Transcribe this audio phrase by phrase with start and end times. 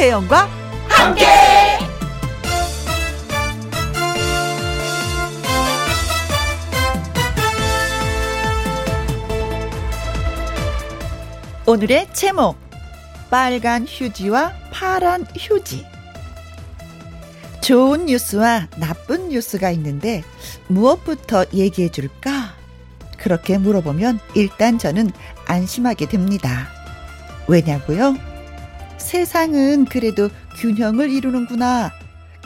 [0.00, 0.48] 김혜영과
[0.88, 1.26] 함께.
[11.66, 12.56] 오늘의 제목
[13.28, 15.84] 빨간 휴지와 파란 휴지
[17.60, 20.24] 좋은 뉴스와 나쁜 뉴스가 있는데
[20.68, 22.54] 무엇부터 얘기해 줄까?
[23.18, 25.10] 그렇게 물어보면 일단 저는
[25.44, 26.68] 안심하게 됩니다.
[27.48, 28.29] 왜냐고요?
[29.00, 30.28] 세상은 그래도
[30.58, 31.90] 균형을 이루는구나.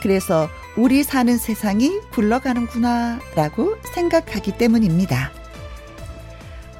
[0.01, 3.19] 그래서 우리 사는 세상이 굴러가는구나.
[3.35, 5.31] 라고 생각하기 때문입니다.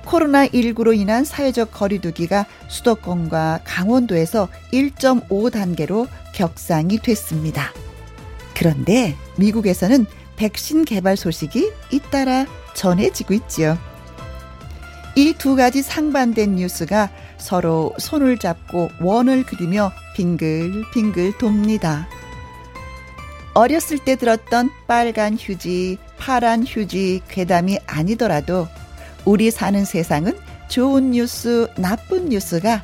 [0.05, 7.71] 코로나19로 인한 사회적 거리두기가 수도권과 강원도에서 1.5단계로 격상이 됐습니다.
[8.55, 13.77] 그런데 미국에서는 백신 개발 소식이 잇따라 전해지고 있지요.
[15.15, 17.09] 이 두 가지 상반된 뉴스가
[17.45, 22.09] 서로 손을 잡고 원을 그리며 빙글빙글 돕니다.
[23.53, 28.67] 어렸을 때 들었던 빨간 휴지, 파란 휴지 괴담이 아니더라도
[29.25, 30.35] 우리 사는 세상은
[30.69, 32.81] 좋은 뉴스, 나쁜 뉴스가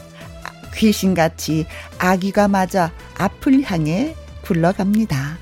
[0.75, 1.65] 귀신같이
[1.97, 5.39] 아기가 맞아 앞을 향해 굴러갑니다.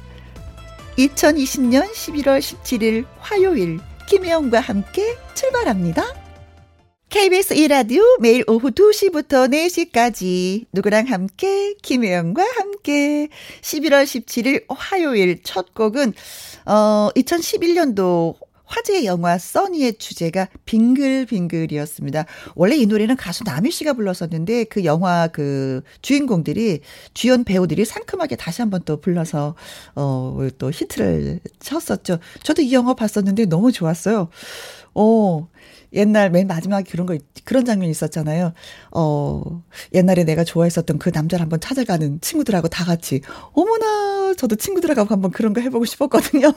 [0.98, 6.29] 2020년 11월 17일 화요일 김혜영과 함께 출발합니다.
[7.10, 13.30] KBS 1라디오 매일 오후 2시부터 4시까지 누구랑 함께 김혜영과 함께
[13.62, 16.14] 11월 17일 화요일 첫 곡은
[16.68, 22.26] 어 2011년도 화제의 영화 써니의 주제가 빙글빙글이었습니다.
[22.54, 26.82] 원래 이 노래는 가수 남희 씨가 불렀었는데 그 영화 그 주인공들이
[27.16, 29.56] 주연 배우들이 상큼하게 다시 한번 또 불러서
[29.96, 32.20] 어또 히트를 쳤었죠.
[32.44, 34.30] 저도 이 영화 봤었는데 너무 좋았어요.
[34.94, 35.48] 어.
[35.94, 38.54] 옛날 맨 마지막에 그런 거 그런 장면이 있었잖아요.
[38.92, 39.64] 어,
[39.94, 43.22] 옛날에 내가 좋아했었던 그 남자를 한번 찾아가는 친구들하고 다 같이
[43.54, 46.54] 어머나 저도 친구들하고 한번 그런 거 해보고 싶었거든요.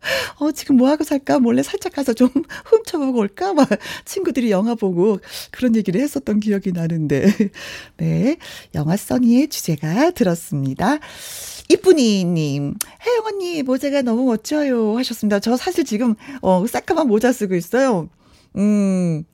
[0.38, 1.38] 어, 지금 뭐 하고 살까?
[1.38, 2.28] 몰래 살짝 가서 좀
[2.66, 3.52] 훔쳐보고 올까?
[3.52, 3.68] 막
[4.04, 5.18] 친구들이 영화 보고
[5.50, 7.26] 그런 얘기를 했었던 기억이 나는데.
[7.98, 8.36] 네.
[8.74, 10.98] 영화 써니의 주제가 들었습니다.
[11.70, 12.74] 이쁜이님,
[13.06, 14.96] 혜영 언니, 모자가 너무 멋져요.
[14.98, 15.38] 하셨습니다.
[15.38, 18.08] 저 사실 지금, 어, 새까만 모자 쓰고 있어요.
[18.56, 19.24] 음,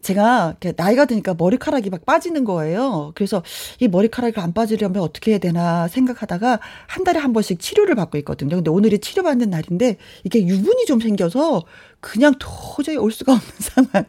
[0.00, 3.12] 제가 나이가 드니까 머리카락이 막 빠지는 거예요.
[3.14, 3.42] 그래서
[3.80, 8.56] 이 머리카락이 안 빠지려면 어떻게 해야 되나 생각하다가 한 달에 한 번씩 치료를 받고 있거든요.
[8.56, 11.64] 근데 오늘이 치료받는 날인데 이게 유분이 좀 생겨서
[12.00, 14.04] 그냥 도저히 올 수가 없는 상황.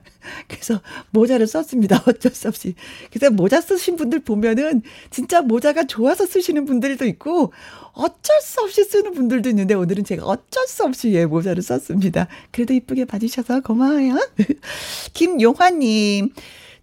[0.47, 0.81] 그래서
[1.11, 2.03] 모자를 썼습니다.
[2.05, 2.75] 어쩔 수 없이.
[3.11, 7.53] 그래서 모자 쓰신 분들 보면은 진짜 모자가 좋아서 쓰시는 분들도 있고
[7.93, 12.27] 어쩔 수 없이 쓰는 분들도 있는데 오늘은 제가 어쩔 수 없이 예, 모자를 썼습니다.
[12.51, 14.15] 그래도 이쁘게 봐주셔서 고마워요.
[15.13, 16.31] 김용화님.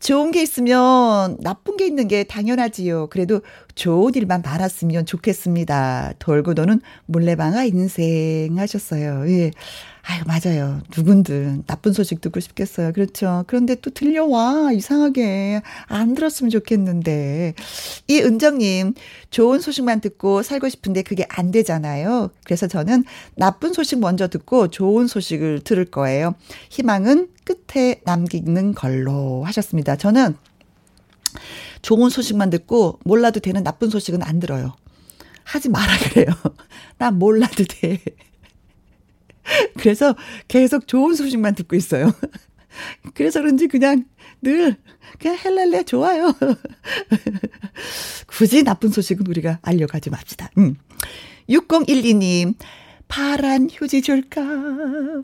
[0.01, 3.07] 좋은 게 있으면 나쁜 게 있는 게 당연하지요.
[3.07, 3.41] 그래도
[3.75, 6.15] 좋은 일만 많았으면 좋겠습니다.
[6.19, 9.25] 돌고 도는 물레방아 인생 하셨어요.
[9.29, 9.51] 예.
[10.07, 10.83] 아유, 맞아요.
[10.95, 12.93] 누군들 나쁜 소식 듣고 싶겠어요.
[12.93, 13.45] 그렇죠.
[13.47, 14.71] 그런데 또 들려와.
[14.73, 15.63] 이상하게.
[15.87, 17.55] 안 들었으면 좋겠는데.
[18.09, 18.95] 이 은정님,
[19.31, 22.31] 좋은 소식만 듣고 살고 싶은데 그게 안 되잖아요.
[22.45, 23.05] 그래서 저는
[23.35, 26.35] 나쁜 소식 먼저 듣고 좋은 소식을 들을 거예요.
[26.69, 29.97] 희망은 끝에 남기는 걸로 하셨습니다.
[29.97, 30.37] 저는
[31.81, 34.75] 좋은 소식만 듣고 몰라도 되는 나쁜 소식은 안 들어요.
[35.45, 36.27] 하지 마라 그래요.
[36.99, 38.01] 나 몰라도 돼.
[39.79, 40.15] 그래서
[40.49, 42.13] 계속 좋은 소식만 듣고 있어요.
[43.15, 44.05] 그래서 그런지 그냥
[44.43, 44.77] 늘
[45.19, 46.35] 그냥 헬렐레 좋아요.
[48.27, 50.51] 굳이 나쁜 소식은 우리가 알려가지 맙시다.
[50.59, 50.77] 음.
[51.49, 52.55] 6012님,
[53.07, 54.43] 파란 휴지 줄까?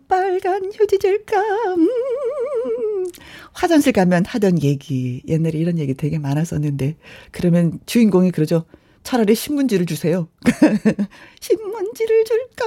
[0.07, 1.41] 빨간 휴지 줄까?
[1.75, 3.07] 음.
[3.53, 5.23] 화장실 가면 하던 얘기.
[5.27, 6.97] 옛날에 이런 얘기 되게 많았었는데.
[7.31, 8.65] 그러면 주인공이 그러죠.
[9.10, 10.28] 차라리 신문지를 주세요.
[11.41, 12.65] 신문지를 줄까?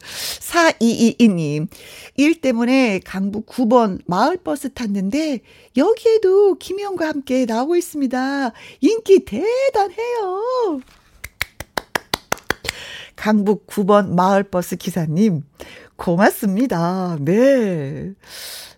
[0.00, 1.68] 4222님,
[2.16, 5.40] 일 때문에 강북 9번 마을버스 탔는데,
[5.76, 8.52] 여기에도 김희영과 함께 나오고 있습니다.
[8.80, 10.80] 인기 대단해요.
[13.14, 15.42] 강북 9번 마을버스 기사님,
[15.96, 17.18] 고맙습니다.
[17.20, 18.14] 네.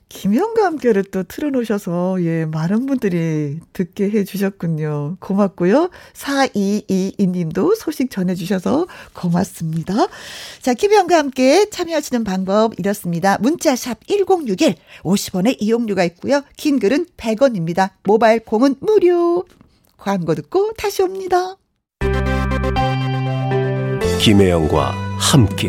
[0.08, 5.18] 김영과 함께를 또 틀어놓으셔서, 예, 많은 분들이 듣게 해주셨군요.
[5.20, 5.90] 고맙고요.
[6.14, 10.08] 4222님도 소식 전해주셔서 고맙습니다.
[10.62, 13.38] 자, 김영과 함께 참여하시는 방법 이렇습니다.
[13.38, 16.42] 문자샵 1061, 50원의 이용료가 있고요.
[16.56, 17.90] 긴 글은 100원입니다.
[18.04, 19.44] 모바일 콩은 무료.
[19.98, 21.56] 광고 듣고 다시 옵니다.
[24.20, 25.68] 김혜영과 함께.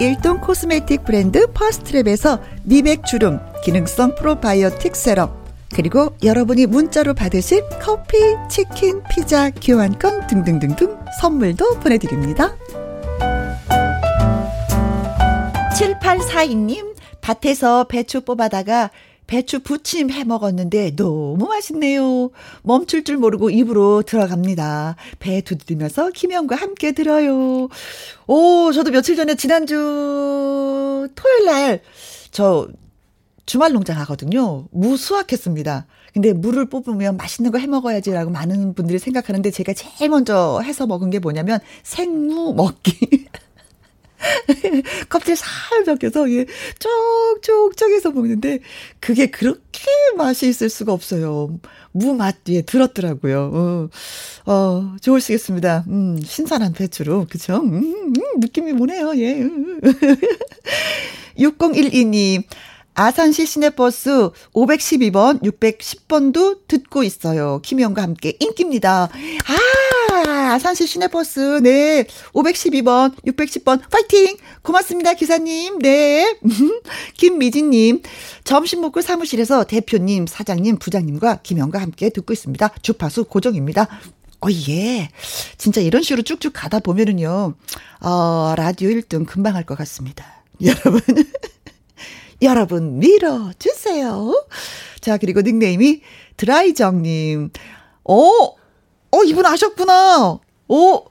[0.00, 5.44] 일동 코스메틱 브랜드 퍼스트랩에서 미백 주름 기능성 프로바이오틱 세럼
[5.74, 8.16] 그리고 여러분이 문자로 받으실 커피,
[8.48, 12.56] 치킨, 피자, 교환권 등등등등 선물도 보내드립니다.
[15.74, 18.90] 7842님, 밭에서 배추 뽑아다가
[19.26, 22.30] 배추 부침 해 먹었는데 너무 맛있네요.
[22.62, 24.96] 멈출 줄 모르고 입으로 들어갑니다.
[25.18, 27.68] 배 두드리면서 김영과 함께 들어요.
[28.26, 29.74] 오, 저도 며칠 전에 지난주
[31.14, 31.80] 토요일 날
[32.30, 32.66] 저
[33.46, 34.66] 주말 농장 하거든요.
[34.72, 35.86] 무 수확했습니다.
[36.12, 41.10] 근데 물을 뽑으면 맛있는 거 해 먹어야지라고 많은 분들이 생각하는데 제가 제일 먼저 해서 먹은
[41.10, 43.26] 게 뭐냐면 생무 먹기.
[45.08, 46.46] 껍질 살 벗겨서 예,
[46.78, 48.60] 쪽쪽 쪼개서 먹는데
[49.00, 49.82] 그게 그렇게
[50.16, 51.58] 맛이 있을 수가 없어요.
[51.92, 53.50] 무맛 뒤에 들었더라고요.
[53.54, 53.88] 어,
[54.46, 55.84] 어 좋으시겠습니다.
[55.88, 57.56] 음, 신선한 배추로 그죠?
[57.56, 59.16] 음, 음, 느낌이 뭐네요.
[59.16, 59.42] 예.
[61.38, 62.44] 6012님
[62.94, 67.60] 아산시 시내버스 512번, 610번도 듣고 있어요.
[67.62, 69.04] 김영과 함께 인기입니다.
[69.04, 72.04] 아, 아산시 시내버스, 네.
[72.32, 74.36] 512번, 610번, 파이팅!
[74.62, 75.78] 고맙습니다, 기사님.
[75.80, 76.38] 네.
[77.16, 78.02] 김미진님,
[78.44, 82.74] 점심 먹고 사무실에서 대표님, 사장님, 부장님과 김영과 함께 듣고 있습니다.
[82.82, 83.88] 주파수 고정입니다.
[84.40, 85.08] 어, 예.
[85.58, 87.54] 진짜 이런 식으로 쭉쭉 가다 보면은요,
[88.00, 90.42] 어, 라디오 1등 금방 할 것 같습니다.
[90.62, 91.00] 여러분.
[92.42, 94.44] 여러분 밀어주세요.
[95.00, 96.02] 자, 그리고 닉네임이
[96.36, 97.50] 드라이정님.
[98.04, 98.28] 어,
[99.14, 100.40] 어, 이분 아셨구나.
[100.68, 101.04] 어,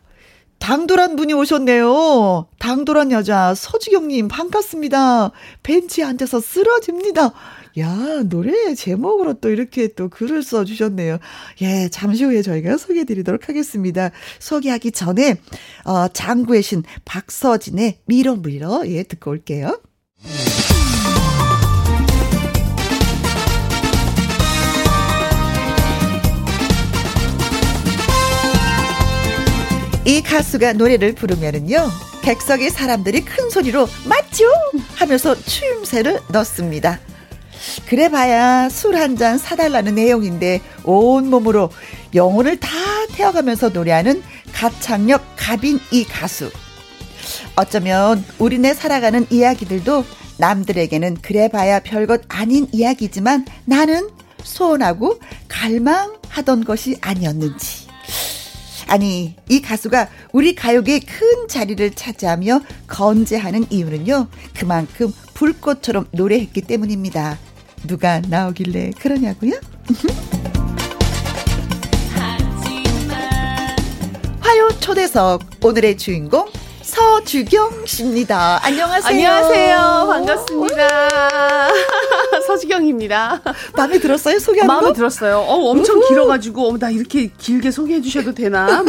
[0.59, 2.47] 당돌한 분이 오셨네요.
[2.59, 5.31] 당돌한 여자 서주경님 반갑습니다.
[5.63, 7.31] 벤치에 앉아서 쓰러집니다.
[7.79, 11.17] 야, 노래 제목으로 또 이렇게 또 글을 써주셨네요.
[11.61, 14.11] 예, 잠시 후에 저희가 소개해드리도록 하겠습니다.
[14.39, 15.37] 소개하기 전에,
[15.85, 19.79] 어, 장구의 신 박서진의 밀어 밀어, 예, 듣고 올게요.
[30.05, 31.89] 이 가수가 노래를 부르면은요,
[32.23, 34.45] 객석의 사람들이 큰 소리로 맞죠?
[34.95, 36.99] 하면서 추임새를 넣습니다.
[37.87, 41.69] 그래 봐야 술 한 잔 사달라는 내용인데 온몸으로
[42.13, 42.69] 영혼을 다
[43.15, 46.51] 태워가면서 노래하는 가창력 갑인 이 가수.
[47.55, 50.03] 어쩌면 우리네 살아가는 이야기들도
[50.37, 54.09] 남들에게는 그래 봐야 별것 아닌 이야기지만 나는
[54.43, 57.82] 소원하고 갈망하던 것이 아니었는지.
[58.87, 67.37] 아니, 이 가수가 우리 가요계의 큰 자리를 차지하며 건재하는 이유는요, 그만큼 불꽃처럼 노래했기 때문입니다.
[67.87, 69.59] 누가 나오길래 그러냐고요?
[74.39, 76.47] 화요 초대석 오늘의 주인공
[76.97, 78.59] 서주경 씨입니다.
[78.63, 79.07] 안녕하세요.
[79.09, 79.77] 안녕하세요.
[80.11, 80.87] 반갑습니다.
[82.45, 83.41] 서주경입니다.
[83.75, 84.37] 마음에 들었어요?
[84.37, 84.93] 소개하는 마음에 거?
[84.93, 85.39] 들었어요.
[85.39, 86.07] 어, 엄청 우후.
[86.09, 88.83] 길어가지고 어, 나 이렇게 길게 소개해 주셔도 되나?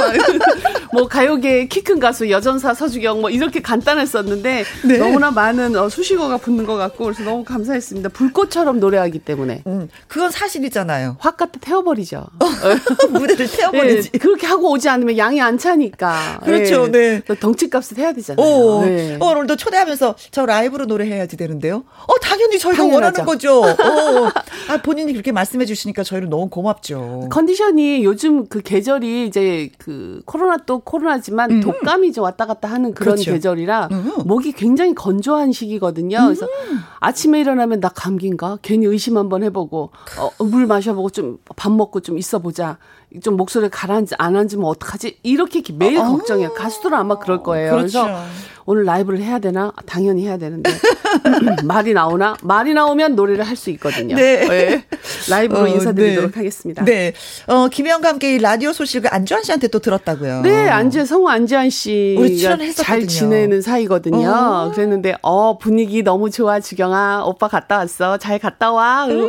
[0.92, 4.96] 뭐 가요계 키 큰 가수 여전사 서주경 뭐 이렇게 간단했었는데 네.
[4.98, 8.08] 너무나 많은 어, 수식어가 붙는 것 같고 그래서 너무 감사했습니다.
[8.10, 9.62] 불꽃처럼 노래하기 때문에.
[9.66, 11.16] 음, 그건 사실이잖아요.
[11.20, 12.26] 확 갖다 태워버리죠.
[13.10, 14.10] 무대를 태워버리지.
[14.12, 16.40] 네, 그렇게 하고 오지 않으면 양이 안 차니까.
[16.44, 16.90] 그렇죠.
[16.90, 17.22] 네.
[17.26, 17.34] 네.
[17.38, 18.46] 덩치값을 해야 되잖아요.
[18.46, 19.16] 오, 네.
[19.20, 21.84] 어, 오늘도 초대하면서 저 라이브로 노래해야지 되는데요.
[22.06, 22.94] 어, 당연히 저희가 당연하죠.
[22.94, 23.60] 원하는 거죠.
[23.62, 23.82] 그죠?
[23.82, 24.30] 어.
[24.72, 27.28] 아, 본인이 그렇게 말씀해 주시니까 저희는 너무 고맙죠.
[27.30, 31.60] 컨디션이 요즘 그 계절이 이제 그 코로나 또 코로나지만 음.
[31.60, 33.32] 독감이 이제 왔다 갔다 하는 그런 그렇죠.
[33.32, 34.12] 계절이라 음.
[34.24, 36.18] 목이 굉장히 건조한 시기거든요.
[36.18, 36.24] 음.
[36.24, 36.46] 그래서
[37.00, 38.58] 아침에 일어나면 나 감기인가?
[38.62, 42.78] 괜히 의심 한번 해보고 어, 물 마셔보고 좀 밥 먹고 좀 있어보자.
[43.22, 45.18] 좀 목소리 가라앉지 안 앉으면 어떡하지?
[45.22, 46.08] 이렇게 매일 아.
[46.08, 46.54] 걱정해요.
[46.54, 47.72] 가수들은 아마 그럴 거예요.
[47.76, 48.02] 그렇죠.
[48.02, 48.24] 그래서
[48.66, 49.72] 오늘 라이브를 해야 되나?
[49.86, 50.70] 당연히 해야 되는데
[51.64, 52.36] 말이 나오나?
[52.42, 54.16] 말이 나오면 노래를 할 수 있거든요.
[54.16, 54.46] 네.
[54.48, 54.84] 네.
[55.30, 56.36] 라이브로 어, 인사드리도록 네.
[56.36, 56.84] 하겠습니다.
[56.84, 57.12] 네.
[57.46, 60.40] 어, 김혜영과 함께 라디오 소식을 안주환 씨한테 또 들었다고요.
[60.42, 64.28] 네, 안주 성우 안주환 씨가 잘 지내는 사이거든요.
[64.28, 64.70] 어.
[64.74, 69.06] 그랬는데 어 분위기 너무 좋아 주경아 오빠 갔다 왔어 잘 갔다 와.
[69.06, 69.28] 음.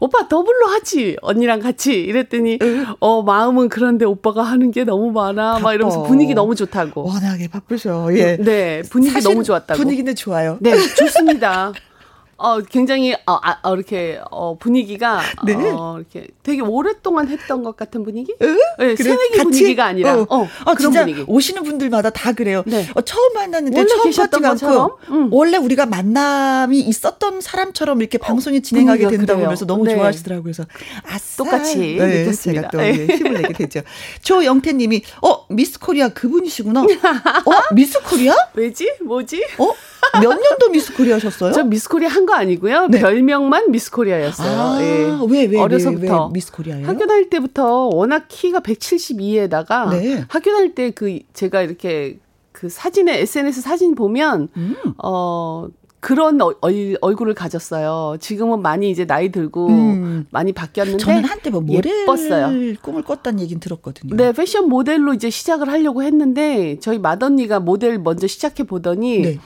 [0.00, 2.86] 오빠 더블로 하지 언니랑 같이 이랬더니 음.
[3.00, 5.60] 어 마음은 그런데 오빠가 하는 게 너무 많아 바빠.
[5.64, 7.04] 막 이러면서 분위기 너무 좋다고.
[7.06, 8.08] 워낙에 바쁘셔.
[8.16, 8.36] 예.
[8.38, 8.75] 네.
[8.82, 9.78] 분위기 너무 좋았다고.
[9.78, 10.58] 분위기는 좋아요.
[10.60, 11.72] 네, 좋습니다.
[12.38, 15.54] 어, 굉장히, 어, 아, 어, 이렇게, 어, 분위기가, 네.
[15.54, 18.34] 어, 이렇게 되게 오랫동안 했던 것 같은 분위기?
[18.42, 18.58] 응?
[18.78, 21.24] 네, 그래, 새내기 분위기가 아니라, 어, 어, 어 그런 분위기.
[21.26, 22.62] 오시는 분들마다 다 그래요.
[22.66, 22.86] 네.
[22.94, 25.28] 어, 처음 만났는데 처음 같지가 않고, 응.
[25.32, 29.94] 원래 우리가 만남이 있었던 사람처럼 이렇게 방송이 진행하게 된다고 그래서 너무 네.
[29.94, 30.42] 좋아하시더라고요.
[30.42, 30.66] 그래서,
[31.04, 31.42] 아싸.
[31.42, 32.60] 똑같이 네, 느꼈습니다.
[32.60, 33.06] 제가 또 네.
[33.06, 33.80] 힘을 내게 되죠.
[34.22, 36.82] 조영태 님이, 어, 미스 코리아 그분이시구나.
[36.82, 38.34] 어, 미스 코리아?
[38.54, 38.92] 왜지?
[39.00, 39.42] 뭐지?
[39.58, 39.72] 어?
[40.20, 41.52] 몇 년도 미스 코리아 하셨어요?
[41.52, 42.88] 저 미스 코리아 한거 아니고요.
[42.88, 42.98] 네.
[43.00, 44.60] 별명만 미스 코리아였어요.
[44.60, 45.16] 아, 예.
[45.28, 46.02] 왜, 왜, 어려서부터.
[46.02, 46.86] 왜, 왜 미스 코리아예요?
[46.86, 50.24] 학교 다닐 때부터 워낙 키가 172에다가 네.
[50.28, 52.18] 학교 다닐 때 그 제가 이렇게
[52.52, 54.76] 그 사진에 SNS 사진 보면 음.
[55.02, 55.68] 어
[56.00, 56.52] 그런 어,
[57.00, 58.16] 얼굴을 가졌어요.
[58.20, 60.26] 지금은 많이 이제 나이 들고 음.
[60.30, 62.76] 많이 바뀌었는데 저는 한때 뭐 모델 예뻤어요.
[62.80, 64.14] 꿈을 꿨다는 얘기는 들었거든요.
[64.14, 69.38] 네, 패션 모델로 이제 시작을 하려고 했는데 저희 맏언니가 모델 먼저 시작해 보더니 네.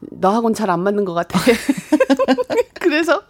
[0.00, 1.38] 너하고는 잘 안 맞는 것 같아.
[2.80, 3.22] 그래서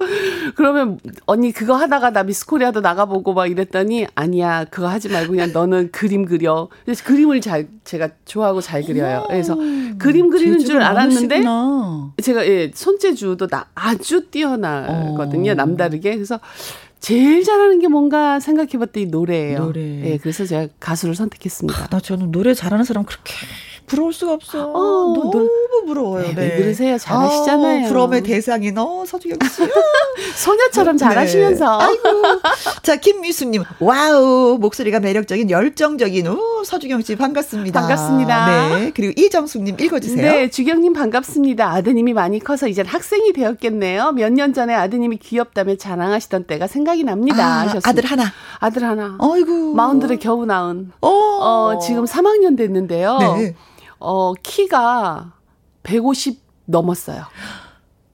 [0.55, 5.91] 그러면 언니 그거 하다가 나 미스코리아도 나가보고 막 이랬더니 아니야 그거 하지 말고 그냥 너는
[5.93, 6.69] 그림 그려.
[6.85, 9.25] 그래서 그림을 잘 제가 좋아하고 잘 그려요.
[9.29, 9.57] 그래서
[9.99, 12.13] 그림 그리는 줄 알았는데 많으시구나.
[12.23, 15.53] 제가 예 손재주도 나 아주 뛰어나거든요.
[15.53, 15.55] 어.
[15.55, 16.39] 남다르게 그래서.
[17.01, 19.61] 제일 잘하는 게 뭔가 생각해봤더니 노래예요.
[19.67, 19.81] 노래.
[20.05, 21.81] 예, 그래서 제가 가수를 선택했습니다.
[21.81, 23.35] 아, 나 저는 노래 잘하는 사람 그렇게
[23.89, 24.71] 부러울 수가 없어.
[24.71, 25.49] 어, 너무 노,
[25.87, 26.29] 부러워요.
[26.29, 26.35] 네.
[26.35, 26.57] 네.
[26.59, 26.99] 그러세요?
[26.99, 27.87] 잘하시잖아요.
[27.87, 29.63] 어, 부러움의 대상이 너 서주경 씨.
[30.37, 31.05] 소녀처럼 네.
[31.05, 31.81] 잘하시면서.
[31.81, 32.03] 아이고.
[32.83, 33.65] 자, 김미수님.
[33.81, 34.59] 와우.
[34.61, 37.81] 목소리가 매력적인 열정적인 오, 서주경 씨 반갑습니다.
[37.81, 38.69] 반갑습니다.
[38.79, 38.93] 네.
[38.95, 40.33] 그리고 이정숙님 읽어주세요.
[40.33, 40.51] 네.
[40.51, 41.71] 주경님 반갑습니다.
[41.73, 44.13] 아드님이 많이 커서 이제 학생이 되었겠네요.
[44.13, 47.63] 몇 년 전에 아드님이 귀엽다며 자랑하시던 때가 생각이 납니다.
[47.63, 47.75] 아.
[47.85, 48.25] 아들 하나.
[48.61, 49.17] 아들 하나.
[49.21, 49.73] 아이고.
[49.75, 50.93] 마흔들에 겨우 낳은.
[51.01, 51.09] 어.
[51.09, 53.17] 어, 지금 3학년 됐는데요.
[53.19, 53.55] 네.
[53.99, 55.33] 어, 키가
[55.83, 57.27] 150 넘었어요.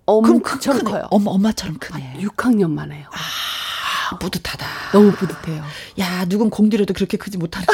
[0.07, 1.07] 엄청 크, 커요.
[1.11, 2.19] 엄마, 엄마처럼 크네.
[2.21, 3.09] 6학년만 해요.
[3.11, 4.67] 아, 뿌듯하다.
[4.93, 5.63] 너무 뿌듯해요.
[5.99, 7.73] 야, 누군 공들여도 그렇게 크지 못하는데.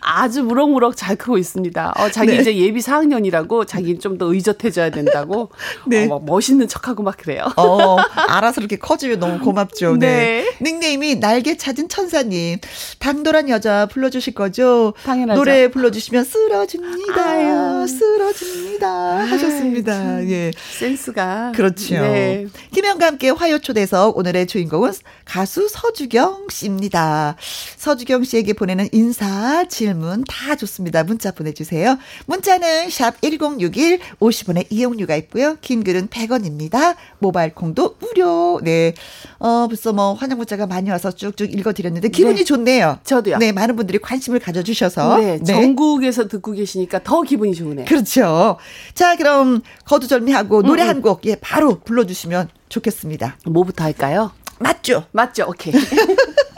[0.00, 1.94] 아주 무럭무럭 잘 크고 있습니다.
[1.96, 2.38] 어, 자기 네.
[2.38, 5.50] 이제 예비 4학년이라고 자기 좀 더 의젓해져야 된다고.
[5.86, 6.06] 네.
[6.10, 7.50] 어, 멋있는 척하고 막 그래요.
[7.56, 7.96] 어,
[8.28, 9.96] 알아서 이렇게 커지면 너무 고맙죠.
[9.98, 10.44] 네.
[10.50, 10.56] 네.
[10.60, 12.58] 닉네임이 날개 찾은 천사님.
[12.98, 14.92] 당돌한 여자 불러주실 거죠?
[15.04, 15.38] 당연하죠.
[15.38, 17.86] 노래 불러주시면 쓰러집니다.
[17.86, 19.18] 쓰러집니다.
[19.26, 20.22] 하셨습니다.
[20.28, 20.50] 예.
[20.78, 21.52] 센스가.
[21.54, 21.94] 그렇죠.
[21.94, 22.46] 네.
[22.74, 24.92] 김영과 함께 화요 초대석 오늘의 주인공은
[25.24, 27.36] 가수 서주경 씨입니다.
[27.76, 31.02] 서주경 씨에게 보내는 인사, 질문 다 좋습니다.
[31.04, 31.98] 문자 보내주세요.
[32.26, 35.56] 문자는 샵 1061, 50원의 이용료가 있고요.
[35.60, 36.96] 긴 글은 100원입니다.
[37.18, 38.60] 모바일 콩도 무료.
[38.62, 38.94] 네.
[39.38, 42.44] 어, 벌써 뭐 환영 문자가 많이 와서 쭉쭉 읽어드렸는데 기분이 네.
[42.44, 42.98] 좋네요.
[43.04, 43.38] 저도요.
[43.38, 43.52] 네.
[43.52, 45.18] 많은 분들이 관심을 가져주셔서.
[45.18, 45.38] 네.
[45.38, 45.44] 네.
[45.44, 47.86] 전국에서 듣고 계시니까 더 기분이 좋으네요.
[47.86, 48.56] 그렇죠.
[48.94, 50.88] 자, 그럼 거두절미하고 노래 음, 음.
[50.90, 53.36] 한곡 예, 바로 불러주시면 좋겠습니다.
[53.46, 54.32] 뭐부터 할까요?
[54.58, 55.04] 맞죠?
[55.12, 55.46] 맞죠.
[55.48, 55.72] 오케이.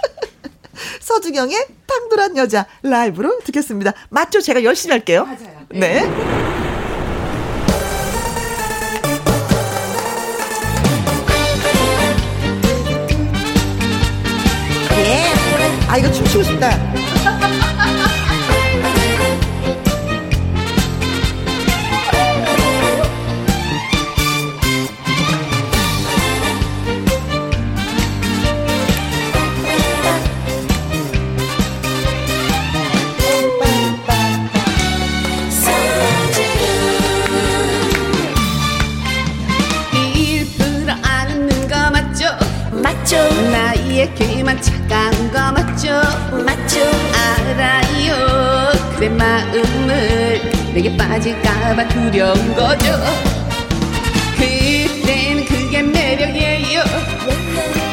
[1.00, 3.92] 서주경의 탕돌한 여자 라이브로 듣겠습니다.
[4.10, 4.40] 맞죠?
[4.40, 5.24] 제가 열심히 할게요.
[5.24, 5.66] 맞아요.
[5.70, 6.02] 네.
[14.90, 15.24] 네.
[15.88, 16.70] 아, 이거 춤추고 싶다.
[44.11, 45.88] 그만 차가운 거 맞죠?
[46.44, 46.80] 맞죠?
[47.14, 48.73] 알아요.
[48.94, 52.99] 그대 마음을 내게 빠질까봐 두려운 거죠.
[54.37, 56.82] 그땐 그게 매력이에요.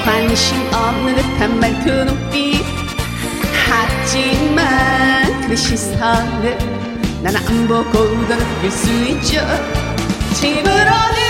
[0.03, 2.63] 관심 없는 듯한 말투 눈빛.
[3.67, 6.57] 하지만 그 시선을
[7.21, 9.45] 난안 보고도 느낄 수 있죠.
[10.33, 11.28] 집으로 들어가는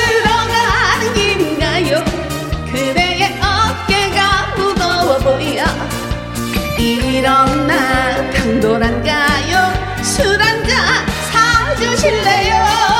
[7.20, 9.74] 일어나 당돌한가요?
[10.02, 12.99] 술 한잔 사주실래요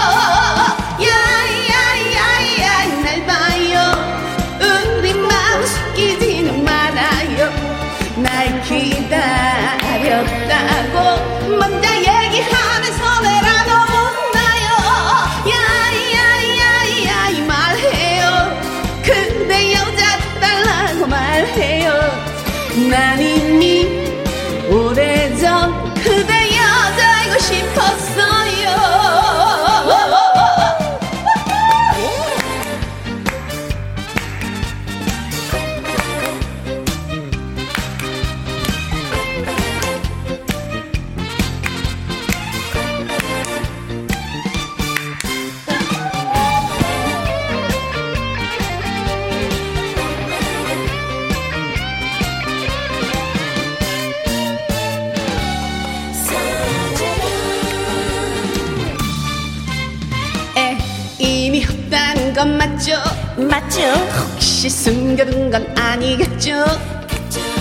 [66.40, 66.66] 아니겠죠?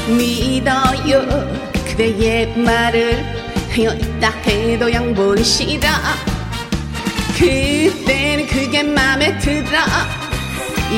[0.07, 1.27] 믿어요.
[1.89, 3.25] 그대의 말을
[3.77, 5.89] 있다 해도 양보는 싫어
[7.37, 9.81] 그때는 그게 맘에 들어.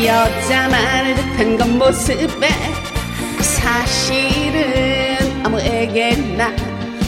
[0.05, 2.49] 여자 말을 듣한 건 모습에
[3.41, 6.53] 사실은 아무에게나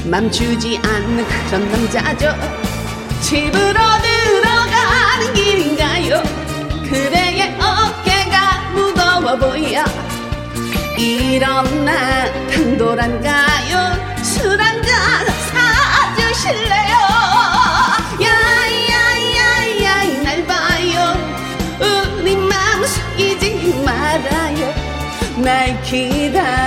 [0.06, 2.34] 맘 주지 않는 그런 남자죠.
[3.20, 6.22] 집으로 들어가는 길인가요?
[6.84, 10.11] 그대의 어깨가 무거워 보여
[11.02, 14.14] 일어나 당돌한가요?
[14.22, 16.96] 술 한잔 사주실래요?
[18.22, 21.16] 야야야야 날 봐요.
[22.20, 24.72] 우리 마음 속이지 말아요.
[25.38, 26.62] 날 기다렸다고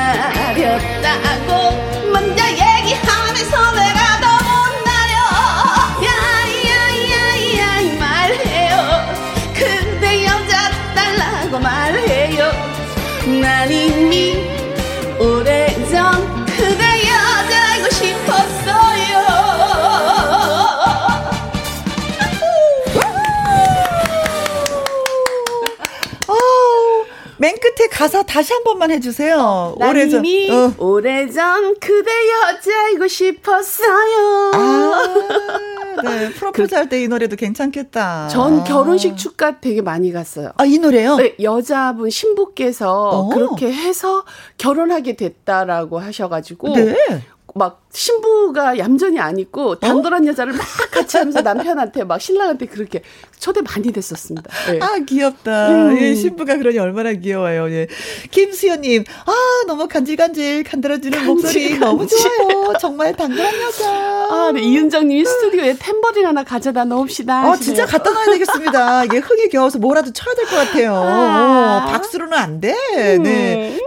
[27.95, 29.75] 가사 다시 한 번만 해주세요.
[29.79, 30.21] 난 오래전.
[30.25, 30.73] 어.
[30.77, 34.51] 오래전 그대 여자이고 싶었어요.
[34.53, 36.29] 아, 네.
[36.31, 38.27] 프로포즈 할때 이 노래도 괜찮겠다.
[38.27, 40.51] 전 결혼식 축가 되게 많이 갔어요.
[40.58, 41.15] 아, 이 노래요?
[41.15, 43.29] 네, 여자분 신부께서 어.
[43.29, 44.25] 그렇게 해서
[44.58, 46.97] 결혼하게 됐다라고 하셔가지고 네.
[47.58, 53.02] 막 신부가 얌전히 안 있고 당돌한 여자를 막 같이 하면서 남편한테 막 신랑한테 그렇게
[53.39, 54.50] 초대 많이 됐었습니다.
[54.70, 54.80] 네.
[54.82, 55.70] 아, 귀엽다.
[55.70, 55.98] 음.
[55.98, 57.72] 예, 신부가 그러니 얼마나 귀여워요.
[57.72, 57.88] 예.
[58.32, 59.34] 김수연님, 아,
[59.68, 62.74] 너무 간질간질 간드러지는 목소리 너무 좋아요.
[62.78, 63.88] 정말 당돌한 여자.
[63.89, 67.34] 아, 네, 이은정님이 스튜디오에 탬버린 하나 가져다 놓읍시다.
[67.34, 67.63] 아, 하시네요.
[67.63, 69.06] 진짜 갖다 놔야 되겠습니다.
[69.06, 70.94] 이게 흥이 겨워서 뭐라도 쳐야 될 것 같아요.
[70.96, 71.86] 아.
[71.88, 72.76] 어, 박수로는 안 돼.
[73.15, 73.24] 음.
[73.24, 73.80] 네.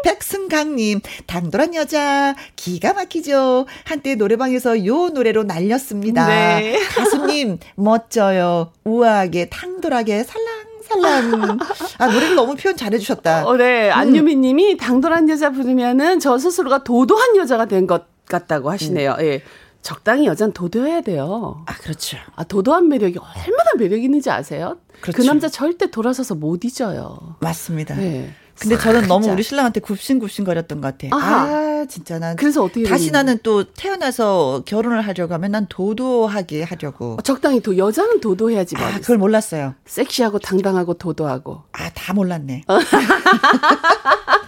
[0.48, 3.66] 백승강님, 당돌한 여자, 기가 막히죠.
[3.84, 6.26] 한때 노래방에서 요 노래로 날렸습니다.
[6.26, 6.78] 네.
[6.96, 8.72] 가수님, 멋져요.
[8.84, 10.48] 우아하게, 당돌하게, 살랑
[10.88, 11.58] 살랑.
[11.98, 13.46] 아, 노래를 너무 표현 잘해주셨다.
[13.46, 13.88] 어, 네.
[13.88, 13.92] 음.
[13.92, 19.16] 안유미님이 당돌한 여자 부르면은 저 스스로가 도도한 여자가 된 것 같다고 하시네요.
[19.18, 19.24] 음.
[19.24, 19.42] 예.
[19.80, 21.62] 적당히 여자는 도도해야 돼요.
[21.66, 22.18] 아, 그렇죠.
[22.36, 24.78] 아, 도도한 매력이 얼마나 매력 있는지 아세요?
[25.00, 25.28] 그 그렇죠.
[25.30, 27.36] 남자 절대 돌아서서 못 잊어요.
[27.40, 27.94] 맞습니다.
[27.94, 28.30] 네.
[28.60, 29.34] 근데 저는 너무 진짜.
[29.34, 31.16] 우리 신랑한테 굽신굽신 거렸던 것 같아.
[31.16, 31.44] 아하.
[31.80, 32.36] 아, 진짜 난.
[32.36, 33.10] 그래서 어떻게 다시.
[33.10, 37.14] 나는 또 태어나서 결혼을 하려고 하면 난 도도하게 하려고.
[37.14, 38.86] 어, 적당히 도 여자는 도도해야지 뭐.
[38.86, 39.74] 아, 그걸 몰랐어요.
[39.86, 41.62] 섹시하고 당당하고 도도하고.
[41.72, 42.62] 아, 다 몰랐네.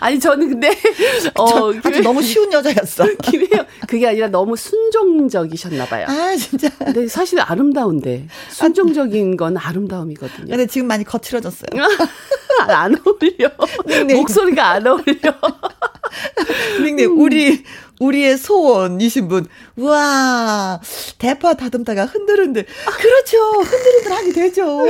[0.00, 0.70] 아니 저는 근데
[1.34, 3.04] 어저 아주 너무 쉬운 여자였어.
[3.22, 6.06] 김혜영 그게 아니라 너무 순종적이셨나 봐요.
[6.08, 6.68] 아, 진짜.
[6.78, 10.48] 근데 사실 아름다운데 순종적인 건 아름다움이거든요.
[10.48, 11.70] 근데 지금 많이 거칠어졌어요.
[12.68, 13.50] 안 어울려.
[14.06, 14.14] 네.
[14.14, 15.34] 목소리가 안 어울려.
[16.82, 17.64] 닉님, 우리
[18.00, 19.46] 우리의 소원이신 분.
[19.76, 20.80] 우와,
[21.18, 22.64] 대파 다듬다가 흔들흔들.
[22.98, 23.38] 그렇죠.
[23.60, 24.84] 흔들흔들 하게 되죠.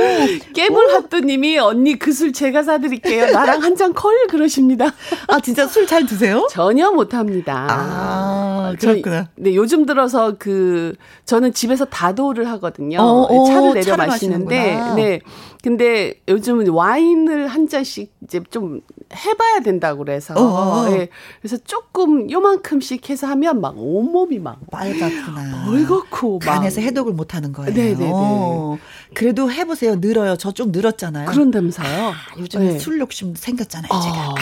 [0.53, 3.31] 깨물핫도님이 언니 그 술 제가 사드릴게요.
[3.31, 4.93] 나랑 한잔콜 그러십니다.
[5.27, 6.47] 아, 진짜 술 잘 드세요?
[6.51, 7.67] 전혀 못합니다.
[7.69, 9.29] 아, 그렇구나.
[9.35, 10.93] 네, 요즘 들어서 그,
[11.25, 12.99] 저는 집에서 다도를 하거든요.
[13.01, 15.19] 어, 어, 차를 내려 차를 마시는데, 네.
[15.63, 18.81] 근데 요즘은 와인을 한 잔씩 이제 좀
[19.15, 20.33] 해봐야 된다고 그래서.
[20.35, 21.09] 어, 네.
[21.41, 24.59] 그래서 조금 요만큼씩 해서 하면 막 온몸이 막.
[24.71, 25.65] 빨갛구나.
[25.65, 26.39] 벌겋고.
[26.39, 27.73] 간에서 해독을 못 하는 거예요.
[27.73, 28.11] 네네네.
[28.13, 28.77] 어.
[29.13, 29.95] 그래도 해보세요.
[29.95, 30.35] 늘어요.
[30.37, 31.29] 저쪽 늘었잖아요.
[31.29, 32.07] 그런다면서요.
[32.09, 32.79] 아, 요즘에 네.
[32.79, 33.89] 술 욕심 생겼잖아요.
[33.91, 33.99] 어.
[33.99, 34.15] 제가.
[34.17, 34.35] 아,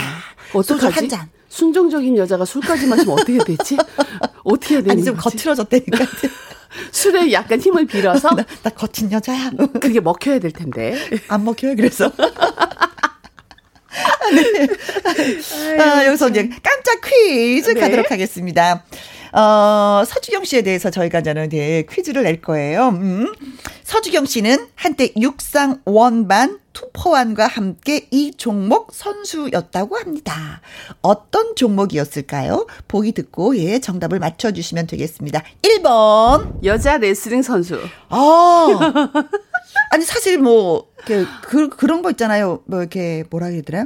[0.53, 0.95] 어떡하지?
[0.99, 1.29] 한 잔.
[1.49, 3.75] 순종적인 여자가 술까지 마시면 어떻게 되지?
[4.43, 6.05] 어떻게 해야 되는 아니, 좀 거칠어졌다니까.
[6.91, 9.49] 술에 약간 힘을 빌어서 나, 나 거친 여자야.
[9.81, 10.95] 그게 먹혀야 될 텐데.
[11.27, 12.11] 안 먹혀요, 그래서.
[14.35, 15.79] 네.
[15.81, 17.79] 아, 여기서 이제 깜짝 퀴즈 네.
[17.79, 18.83] 가도록 하겠습니다.
[19.31, 22.89] 어, 서주경 씨에 대해서 저희가 저는 네, 퀴즈를 낼 거예요.
[22.89, 23.33] 음.
[23.83, 30.61] 서주경 씨는 한때 육상 원반 투포환과 함께 이 종목 선수였다고 합니다.
[31.01, 32.67] 어떤 종목이었을까요?
[32.87, 35.43] 보기 듣고 예, 정답을 맞춰 주시면 되겠습니다.
[35.61, 37.79] 1번 여자 레슬링 선수.
[38.09, 39.09] 아.
[39.91, 42.61] 아니 사실 뭐 그, 그 그런 거 있잖아요.
[42.65, 43.85] 뭐 이렇게 뭐라 해야 되나?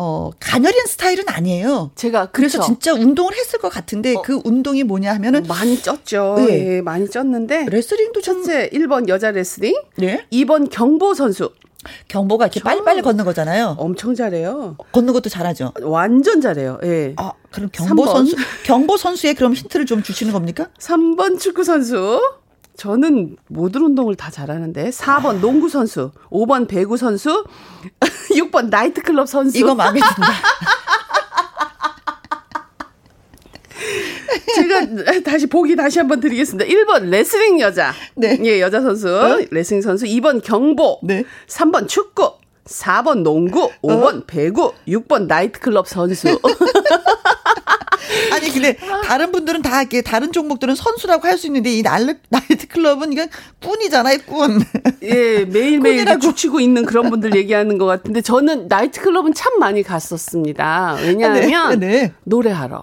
[0.00, 1.90] 어, 가녀린 스타일은 아니에요.
[1.96, 6.36] 제가 그래서 진짜 운동을 했을 것 같은데 어, 그 운동이 뭐냐 하면은 많이 쪘죠.
[6.36, 6.76] 네.
[6.76, 10.24] 예, 많이 쪘는데 레슬링도 첫째 1번 여자 레슬링, 네?
[10.32, 11.50] 2번 경보 선수.
[12.08, 13.76] 경보가 이렇게 빨리빨리 걷는 거잖아요.
[13.78, 14.76] 엄청 잘해요.
[14.92, 15.72] 걷는 것도 잘하죠.
[15.82, 16.78] 완전 잘해요.
[16.84, 17.14] 예.
[17.16, 18.12] 아, 그럼 경보 3번.
[18.12, 20.68] 선수 경보 선수의 그럼 힌트를 좀 주시는 겁니까?
[20.78, 22.20] 3번 축구 선수.
[22.78, 27.44] 저는 모든 운동을 다 잘하는데 4번 농구 선수, 5번 배구 선수,
[28.30, 29.58] 6번 나이트클럽 선수.
[29.58, 30.32] 이거 마음에 든다.
[34.54, 36.70] 제가 다시 보기 다시 한번 드리겠습니다.
[36.70, 37.92] 1번 레슬링 여자.
[38.14, 38.38] 네.
[38.44, 39.08] 예, 여자 선수.
[39.08, 39.48] 네.
[39.50, 40.04] 레슬링 선수.
[40.06, 41.00] 2번 경보.
[41.02, 41.24] 네.
[41.48, 42.34] 3번 축구.
[42.64, 44.24] 4번 농구, 5번 어?
[44.26, 46.38] 배구, 6번 나이트클럽 선수.
[48.32, 53.12] 아니 근데 다른 분들은 다 이렇게 다른 종목들은 선수라고 할 수 있는데 이 나이트 클럽은
[53.12, 53.28] 이건
[53.64, 54.60] 꾼이잖아요, 꾼.
[55.02, 59.82] 예, 매일 매일 죽치고 있는 그런 분들 얘기하는 것 같은데 저는 나이트 클럽은 참 많이
[59.82, 60.96] 갔었습니다.
[61.00, 62.12] 왜냐하면 네, 네.
[62.24, 62.82] 노래하러.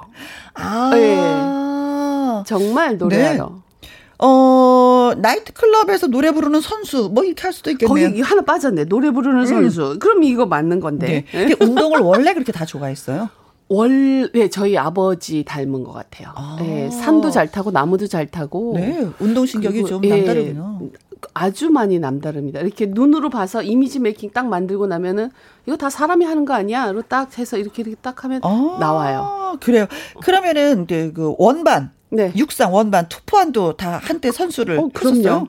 [0.54, 0.92] 아.
[0.96, 2.44] 예.
[2.48, 3.52] 정말 노래하러.
[3.54, 3.90] 네.
[4.20, 8.08] 어, 나이트클럽에서 노래 부르는 선수, 뭐 이렇게 할 수도 있겠네요.
[8.10, 8.86] 거기 하나 빠졌네.
[8.86, 9.46] 노래 부르는 음.
[9.46, 9.98] 선수.
[10.00, 11.26] 그럼 이거 맞는 건데.
[11.34, 11.54] 네.
[11.60, 13.30] 운동을 원래 그렇게 다 좋아했어요?
[13.68, 16.30] 월, 네, 저희 아버지 닮은 것 같아요.
[16.36, 16.58] 아.
[16.60, 18.74] 네, 산도 잘 타고 나무도 잘 타고.
[18.76, 20.80] 네, 운동신경이 좀 남다르군요.
[20.84, 20.90] 예,
[21.34, 22.60] 아주 많이 남다릅니다.
[22.60, 25.32] 이렇게 눈으로 봐서 이미지 메이킹 딱 만들고 나면은
[25.66, 26.92] 이거 다 사람이 하는 거 아니야?
[26.92, 29.58] 로딱 해서 이렇게 이렇게 딱 하면 아, 나와요.
[29.62, 29.88] 그래요.
[30.22, 32.32] 그러면은 그 원반, 네.
[32.36, 35.48] 육상 원반, 투포환도 다 한때 선수를 어, 그럼요.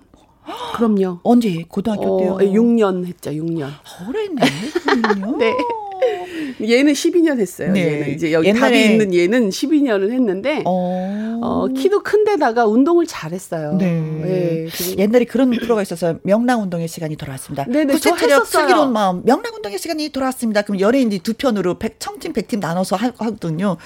[0.76, 1.20] 그럼요.
[1.22, 2.37] 언제 고등학교 때요?
[2.38, 3.30] 6년 했죠.
[3.30, 3.68] 6년.
[4.09, 4.42] 오래 했네.
[4.42, 5.37] 6년.
[5.38, 5.54] 네.
[6.62, 7.72] 얘는 12년 했어요.
[7.72, 7.87] 네.
[7.87, 8.61] 얘는 이제 여기 옛날에...
[8.61, 11.40] 답이 있는 얘는 12년을 했는데 어...
[11.42, 13.74] 어 키도 큰데다가 운동을 잘했어요.
[13.74, 14.00] 네.
[14.00, 14.68] 네.
[14.98, 17.64] 옛날에 그런 프로가 있어서 명랑 운동의 시간이 돌아왔습니다.
[17.64, 17.94] 네네.
[17.94, 20.62] 구체체력 슬기로운 마음 명랑 운동의 시간이 돌아왔습니다.
[20.62, 23.76] 그럼 연예인이 두 편으로 백, 청팀 100팀 나눠서 하거든요.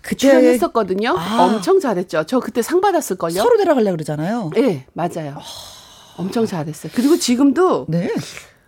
[0.00, 1.14] 그때 출연했었거든요.
[1.16, 1.42] 아.
[1.44, 2.24] 엄청 잘했죠.
[2.26, 3.34] 저 그때 상 받았을 걸요.
[3.34, 4.50] 서로 데려가려고 그러잖아요.
[4.54, 5.36] 네, 맞아요.
[5.36, 5.81] 아.
[6.16, 6.92] 엄청 잘했어요.
[6.94, 8.08] 그리고 지금도 네.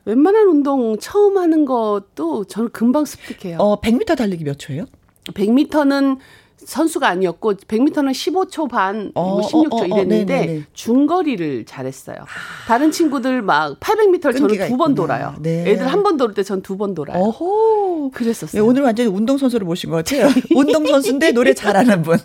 [0.07, 3.59] 웬만한 운동 처음 하는 것도 저는 금방 습득해요.
[3.59, 4.85] 어, 100m 달리기 몇 초예요?
[5.33, 6.19] 100m는
[6.57, 12.17] 선수가 아니었고 100m는 15초 반, 어, 16초 뭐 어, 어, 어, 이랬는데 어, 중거리를 잘했어요.
[12.67, 15.35] 다른 친구들 막 800m를 저는 두 번 돌아요.
[15.43, 15.71] 네.
[15.71, 17.19] 애들 한 번돌때전 두 번 돌아요.
[17.23, 18.11] 어호.
[18.15, 18.63] 그랬었어요.
[18.63, 20.29] 네, 오늘 완전히 운동 선수를 모신 것 같아요.
[20.55, 22.19] 운동 선수인데 노래 잘하는 분.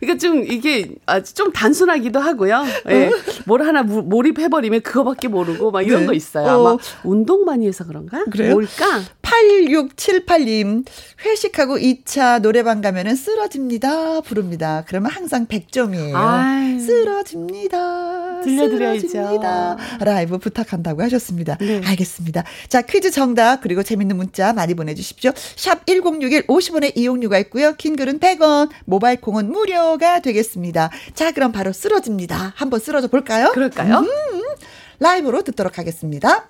[0.00, 0.94] 그러니까 좀 이게
[1.34, 2.64] 좀 단순하기도 하고요.
[2.90, 3.10] 예.
[3.46, 6.06] 뭘 하나 몰입해버리면 그거밖에 모르고 막 이런 네.
[6.06, 6.46] 거 있어요.
[6.46, 6.68] 어.
[6.68, 8.24] 아마 운동 많이 해서 그런가?
[8.24, 8.54] 그래요?
[8.54, 9.02] 뭘까?
[9.22, 10.84] 8678님,
[11.24, 14.20] 회식하고 2차 노래방 가면은 쓰러집니다.
[14.20, 14.84] 부릅니다.
[14.86, 16.14] 그러면 항상 100점이에요.
[16.14, 16.71] 아유.
[16.86, 18.40] 쓰러집니다.
[18.42, 19.08] 들려드려야죠.
[19.08, 19.76] 쓰러집니다.
[20.00, 21.56] 라이브 부탁한다고 하셨습니다.
[21.56, 21.80] 네.
[21.84, 22.44] 알겠습니다.
[22.68, 25.32] 자, 퀴즈 정답, 그리고 재밌는 문자 많이 보내주십시오.
[25.56, 27.74] 샵 1061 50원의 이용료가 있고요.
[27.76, 30.90] 긴 글은 100원, 모바일 콩은 무료가 되겠습니다.
[31.14, 32.52] 자, 그럼 바로 쓰러집니다.
[32.56, 33.50] 한번 쓰러져 볼까요?
[33.52, 33.98] 그럴까요?
[33.98, 34.42] 음,
[34.98, 36.48] 라이브로 듣도록 하겠습니다.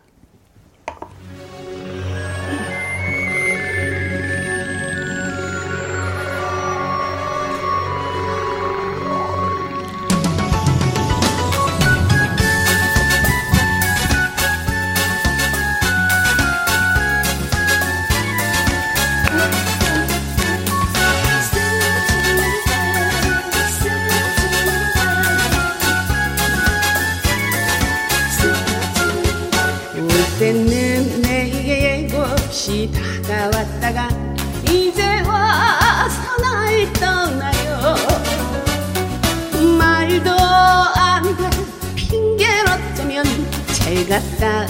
[44.12, 44.66] 잘 갔다.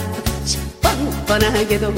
[0.81, 1.93] 뻔뻔하게도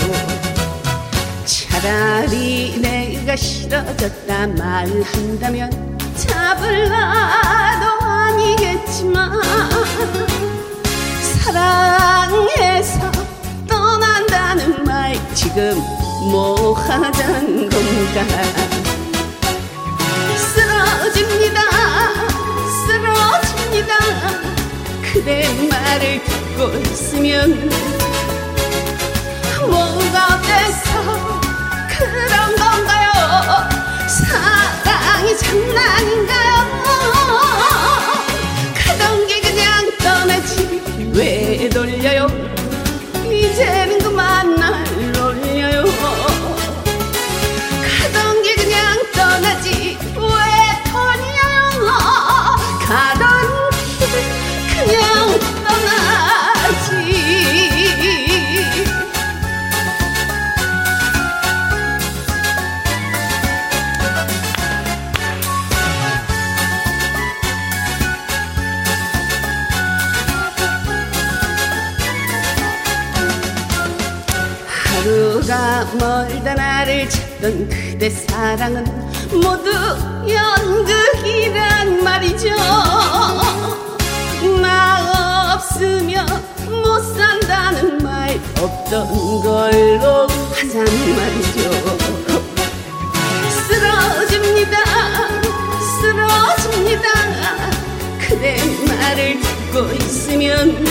[1.45, 5.69] 차라리 내가 싫어졌다 말한다면
[6.15, 9.39] 잡을라도 아니겠지만
[11.43, 13.11] 사랑해서
[13.67, 15.79] 떠난다는 말 지금
[16.31, 18.25] 뭐 하자는 건가?
[20.35, 21.74] 쓰러집니다
[25.25, 27.67] 그대 말을 듣고 있으면
[29.67, 31.41] 뭐가 돼서
[31.97, 33.67] 그런 건가요?
[34.07, 36.44] 사랑이 장난인가요
[75.97, 78.83] 멀다 나를 찾던 그대 사랑은
[79.31, 79.71] 모두
[80.27, 82.49] 연극이란 말이죠.
[84.61, 86.25] 나 없으면
[86.69, 91.59] 못 산다는 말 없던 걸로 하자는 말이죠.
[93.67, 94.77] 쓰러집니다
[96.01, 97.07] 쓰러집니다.
[98.19, 100.85] 그대 말을 듣고 있으면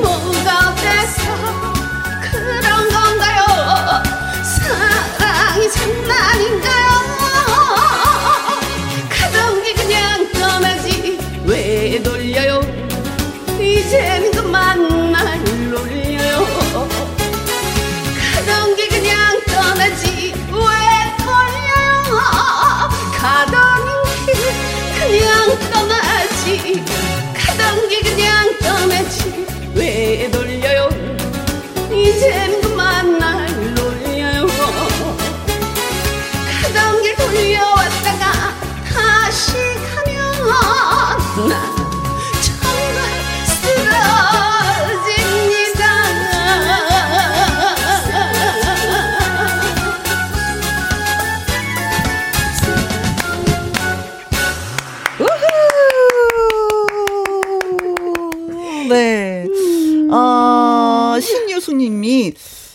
[0.00, 1.43] 뭐가 돼서
[5.54, 7.13] 사랑이 장난인가요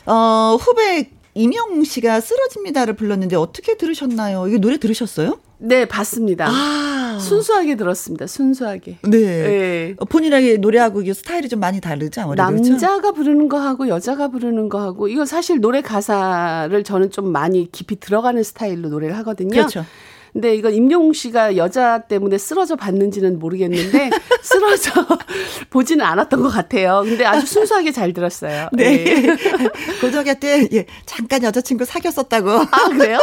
[0.10, 4.48] 어, 후배 이명웅 씨가 쓰러집니다를 불렀는데 어떻게 들으셨나요?
[4.48, 5.40] 이게 노래 들으셨어요?
[5.60, 6.48] 네, 봤습니다.
[6.50, 7.20] 아.
[7.20, 8.26] 순수하게 들었습니다.
[8.28, 8.98] 순수하게.
[9.04, 9.20] 네.
[9.20, 9.96] 네.
[10.00, 12.22] 어, 본인에게 노래하고 이게 스타일이 좀 많이 다르죠?
[12.22, 12.70] 아무래도 그렇죠?
[12.70, 18.42] 남자가 부르는 거하고 여자가 부르는 거하고 이거 사실 노래 가사를 저는 좀 많이 깊이 들어가는
[18.42, 19.50] 스타일로 노래를 하거든요.
[19.50, 19.86] 그렇죠.
[20.34, 24.10] 근데 이거 임영웅 씨가 여자 때문에 쓰러져 봤는지는 모르겠는데
[24.42, 24.92] 쓰러져
[25.70, 27.02] 보지는 않았던 것 같아요.
[27.04, 28.70] 근데 아주 순수하게 잘 들었어요.
[28.74, 29.06] 네.
[29.08, 29.38] 예.
[30.02, 32.50] 고등학교 때, 예, 잠깐 여자친구 사귀었었다고.
[32.52, 33.20] 아 그래요?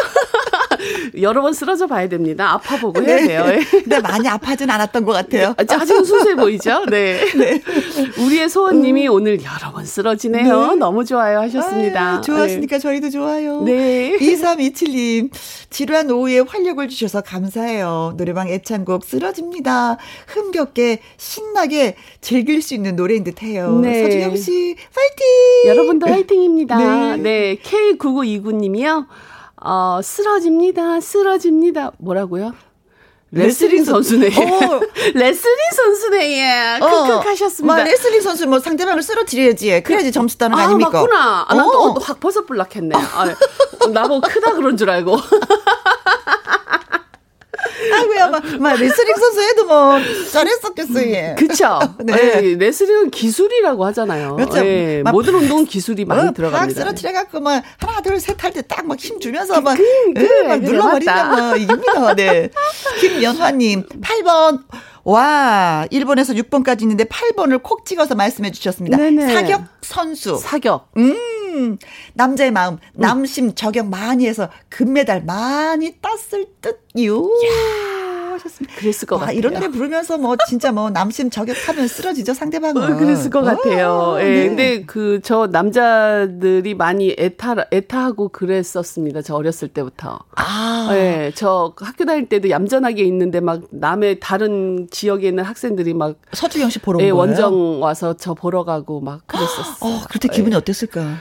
[1.20, 2.52] 여러 번 쓰러져 봐야 됩니다.
[2.52, 3.44] 아파 보고 해야 돼요.
[3.48, 3.64] 예.
[3.70, 5.54] 근데 많이 아파진 않았던 것 같아요.
[5.56, 6.84] 아직은 순수해 보이죠?
[6.86, 7.20] 네.
[8.18, 10.66] 우리의 소원님이 오늘 여러 번 쓰러지네요.
[10.72, 10.76] 네.
[10.76, 12.16] 너무 좋아요 하셨습니다.
[12.16, 13.62] 아유, 좋았으니까 저희도 좋아요.
[13.62, 14.16] 네.
[14.18, 15.30] 2327님,
[15.76, 18.14] 지루한 오후에 활력을 주셔서 감사해요.
[18.16, 19.98] 노래방 애창곡 쓰러집니다.
[20.26, 23.78] 흥겹게, 신나게 즐길 수 있는 노래인 듯 해요.
[23.82, 24.02] 네.
[24.02, 25.68] 서진영 씨, 파이팅!
[25.68, 26.78] 여러분도 화이팅입니다.
[26.78, 27.16] 네.
[27.18, 27.56] 네.
[27.56, 29.06] K9929님이요.
[29.60, 30.98] 어, 쓰러집니다.
[31.02, 31.92] 쓰러집니다.
[31.98, 32.54] 뭐라고요?
[33.36, 34.26] 레슬링 선수네.
[34.28, 34.80] 어.
[35.14, 36.38] 레슬링 선수네.
[36.38, 36.78] 예.
[36.80, 37.76] 크크 하셨습니다.
[37.76, 39.82] 막 레슬링 선수 뭐 상대방을 쓰러뜨려야지.
[39.82, 40.90] 그래야지 점수 따는 거 아, 아닙니까?
[40.90, 41.46] 맞구나.
[41.48, 41.54] 아, 어.
[41.54, 42.96] 난또 확 벗어불락했네.
[42.96, 43.34] 아,
[43.92, 45.16] 나보고 크다 그런 줄 알고.
[47.92, 49.98] 아이고야, 막, 막 레슬링 선수 해도 뭐,
[50.32, 51.34] 잘했었겠어, 예.
[51.38, 51.78] 그쵸?
[52.04, 52.14] 네.
[52.42, 54.36] 예, 레슬링은 기술이라고 하잖아요.
[54.36, 54.58] 그렇죠.
[54.64, 56.80] 예, 막 모든 운동은 기술이 많이 어, 팍 들어갑니다.
[56.80, 60.48] 쓰러뜨려갖고, 막, 하나, 둘, 셋 할 때 딱 막 힘 주면서 막, 그, 예, 그래,
[60.48, 61.46] 막 그래, 눌러버리면 맞다.
[61.48, 62.14] 뭐, 이깁니다.
[62.14, 62.50] 네.
[63.00, 64.60] 김연화님, 8번.
[65.06, 68.96] 와, 1번에서 6번까지 있는데 8번을 콕 찍어서 말씀해 주셨습니다.
[68.96, 69.32] 네네.
[69.32, 70.36] 사격 선수.
[70.36, 70.90] 사격.
[70.96, 71.78] 음,
[72.14, 77.30] 남자의 마음, 남심 저격 많이 해서 금메달 많이 땄을 듯요.
[78.36, 78.74] 하셨습니다.
[78.78, 79.38] 그랬을 것 와, 같아요.
[79.38, 82.82] 이런 노래 부르면서 뭐 진짜 뭐 남심 저격하면 쓰러지죠 상대방은.
[82.82, 84.16] 어, 그랬을 것 같아요.
[84.20, 84.24] 예.
[84.24, 84.46] 네.
[84.48, 89.22] 근데 그 저 남자들이 많이 애타 애타하고 그랬었습니다.
[89.22, 90.20] 저 어렸을 때부터.
[90.36, 90.88] 아.
[90.92, 91.32] 예.
[91.34, 96.78] 저 학교 다닐 때도 얌전하게 있는데 막 남의 다른 지역에 있는 학생들이 막 서주경 씨
[96.78, 97.16] 보러 온 예, 거예요.
[97.16, 99.74] 원정 와서 저 보러 가고 막 그랬었어요.
[99.80, 100.58] 어, 그때 기분이 예.
[100.58, 101.16] 어땠을까?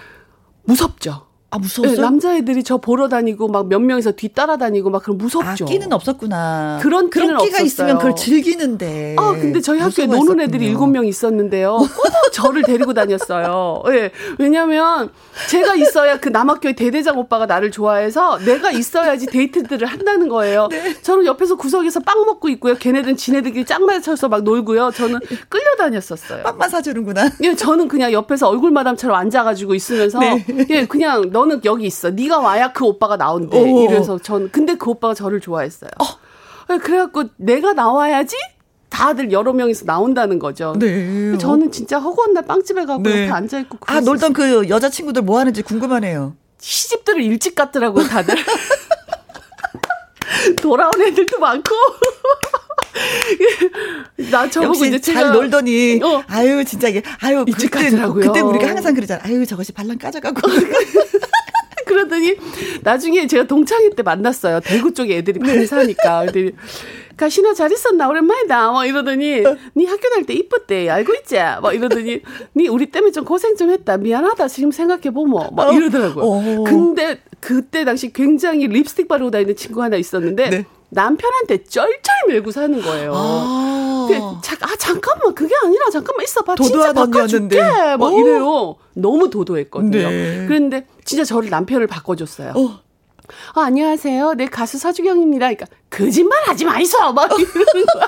[0.65, 1.25] 무섭죠.
[1.55, 1.95] 아, 무서웠어요?
[1.95, 5.65] 네, 남자애들이 저 보러 다니고 막 몇 명이서 뒤 따라 다니고 막 그런 무섭죠.
[5.65, 6.79] 아, 끼는 없었구나.
[6.81, 7.65] 그런 끼는 끼가 없었어요.
[7.65, 9.15] 있으면 그걸 즐기는데.
[9.17, 11.77] 아, 근데 저희 학교에 노는 애들이 일곱 명 있었는데요.
[11.77, 11.89] 꼭
[12.31, 13.81] 저를 데리고 다녔어요.
[13.87, 13.91] 예.
[13.91, 15.09] 네, 왜냐면
[15.49, 20.67] 제가 있어야 그 남학교의 대대장 오빠가 나를 좋아해서 내가 있어야지 데이트들을 한다는 거예요.
[20.69, 20.93] 네.
[21.01, 22.75] 저는 옆에서 구석에서 빵 먹고 있고요.
[22.75, 24.91] 걔네들은 지네들끼리 짱 맞춰서 막 놀고요.
[24.91, 26.43] 저는 끌려다녔었어요.
[26.43, 27.29] 빵만 사주는구나.
[27.43, 30.45] 예, 저는 그냥 옆에서 얼굴 마담처럼 앉아가지고 있으면서 네.
[30.69, 32.09] 예, 그냥 너는 여기 있어.
[32.09, 33.59] 네가 와야 그 오빠가 나온대.
[33.59, 33.83] 오.
[33.83, 35.91] 이래서 전 근데 그 오빠가 저를 좋아했어요.
[35.99, 36.77] 어.
[36.79, 38.35] 그래갖고 내가 나와야지
[38.89, 40.73] 다들 여러 명이서 나온다는 거죠.
[40.79, 41.37] 네.
[41.37, 43.23] 저는 진짜 허구한 날 빵집에 가고 네.
[43.23, 43.77] 옆에 앉아 있고.
[43.85, 46.35] 아 놀던 그 여자 친구들 뭐 하는지 궁금하네요.
[46.59, 48.35] 시집들을 일찍 갔더라고요, 다들.
[50.61, 51.75] 돌아온 애들도 많고.
[54.31, 56.23] 나 저보고 이제 잘 놀더니 어.
[56.27, 57.89] 아유 진짜 이게 아유 일찍 그때.
[57.89, 59.21] 그때 우리가 항상 그러잖아.
[59.25, 60.41] 아유 저것이 발랑 까져가고.
[61.87, 62.35] 그러더니
[62.81, 64.59] 나중에 제가 동창회 때 만났어요.
[64.61, 65.65] 대구 쪽에 애들이 많이 네.
[65.65, 66.25] 사니까.
[66.25, 66.53] 애들이
[67.17, 68.71] 가시나 잘 있었나 오랜만이다.
[68.71, 69.41] 막 이러더니
[69.73, 70.89] 네 학교 다닐 때 이뻤대.
[70.89, 71.35] 알고 있지?
[71.35, 72.21] 막 이러더니
[72.53, 73.97] 네 우리 때문에 좀 고생 좀 했다.
[73.97, 74.47] 미안하다.
[74.47, 75.73] 지금 생각해 보면 막 어.
[75.73, 76.25] 이러더라고요.
[76.25, 76.63] 어.
[76.65, 80.65] 근데 그때 당시 굉장히 립스틱 바르고 다니는 친구 하나 있었는데 네.
[80.95, 83.11] 남편한테 쩔쩔 밀고 사는 거예요.
[83.13, 84.15] 아, 그,
[84.61, 86.55] 아 잠깐만 그게 아니라 잠깐만 있어봐.
[86.55, 87.61] 진짜 바꿔줄게.
[87.99, 88.77] 막 이래요.
[88.93, 90.09] 너무 도도했거든요.
[90.09, 90.45] 네.
[90.47, 92.53] 그런데 진짜 저를 남편을 바꿔줬어요.
[92.55, 92.79] 어.
[93.55, 94.35] 아, 안녕하세요.
[94.35, 95.47] 네, 가수 서주경입니다.
[95.47, 97.11] 그러니까, 거짓말 하지 마이소!
[97.13, 98.07] 막 이러는 거야.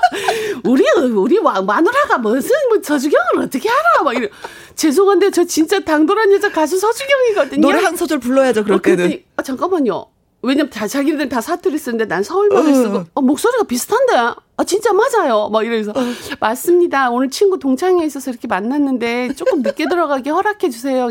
[0.62, 4.04] 우리, 우리 마누라가 무슨, 뭐, 서주경을 어떻게 알아?
[4.04, 4.28] 막 이래.
[4.76, 7.60] 죄송한데, 저 진짜 당돌한 여자 가수 서주경이거든요.
[7.60, 9.24] 노래 한 소절 불러야죠, 그럴 어, 때는.
[9.34, 10.06] 아, 잠깐만요.
[10.42, 12.74] 왜냐면 다 자기들은 다 사투리 쓰는데 난 서울말을 어.
[12.74, 16.02] 쓰고 어, 목소리가 비슷한데 아 진짜 맞아요 막 이러면서 어.
[16.40, 21.10] 맞습니다 오늘 친구 동창회에 있어서 이렇게 만났는데 조금 늦게 들어가게 허락해 주세요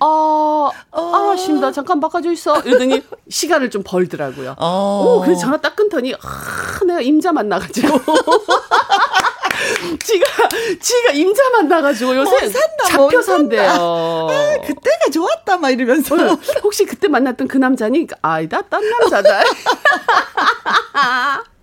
[0.00, 1.14] 어, 어.
[1.14, 1.72] 아, 심다.
[1.72, 2.60] 잠깐 바꿔줘 있어.
[2.60, 4.56] 이러더니 시간을 좀 벌더라고요.
[4.58, 5.04] 어.
[5.06, 7.88] 오, 그래서 전화 딱 끊더니, 아, 내가 임자 만나가지고.
[9.98, 10.48] 지가,
[10.80, 13.70] 지가 임자 만나가지고 요새 어, 산다, 뭐 잡혀 산대요.
[13.70, 16.14] 아, 그때가 좋았다, 막 이러면서.
[16.14, 18.06] 어, 혹시 그때 만났던 그 남자니?
[18.22, 19.42] 아니다, 딴 남자다.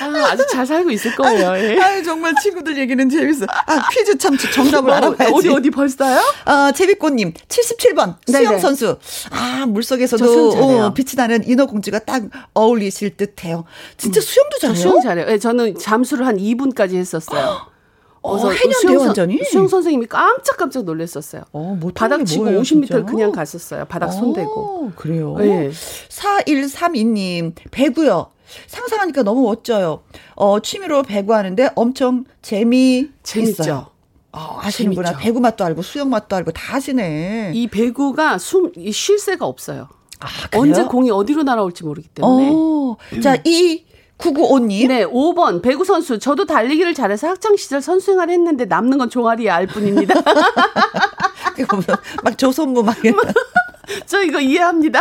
[0.00, 1.56] 아, 아주 잘 살고 있을 거예요.
[1.56, 1.80] 예.
[1.80, 3.46] 아, 정말 친구들 얘기는 재밌어.
[3.48, 5.34] 아, 퀴즈 참 정답을 어, 알아봐야지.
[5.34, 6.20] 어디, 어디 벌써요?
[6.46, 8.98] 어, 제비꽃님, 77번, 수영 선수.
[9.30, 13.64] 아, 물속에서도 어, 빛이 나는 인어공주가 딱 어울리실 듯 해요.
[13.96, 14.22] 진짜 음.
[14.22, 14.76] 수영도 잘해요?
[14.76, 15.26] 수영 잘해요.
[15.26, 17.66] 네, 저는 잠수를 한 2분까지 했었어요.
[18.20, 19.40] 어, 해녀 완전히?
[19.44, 21.44] 수영 선생님이 깜짝깜짝 놀랐었어요.
[21.52, 23.04] 어, 바닥 치고 뭐예요, 50m 진짜?
[23.04, 23.84] 그냥 갔었어요.
[23.86, 24.50] 바닥 손대고.
[24.60, 25.36] 어, 그래요?
[25.38, 25.70] 네.
[26.10, 28.30] 4132님, 배구요.
[28.66, 30.02] 상상하니까 너무 멋져요.
[30.34, 33.88] 어, 취미로 배구하는데 엄청 재미 재밌죠.
[34.32, 37.52] 어, 아시는 분아 배구 맛도 알고 수영 맛도 알고 다 아시네.
[37.54, 39.88] 이 배구가 숨, 쉴 새가 없어요.
[40.20, 42.50] 아, 언제 공이 어디로 날아올지 모르기 때문에.
[42.52, 43.84] 어, 자, 이
[44.18, 44.88] 9955님.
[44.88, 45.62] 네, 5번.
[45.62, 46.18] 배구 선수.
[46.18, 50.14] 저도 달리기를 잘해서 학창 시절 선수 생활 했는데 남는 건 종아리에 알 뿐입니다.
[51.70, 51.82] 뭐,
[52.24, 52.96] 막 조선무 막.
[54.06, 55.00] 저 이거 이해합니다.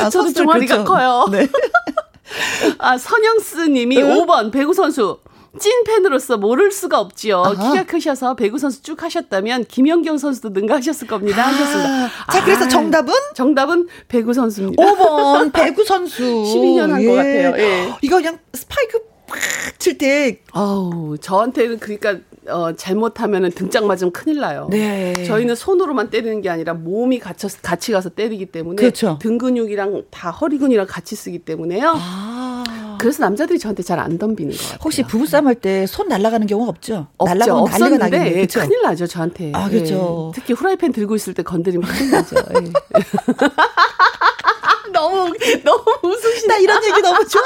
[0.00, 0.92] 아, 저도 종아리가 그렇죠.
[0.92, 1.26] 커요.
[1.30, 1.48] 네.
[2.78, 4.08] 아, 선영스 님이 응?
[4.26, 5.18] 5번 배구 선수.
[5.58, 7.42] 찐 팬으로서 모를 수가 없지요.
[7.42, 7.72] 아하.
[7.72, 11.42] 키가 크셔서 배구 선수 쭉 하셨다면 김연경 선수도 능가하셨을 겁니다.
[11.44, 11.48] 아.
[11.48, 12.08] 하셨습니다.
[12.32, 13.12] 자, 그래서 아, 정답은?
[13.34, 14.82] 정답은 배구 선수입니다.
[14.82, 16.22] 5번 배구 선수.
[16.22, 17.16] 12년 한것 예.
[17.16, 17.54] 같아요.
[17.58, 17.94] 예.
[18.02, 20.40] 이거 그냥 스파이크 팍칠 때.
[20.52, 24.68] 아우, 저한테는 그러니까 어, 잘못하면은 등짝 맞으면 큰일 나요.
[24.70, 25.12] 네.
[25.26, 29.18] 저희는 손으로만 때리는 게 아니라 몸이 갇혀 같이 가서 때리기 때문에 그렇죠.
[29.20, 31.94] 등 근육이랑 다 허리 근이랑 같이 쓰기 때문에요.
[31.96, 32.64] 아.
[33.00, 34.78] 그래서 남자들이 저한테 잘 안 덤비는 것 같아요.
[34.82, 37.06] 혹시 부부싸움 할 때 손 날아가는 경우 없죠?
[37.18, 37.54] 없죠.
[37.56, 38.32] 없었는데.
[38.32, 38.60] 그렇죠?
[38.60, 39.52] 큰일 나죠 저한테.
[39.54, 40.32] 아 그렇죠.
[40.34, 40.40] 예.
[40.40, 42.36] 특히 후라이팬 들고 있을 때 건드리면 큰일 나죠.
[42.36, 42.72] 예.
[44.92, 45.32] 너무
[45.64, 46.54] 너무 웃으시다.
[46.54, 47.42] 나 이런 얘기 너무 좋아.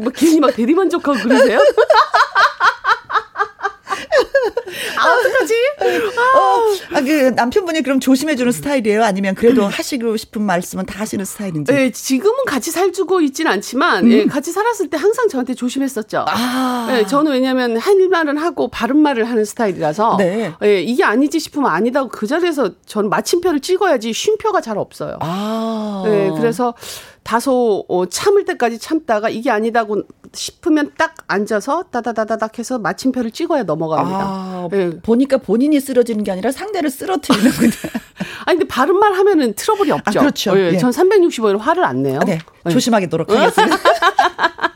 [0.00, 1.60] 뭐 괜히 막 대리만족하고 그러세요?
[4.98, 5.54] 아, 어떡하지?
[6.36, 9.02] 어, 아, 그 남편분이 그럼 조심해주는 스타일이에요?
[9.02, 11.72] 아니면 그래도 하시고 싶은 말씀은 다 하시는 스타일인지?
[11.72, 14.12] 네, 지금은 같이 살주고 있지는 않지만, 음.
[14.12, 16.24] 예, 같이 살았을 때 항상 저한테 조심했었죠.
[16.28, 16.88] 아.
[16.92, 20.52] 예, 저는 왜냐면 할 말은 하고 바른 말을 하는 스타일이라서, 네.
[20.62, 25.18] 예, 이게 아니지 싶으면 아니다고 그 자리에서 저는 마침표를 찍어야지 쉼표가 잘 없어요.
[25.20, 26.04] 아.
[26.06, 26.74] 예, 그래서
[27.22, 30.02] 다소 어, 참을 때까지 참다가 이게 아니다고
[30.32, 34.18] 싶으면 딱 앉아서 따다다다닥 해서 마침표를 찍어야 넘어갑니다.
[34.18, 34.90] 아, 네.
[35.00, 37.72] 보니까 본인이 쓰러지는 게 아니라 상대를 쓰러뜨리는구나.
[38.46, 40.18] 아니 근데 바른 말 하면은 트러블이 아, 없죠.
[40.18, 40.58] 아, 그렇죠.
[40.58, 40.78] 예, 예.
[40.78, 42.20] 전 365일 화를 안 내요.
[42.20, 42.38] 아, 네.
[42.64, 42.72] 네.
[42.72, 43.76] 조심하도록 하겠습니다.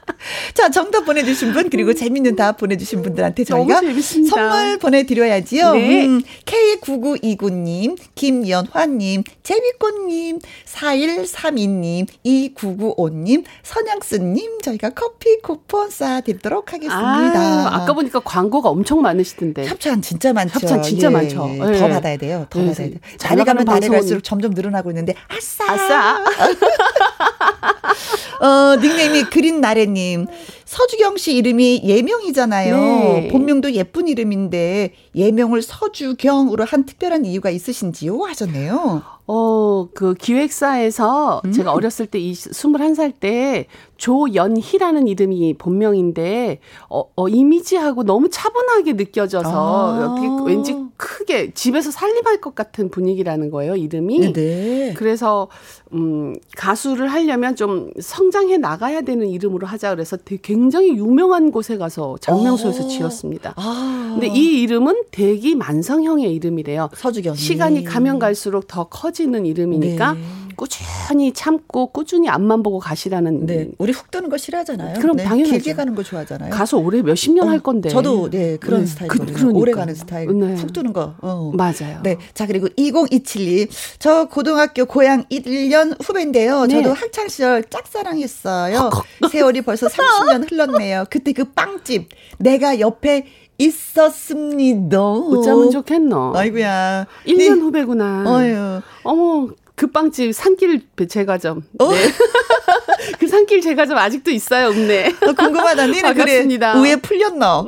[0.54, 3.80] 자, 정답 보내주신 분, 그리고 재밌는 답 보내주신 분들한테 저희가
[4.28, 5.72] 선물 보내드려야지요.
[5.74, 6.06] 네.
[6.06, 16.96] 음, K9929님, 김연화님, 재미꽃님, 4132님, 2995님, 선양스님, 저희가 커피 쿠폰 쏴드리도록 하겠습니다.
[16.96, 19.66] 아, 까 보니까 광고가 엄청 많으시던데.
[19.66, 20.54] 협찬 진짜 많죠.
[20.54, 21.50] 협찬 진짜 예, 많죠.
[21.54, 21.78] 예.
[21.78, 22.46] 더 받아야 돼요.
[22.50, 22.68] 더 예.
[22.68, 22.98] 받아야 돼요.
[23.18, 25.72] 잘 가면 달에 갈수록 점점 늘어나고 있는데, 아싸!
[25.72, 26.24] 아싸!
[28.40, 30.15] 어, 닉네임이 그린나래님.
[30.64, 32.76] 서주경 씨 이름이 예명이잖아요.
[32.76, 33.28] 네.
[33.30, 38.22] 본명도 예쁜 이름인데 예명을 서주경으로 한 특별한 이유가 있으신지요?
[38.22, 39.15] 하셨네요.
[39.28, 41.52] 어, 그 기획사에서 음.
[41.52, 43.66] 제가 어렸을 때, 이 21살 때
[43.96, 50.44] 조연희라는 이름이 본명인데, 어, 어 이미지하고 너무 차분하게 느껴져서, 아.
[50.46, 54.32] 왠지 크게 집에서 살림할 것 같은 분위기라는 거예요, 이름이.
[54.32, 54.94] 네.
[54.96, 55.48] 그래서,
[55.92, 62.84] 음, 가수를 하려면 좀 성장해 나가야 되는 이름으로 하자 그래서 굉장히 유명한 곳에 가서 장명소에서
[62.84, 62.88] 어.
[62.88, 63.54] 지었습니다.
[63.56, 64.16] 아.
[64.18, 66.90] 근데 이 이름은 대기 만성형의 이름이래요.
[66.94, 67.34] 서주경.
[67.34, 70.20] 시간이 가면 갈수록 더 커지 는 이름이니까 네.
[70.56, 73.46] 꾸준히 참고 꾸준히 앞만 보고 가시라는.
[73.46, 73.68] 네.
[73.78, 75.00] 우리 훅 뜨는 거 싫어하잖아요.
[75.00, 75.24] 그럼 네.
[75.24, 76.50] 당연히 길게 가는 거 좋아하잖아요.
[76.50, 77.88] 가수 올해 몇십 년할 어, 건데.
[77.88, 78.86] 저도 네 그런 네.
[78.86, 79.26] 스타일이거든요.
[79.26, 79.58] 그, 그러니까.
[79.58, 80.38] 오래 가는 스타일.
[80.38, 80.54] 네.
[80.54, 81.14] 훅 뜨는 거.
[81.20, 81.52] 어.
[81.54, 82.00] 맞아요.
[82.02, 82.16] 네.
[82.34, 86.66] 자 그리고 2027님 저 고등학교 고향 1년 후배인데요.
[86.68, 87.00] 저도 네.
[87.00, 88.90] 학창 시절 짝사랑했어요.
[89.30, 91.04] 세월이 벌써 30년 흘렀네요.
[91.10, 92.08] 그때 그 빵집
[92.38, 93.26] 내가 옆에
[93.58, 95.00] 있었습니다.
[95.00, 96.36] 어쩌면 좋겠노.
[96.36, 97.06] 아이고야.
[97.26, 97.48] 1년 네.
[97.48, 98.24] 후배구나.
[98.26, 98.82] 어휴.
[99.04, 101.62] 어머, 그 빵집 산길 제과점.
[101.78, 101.92] 어?
[101.92, 101.98] 네.
[103.20, 105.14] 그 산길 제과점 아직도 있어요, 읍내.
[105.20, 105.86] 어, 궁금하다.
[105.86, 106.46] 니는 그래.
[106.78, 107.66] 우에 풀렸노?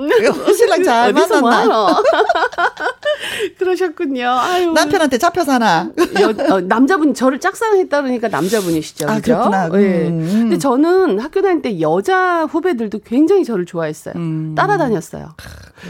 [0.57, 2.03] 신랑 잘 만났나?
[3.59, 4.27] 그러셨군요.
[4.27, 4.73] 아유.
[4.73, 5.91] 남편한테 잡혀 사나?
[6.21, 9.07] 여, 어, 남자분 저를 짝사랑했다 그러니까 남자분이시죠.
[9.09, 9.35] 아, 그죠?
[9.35, 9.69] 그렇구나.
[9.69, 10.09] 네.
[10.09, 10.27] 음.
[10.27, 14.15] 근데 저는 학교 다닐 때 여자 후배들도 굉장히 저를 좋아했어요.
[14.17, 14.55] 음.
[14.57, 15.35] 따라다녔어요.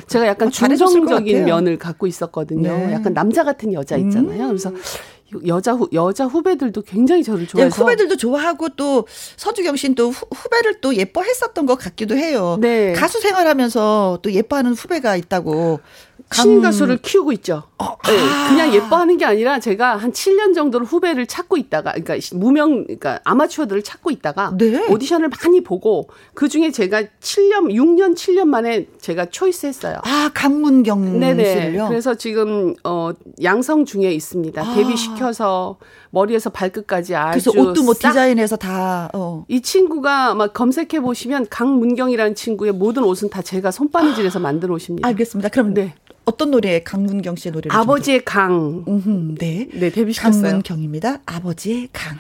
[0.09, 2.71] 제가 약간 어, 중성적인 면을 갖고 있었거든요.
[2.71, 2.93] 네.
[2.93, 4.43] 약간 남자 같은 여자 있잖아요.
[4.43, 4.49] 음.
[4.49, 4.73] 그래서
[5.47, 9.07] 여자 후, 여자 후배들도 굉장히 저를 네, 좋아해서 네, 후배들도 좋아하고 또
[9.37, 12.57] 서주경 씨는 또 후, 후배를 또 예뻐했었던 것 같기도 해요.
[12.61, 12.93] 네.
[12.95, 15.81] 가수 생활하면서 또 예뻐하는 후배가 있다고
[16.33, 17.62] 신인 가수를 키우고 있죠.
[17.79, 18.49] 어, 네, 아.
[18.49, 23.83] 그냥 예뻐하는 게 아니라 제가 한 7년 정도를 후배를 찾고 있다가, 그러니까 무명, 그러니까 아마추어들을
[23.83, 24.87] 찾고 있다가 네.
[24.89, 30.01] 오디션을 많이 보고 그 중에 제가 7년, 6년, 7년 만에 제가 초이스했어요.
[30.05, 31.89] 아 강문경 씨를요.
[31.89, 33.11] 그래서 지금 어
[33.43, 34.61] 양성 중에 있습니다.
[34.61, 34.74] 아.
[34.74, 35.79] 데뷔시켜서
[36.11, 39.11] 머리에서 발끝까지 아주 그래서 옷도 뭐 디자인해서 다.
[39.14, 39.44] 어.
[39.48, 45.06] 이 친구가 막 검색해 보시면 강문경이라는 친구의 모든 옷은 다 제가 손바느질해서 만들어 오십니다.
[45.09, 45.48] 알겠습니다.
[45.50, 45.94] 그럼 네.
[46.24, 48.84] 어떤 노래 강문경 씨의 노래를 아버지의 강.
[48.86, 49.68] 음흠, 네.
[49.72, 50.42] 네, 데뷔시켰어요.
[50.42, 51.20] 강문경입니다.
[51.24, 52.18] 아버지의 강.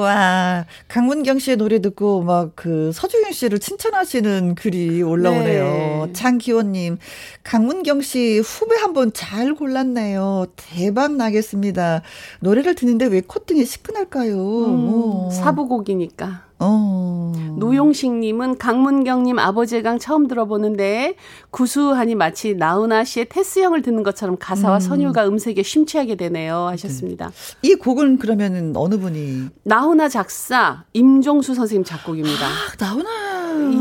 [0.00, 6.04] 와, 강문경 씨의 노래 듣고 막 그 서주경 씨를 칭찬하시는 글이 올라오네요.
[6.06, 6.12] 네.
[6.12, 6.98] 장기원님,
[7.44, 10.46] 강문경 씨 후배 한 번 잘 골랐네요.
[10.56, 12.02] 대박 나겠습니다.
[12.40, 14.36] 노래를 듣는데 왜 콧등이 시큰할까요?
[14.66, 16.49] 음, 사부곡이니까.
[16.60, 17.32] 어.
[17.56, 21.14] 노용식님은 강문경님 아버지의 강 처음 들어보는데
[21.50, 24.80] 구수하니 마치 나훈아 씨의 테스형을 듣는 것처럼 가사와 음.
[24.80, 27.30] 선율과 음색에 심취하게 되네요 하셨습니다.
[27.62, 27.68] 네.
[27.70, 29.48] 이 곡은 그러면은 어느 분이?
[29.64, 32.46] 나훈아 작사 임종수 선생님 작곡입니다.
[32.46, 33.29] 아, 나훈아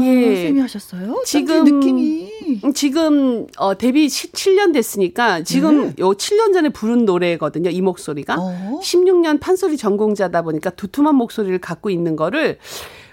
[0.03, 0.25] 예.
[0.25, 1.21] 선생님이 하셨어요?
[1.25, 2.29] 지금 느낌이
[2.73, 5.93] 지금 어 데뷔 7년 됐으니까 지금 네.
[5.99, 7.69] 요 7년 전에 부른 노래거든요.
[7.69, 8.79] 이 목소리가 어?
[8.83, 12.57] 16년 판소리 전공자다 보니까 두툼한 목소리를 갖고 있는 거를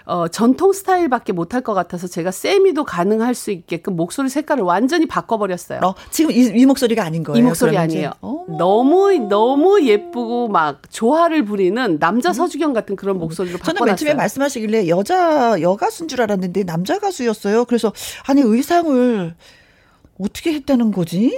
[0.07, 5.81] 어, 전통 스타일밖에 못할 것 같아서 제가 세미도 가능할 수 있게끔 목소리 색깔을 완전히 바꿔버렸어요.
[5.83, 7.37] 어, 지금 이, 이, 목소리가 아닌 거예요?
[7.37, 8.11] 이 목소리 아니에요.
[8.57, 12.33] 너무 너무 예쁘고 막 조화를 부리는 남자 음.
[12.33, 13.77] 서주경 같은 그런 목소리로 바꿔놨어요.
[13.79, 17.65] 저는 맨 처음에 말씀하시길래 여자 여가수인 줄 알았는데 남자 가수였어요.
[17.65, 17.91] 그래서
[18.27, 19.35] 아니 의상을
[20.21, 21.37] 어떻게 했다는 거지?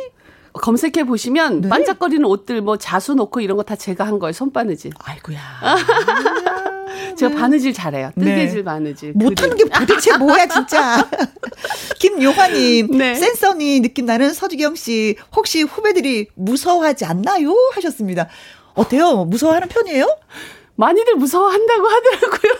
[0.54, 1.70] 검색해 보시면 네?
[1.70, 4.34] 반짝거리는 옷들 뭐 자수 놓고 이런 거 다 제가 한 거예요.
[4.34, 4.92] 손바느질.
[4.98, 5.38] 아이고야.
[7.20, 7.40] 제가 네.
[7.40, 8.12] 바느질 잘해요.
[8.18, 8.64] 뜨개질 네.
[8.64, 9.12] 바느질.
[9.14, 11.06] 못하는 게 도대체 뭐야 진짜.
[12.00, 13.16] 김요화님, 네.
[13.16, 17.54] 센서니 느낌 나는 서주경 씨 혹시 후배들이 무서워하지 않나요?
[17.74, 18.30] 하셨습니다.
[18.74, 19.26] 어때요?
[19.26, 20.08] 무서워하는 편이에요?
[20.76, 22.54] 많이들 무서워한다고 하더라고요.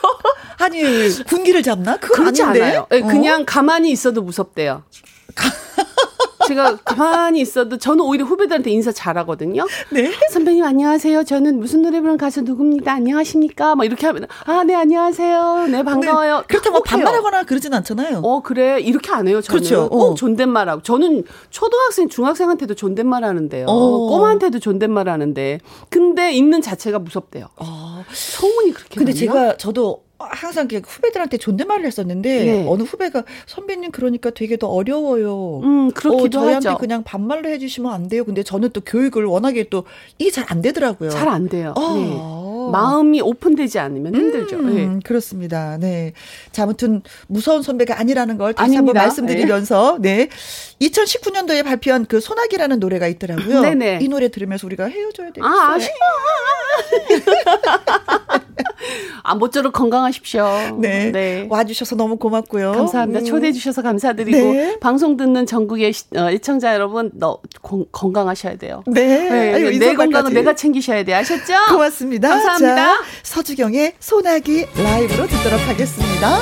[0.58, 1.96] 아니 군기를 잡나?
[1.98, 2.64] 그건 그렇지 아닌데?
[2.66, 2.88] 않아요.
[2.90, 3.46] 네, 그냥 어?
[3.48, 4.84] 가만히 있어도 무섭대요.
[6.50, 9.68] 제가 가만히 있어도 저는 오히려 후배들한테 인사 잘하거든요.
[9.92, 10.12] 네.
[10.32, 11.24] 선배님 안녕하세요.
[11.24, 12.92] 저는 무슨 노래 부르는 가수 누굽니다.
[12.92, 13.76] 안녕하십니까?
[13.76, 15.68] 막 이렇게 하면 아, 네, 안녕하세요.
[15.70, 16.38] 네, 반가워요.
[16.38, 16.44] 네.
[16.48, 18.22] 그렇다고 반말하거나 그러진 않잖아요.
[18.24, 18.80] 어, 그래.
[18.80, 19.42] 이렇게 안 해요.
[19.42, 19.60] 저는.
[19.60, 19.90] 그렇죠.
[19.90, 20.16] 꼭 어.
[20.16, 20.82] 존댓말하고.
[20.82, 23.68] 저는 초등학생, 중학생한테도 존댓말 하는데요.
[23.68, 24.08] 어.
[24.10, 25.60] 꼬마한테도 존댓말 하는데.
[25.90, 27.46] 근데 있는 자체가 무섭대요.
[27.58, 28.04] 어.
[28.12, 29.20] 소문이 그렇게 근데 났나?
[29.20, 32.66] 제가 저도 항상 후배들한테 존댓말을 했었는데 네.
[32.68, 35.62] 어느 후배가 선배님 그러니까 되게 더 어려워요.
[35.64, 36.78] 음 그렇기도 어, 저희한테 하죠.
[36.78, 38.26] 그냥 반말로 해주시면 안 돼요.
[38.26, 39.86] 근데 저는 또 교육을 워낙에 또
[40.18, 41.10] 이게 잘 안 되더라고요.
[41.12, 41.74] 잘 안 돼요.
[41.78, 41.94] 어.
[41.96, 42.49] 네.
[42.72, 44.58] 마음이 오픈되지 않으면 힘들죠.
[44.58, 45.00] 음, 네.
[45.04, 45.78] 그렇습니다.
[45.80, 46.14] 네.
[46.52, 50.30] 자 아무튼 무서운 선배가 아니라는 걸 다시 한번 말씀드리면서 네.
[50.80, 50.88] 네.
[50.88, 53.62] 2019년도에 발표한 그 소나기라는 노래가 있더라고요.
[53.62, 54.00] 네네.
[54.02, 55.52] 이 노래 들으면서 우리가 헤어져야 되겠어요.
[55.52, 55.90] 아 아쉬워.
[59.24, 60.78] 아, 모쪼록 건강하십시오.
[60.80, 61.12] 네.
[61.12, 61.48] 네.
[61.50, 62.72] 와주셔서 너무 고맙고요.
[62.72, 63.20] 감사합니다.
[63.20, 63.26] 음.
[63.26, 64.80] 초대해 주셔서 감사드리고 네.
[64.80, 68.84] 방송 듣는 전국의 시, 어, 애청자 여러분, 너 고, 건강하셔야 돼요.
[68.88, 69.30] 네.
[69.30, 69.54] 네.
[69.54, 71.14] 아유, 내 건강은 내가 챙기셔야 돼.
[71.14, 71.54] 아셨죠?
[71.70, 72.30] 고맙습니다.
[72.30, 72.49] 감사합니다.
[72.58, 76.40] 자, 서주경의 소나기 라이브로 듣도록 하겠습니다.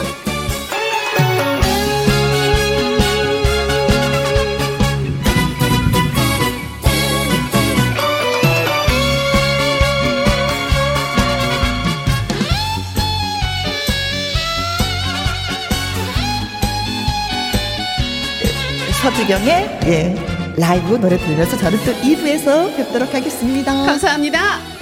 [19.02, 20.16] 서주경의 예,
[20.58, 23.74] 라이브 노래 들으면서 저는 또 2부에서 뵙도록 하겠습니다.
[23.74, 24.77] 감사합니다.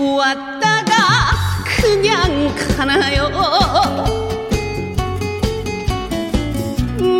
[0.00, 0.94] 왔다가
[1.76, 3.28] 그냥 가나요?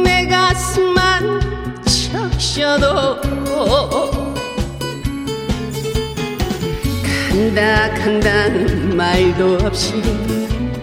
[0.02, 1.40] 내 가슴만
[1.84, 3.20] 적셔도
[7.30, 10.02] 간다 간다는 말도 없이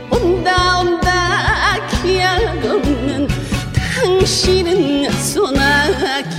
[0.09, 3.27] 온다 온다 기약 없는
[3.73, 6.37] 당신은 소나기인가요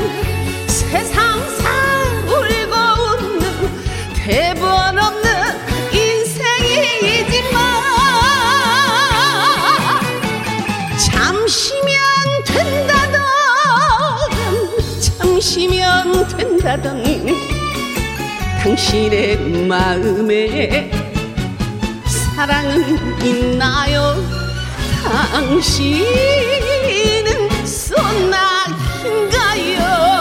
[0.00, 1.68] 속는 세상사
[2.26, 3.44] 울고 웃는
[4.14, 5.28] 대본 없는
[5.92, 7.52] 인생이지만
[10.98, 11.92] 잠시면
[12.46, 13.20] 된다던
[15.18, 17.04] 잠시면 된다던
[18.62, 20.90] 당신의 마음에
[22.06, 24.16] 사랑은 있나요?
[25.02, 26.00] 당신은
[27.66, 28.59] 소나
[29.10, 30.19] 인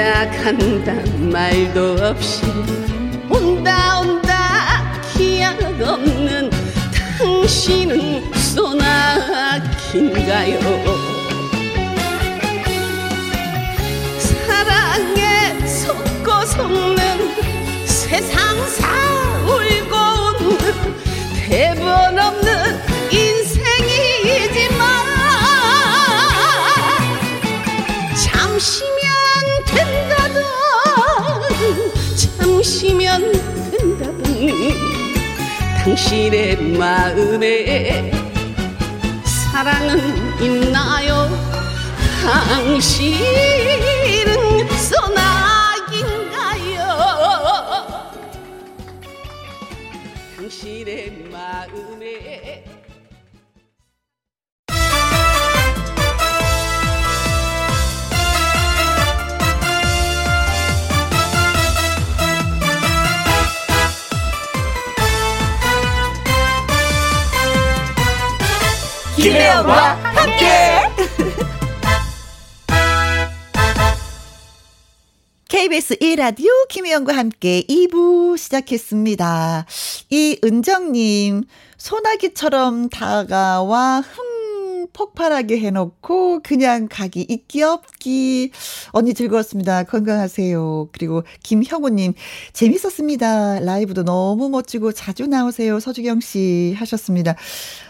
[0.00, 2.40] 간다 간다 말도 없이.
[3.28, 6.48] 온다 온다 기약 없는
[7.18, 9.60] 당신은 소나기인가요?
[14.46, 16.99] 사랑에 속고 속는
[35.90, 38.12] 당신의 마음에
[39.24, 41.28] 사랑은 있나요?
[42.22, 43.18] 당신은
[44.78, 45.39] 소나
[75.70, 79.66] KBS 1라디오 김혜영과 함께 2부 시작했습니다.
[80.10, 81.44] 이은정님,
[81.76, 84.39] 소나기처럼 다가와 흥
[84.92, 88.50] 폭발하게 해놓고 그냥 가기 있기 없기.
[88.92, 89.84] 언니 즐거웠습니다.
[89.84, 90.88] 건강하세요.
[90.92, 92.14] 그리고 김형우님,
[92.52, 93.60] 재밌었습니다.
[93.60, 95.80] 라이브도 너무 멋지고 자주 나오세요.
[95.80, 97.34] 서주경 씨 하셨습니다.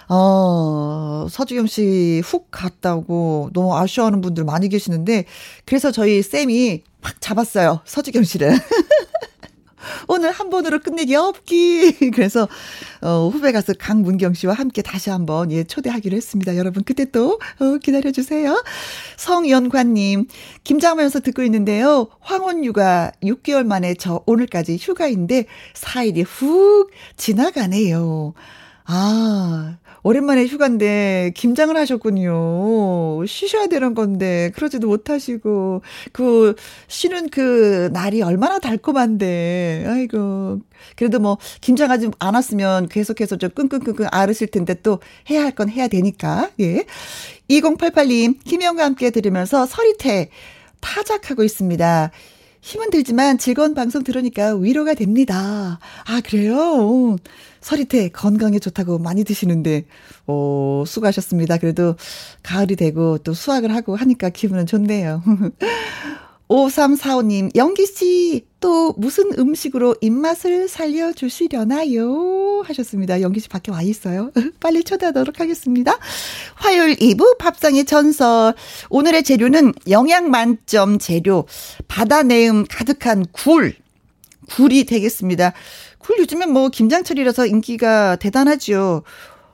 [0.09, 5.25] 어, 서주경 씨 훅 갔다고 너무 아쉬워하는 분들 많이 계시는데,
[5.65, 7.81] 그래서 저희 쌤이 팍 잡았어요.
[7.85, 8.53] 서주경 씨를.
[10.13, 12.11] 오늘 한 번으로 끝내기 없기.
[12.13, 12.49] 그래서,
[13.01, 16.57] 어, 후배 가수 강문경 씨와 함께 다시 한번, 예, 초대하기로 했습니다.
[16.57, 18.61] 여러분, 그때 또, 어, 기다려 주세요.
[19.17, 20.27] 성연관 님,
[20.65, 22.09] 김장하면서 듣고 있는데요.
[22.19, 28.35] 황혼 육아 6개월 만에 저 오늘까지 휴가인데, 4일이 훅 지나가네요.
[28.87, 33.25] 아, 오랜만에 휴가인데 김장을 하셨군요.
[33.27, 35.83] 쉬셔야 되는 건데 그러지도 못하시고
[36.13, 36.55] 그
[36.89, 40.61] 쉬는 그 날이 얼마나 달콤한데 아이고
[40.97, 46.51] 그래도 뭐 김장하지 않았으면 계속해서 좀 끙끙끙끙 앓으실 텐데 또 해야 할 건 해야 되니까
[46.61, 46.85] 예
[47.51, 50.31] 2088님 김영과 함께 들으면서 서리태
[50.81, 52.11] 타작하고 있습니다.
[52.63, 55.79] 힘은 들지만 즐거운 방송 들으니까 위로가 됩니다.
[56.07, 57.17] 아, 그래요?
[57.61, 59.85] 서리태 건강에 좋다고 많이 드시는데,
[60.27, 61.59] 어, 수고하셨습니다.
[61.59, 61.97] 그래도
[62.43, 65.23] 가을이 되고 또 수확을 하고 하니까 기분은 좋네요.
[66.51, 72.63] 5345님, 영기씨, 또 무슨 음식으로 입맛을 살려주시려나요?
[72.67, 73.21] 하셨습니다.
[73.21, 74.33] 영기씨 밖에 와 있어요.
[74.59, 75.97] 빨리 초대하도록 하겠습니다.
[76.57, 78.55] 화요일 2부 밥상의 전설.
[78.91, 81.47] 오늘의 재료는 영양 만점 재료,
[81.87, 83.75] 바다 내음 가득한 굴.
[84.51, 85.53] 굴이 되겠습니다.
[86.01, 89.03] 굴 요즘에 뭐 김장철이라서 인기가 대단하죠.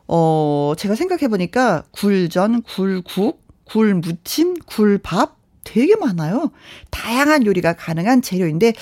[0.08, 5.35] 어, 제가 생각해보니까 굴전, 굴국, 굴무침, 굴밥,
[5.66, 6.52] 되게 많아요.
[6.90, 8.72] 다양한 요리가 가능한 재료인데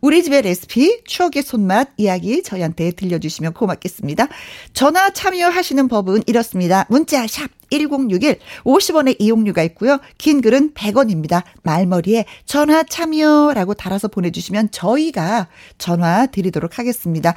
[0.00, 4.26] 우리 집의 레시피, 추억의 손맛 이야기 저희한테 들려주시면 고맙겠습니다.
[4.72, 6.86] 전화 참여하시는 법은 이렇습니다.
[6.88, 9.98] 문자 샵 1061, 50원의 이용료가 있고요.
[10.18, 11.44] 긴 글은 100원입니다.
[11.62, 17.34] 말머리에 전화 참여라고 달아서 보내주시면 저희가 전화 드리도록 하겠습니다.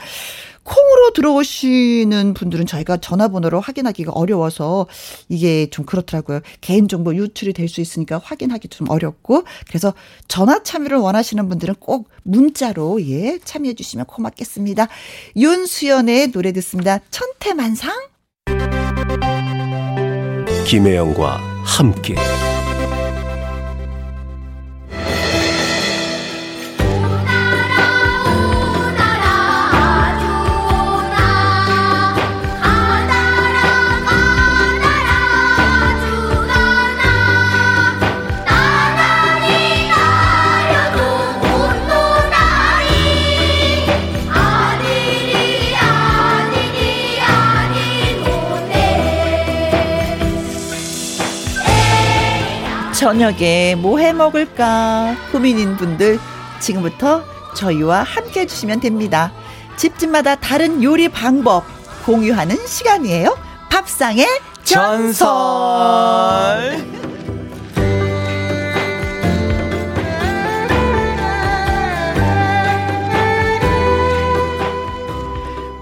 [0.63, 4.87] 콩으로 들어오시는 분들은 저희가 전화번호로 확인하기가 어려워서
[5.29, 6.39] 이게 좀 그렇더라고요.
[6.61, 9.93] 개인정보 유출이 될 수 있으니까 확인하기 좀 어렵고 그래서
[10.27, 14.87] 전화 참여를 원하시는 분들은 꼭 문자로 예 참여해 주시면 고맙겠습니다.
[15.35, 16.99] 윤수연의 노래 듣습니다.
[17.09, 17.91] 천태만상
[20.67, 22.15] 김혜영과 함께
[53.07, 56.17] 저녁에 뭐 해 먹을까 고민인 분들
[56.61, 57.21] 지금부터
[57.53, 59.33] 저희와 함께 해주시면 됩니다.
[59.75, 61.65] 집집마다 다른 요리 방법
[62.05, 63.37] 공유하는 시간이에요.
[63.69, 64.25] 밥상의
[64.63, 65.27] 전설.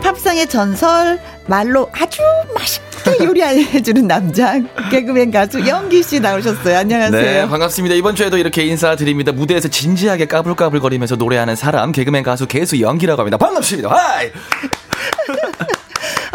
[0.01, 2.22] 밥상의 전설 말로 아주
[2.55, 6.78] 맛있게 맛있게 요리해주는 남자 개그맨 가수 영기 씨 나오셨어요.
[6.78, 7.22] 안녕하세요.
[7.22, 7.95] 네, 반갑습니다.
[7.95, 9.32] 이번 주에도 이렇게 인사드립니다.
[9.32, 13.38] 무대에서 진지하게 까불까불거리면서 노래하는 사람 개그맨 가수 개수 연기라고 합니다.
[13.38, 13.89] 반갑습니다.
[13.89, 14.32] 하이.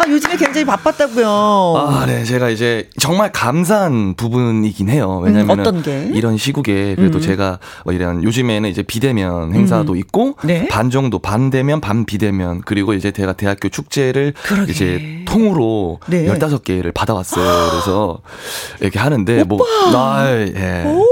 [0.07, 1.75] 아, 요즘에 굉장히 바빴다고요.
[1.77, 2.25] 아, 네.
[2.25, 5.21] 제가 이제 정말 감사한 부분이긴 해요.
[5.23, 7.23] 왜냐면 음, 이런 시국에 그래도 음.
[7.23, 9.99] 제가 뭐 이런 요즘에는 이제 비대면 행사도 음.
[9.99, 10.69] 있고 네?
[10.69, 14.73] 반 정도 반대면 반 비대면 그리고 이제 제가 대학교 축제를 그러게.
[14.73, 16.27] 이제 통으로 네.
[16.27, 17.71] 15개를 받아왔어요.
[17.71, 18.19] 그래서
[18.81, 19.91] 이렇게 하는데 뭐, 오빠.
[19.91, 20.85] 뭐 아, 예.
[20.87, 21.05] 오,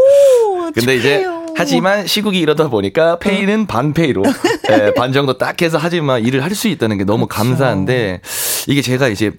[0.72, 0.98] 근데 축하해요.
[1.00, 4.22] 이제 하지만 시국이 이러다 보니까 페이는 반 페이로
[4.70, 7.42] 예, 반 정도 딱 해서 하지만 일을 할 수 있다는 게 너무 그렇죠.
[7.48, 8.20] 감사한데
[8.68, 9.32] 이게 제가 이제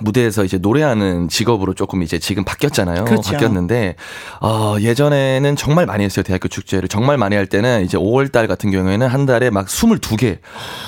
[0.00, 3.04] 무대에서 이제 노래하는 직업으로 조금 이제 지금 바뀌었잖아요.
[3.04, 3.32] 그렇죠.
[3.32, 3.96] 바뀌었는데
[4.40, 6.22] 어 예전에는 정말 많이 했어요.
[6.22, 10.38] 대학교 축제를 정말 많이 할 때는 이제 5월 달 같은 경우에는 한 달에 막 22개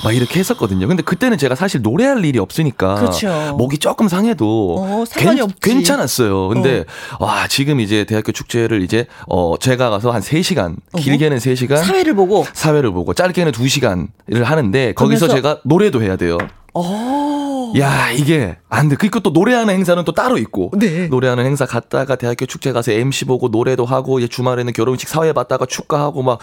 [0.04, 0.88] 막 이렇게 했었거든요.
[0.88, 3.54] 근데 그때는 제가 사실 노래할 일이 없으니까 그렇죠.
[3.58, 6.48] 목이 조금 상해도 어, 괜, 괜찮았어요.
[6.48, 6.84] 근데
[7.18, 7.26] 어.
[7.26, 12.46] 와, 지금 이제 대학교 축제를 이제 어 제가 가서 한 3시간, 길게는 3시간 사회를 보고
[12.54, 16.38] 사회를 보고 짧게는 2시간을 하는데 거기서 제가 노래도 해야 돼요.
[16.74, 17.72] 어.
[17.78, 18.96] 야, 이게 안 돼.
[18.96, 20.70] 그리고 또 노래하는 행사는 또 따로 있고.
[20.76, 21.08] 네.
[21.08, 25.66] 노래하는 행사 갔다가 대학교 축제 가서 MC 보고 노래도 하고 이제 주말에는 결혼식 사회 봤다가
[25.66, 26.38] 축가하고 막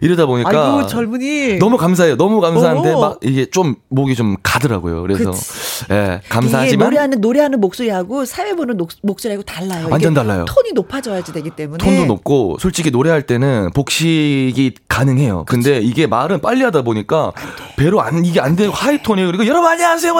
[0.00, 1.58] 이러다 보니까 아이고, 젊은이.
[1.58, 2.16] 너무 감사해요.
[2.16, 3.00] 너무 감사한데 오.
[3.00, 5.02] 막 이게 좀 목이 좀 가더라고요.
[5.02, 5.84] 그래서 그치.
[5.90, 9.88] 예, 감사하지만 노래하는 노래하는 목소리하고 사회 보는 목소리하고 달라요.
[9.90, 10.44] 완전 달라요.
[10.46, 11.82] 톤이 높아져야지 되기 때문에.
[11.84, 15.44] 톤도 높고 솔직히 노래할 때는 복식이 가능해요.
[15.46, 15.86] 근데 그치.
[15.86, 17.32] 이게 말은 빨리 하다 보니까
[17.76, 18.70] 배로 안 이게 안 돼요.
[18.72, 19.28] 하이톤이에요.
[19.28, 20.14] 그리고 여러분 안녕하세요.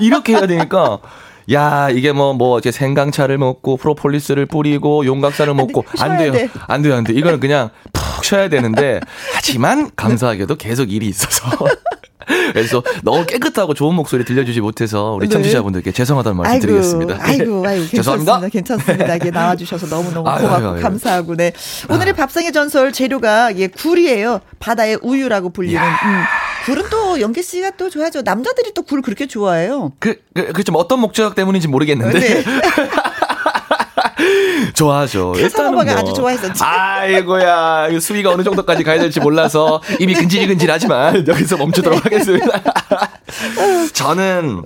[0.00, 0.98] 이렇게 해야 되니까
[1.52, 6.48] 야 이게 뭐뭐 뭐 이제 생강차를 먹고 프로폴리스를 뿌리고 용각사를 먹고 안, 돼, 안 돼요
[6.68, 7.12] 안 돼요 안 돼.
[7.14, 9.00] 이거는 그냥 푹 쉬어야 되는데
[9.34, 11.48] 하지만 감사하게도 계속 일이 있어서
[12.52, 15.32] 그래서 너무 깨끗하고 좋은 목소리 들려주지 못해서 우리 네.
[15.32, 17.18] 청취자분들께 죄송하다는 말씀 아이고, 드리겠습니다.
[17.20, 18.48] 아이고, 아이고, 죄송합니다.
[18.48, 19.16] 괜찮습니다.
[19.16, 21.52] 이게 나와주셔서 너무너무 고맙고 아유, 아유, 감사하고, 네.
[21.90, 22.16] 오늘의 아.
[22.16, 24.40] 밥상의 전설 재료가 예, 굴이에요.
[24.60, 25.82] 바다의 우유라고 불리는.
[25.82, 26.22] 음.
[26.66, 28.22] 굴은 또 연기 씨가 또 좋아하죠.
[28.22, 29.92] 남자들이 또 굴 그렇게 좋아해요.
[29.98, 32.18] 그, 그, 그 좀 어떤 목적 때문인지 모르겠는데.
[32.20, 32.44] 네.
[34.74, 35.32] 좋아하죠.
[35.36, 35.82] 일단은 뭐.
[35.82, 36.62] 아주 좋아했었지.
[36.62, 37.88] 아이고야.
[38.00, 42.62] 수위가 어느 정도까지 가야 될지 몰라서 이미 근질근질하지만 여기서 멈추도록 하겠습니다.
[43.92, 44.62] 저는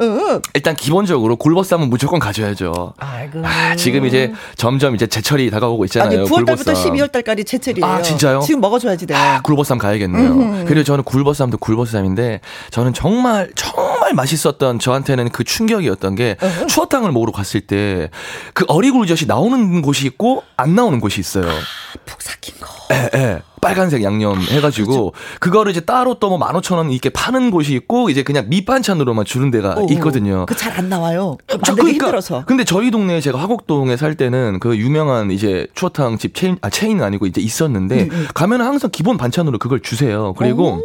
[0.54, 2.94] 일단 기본적으로 굴버쌈은 무조건 가져야죠.
[2.98, 6.20] 아, 지금 이제 점점 이제 제철이 다가오고 있잖아요.
[6.20, 7.84] 아니, 9월달부터 12월달까지 제철이에요.
[7.86, 8.40] 아 진짜요?
[8.40, 9.14] 지금 먹어줘야지 돼.
[9.14, 10.30] 아, 굴버쌈 가야겠네요.
[10.30, 10.64] 음흠.
[10.66, 12.40] 그리고 저는 굴버쌈도 굴버쌈인데
[12.70, 16.36] 저는 정말 정말 맛있었던 저한테는 그 충격이었던 게.
[16.68, 18.08] 추어탕을 먹으러 갔을 때
[18.54, 21.46] 그 어리굴젓이 나오는 곳이 있고 안 나오는 곳이 있어요.
[21.95, 22.66] 아, 푹 삭힌 거.
[22.93, 23.43] 예, 예.
[23.61, 25.12] 빨간색 양념 해가지고 그렇죠.
[25.41, 29.74] 그거를 이제 따로 또 뭐 15,000원 이렇게 파는 곳이 있고 이제 그냥 밑반찬으로만 주는 데가
[29.78, 30.47] 오, 있거든요.
[30.47, 31.37] 그 잘 안 나와요.
[31.47, 32.45] 그 만들기 그러니까, 힘들어서.
[32.47, 37.03] 근데 저희 동네에 제가 화곡동에 살 때는 그 유명한 이제 추어탕 집 체인 아 체인은
[37.05, 38.26] 아니고 이제 있었는데 음, 음.
[38.34, 40.32] 가면은 항상 기본 반찬으로 그걸 주세요.
[40.37, 40.82] 그리고 오.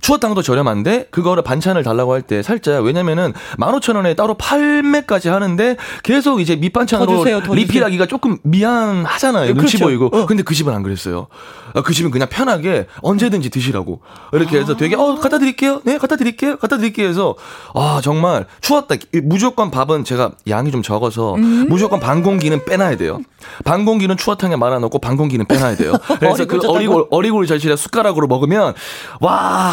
[0.00, 6.56] 추어탕도 저렴한데 그거를 반찬을 달라고 할 때 살짝 왜냐면은 15,000원에 따로 판매까지 하는데 계속 이제
[6.56, 9.54] 밑반찬으로 더 주세요, 더 리필하기가 조금 미안하잖아요.
[9.54, 9.84] 눈치 그렇죠.
[9.84, 10.06] 보이고.
[10.16, 10.26] 어.
[10.26, 11.28] 근데 그 집은 안 그랬어요.
[11.74, 14.00] 아, 그 집은 그냥 편하게 언제든지 드시라고.
[14.32, 15.80] 이렇게 해서 되게 어 갖다 드릴게요.
[15.84, 16.56] 네, 갖다 드릴게요.
[16.56, 17.34] 갖다 드릴게요 해서
[17.74, 18.96] 아, 정말 추웠다.
[19.22, 21.66] 무조건 밥은 제가 양이 좀 적어서 음.
[21.68, 23.20] 무조건 반 공기는 빼놔야 돼요.
[23.64, 25.92] 반 공기는 추어탕에 말아 놓고 반 공기는 빼놔야 돼요.
[26.18, 28.74] 그래서 그 어리골 어리골 절실에 숟가락으로 먹으면
[29.20, 29.72] 와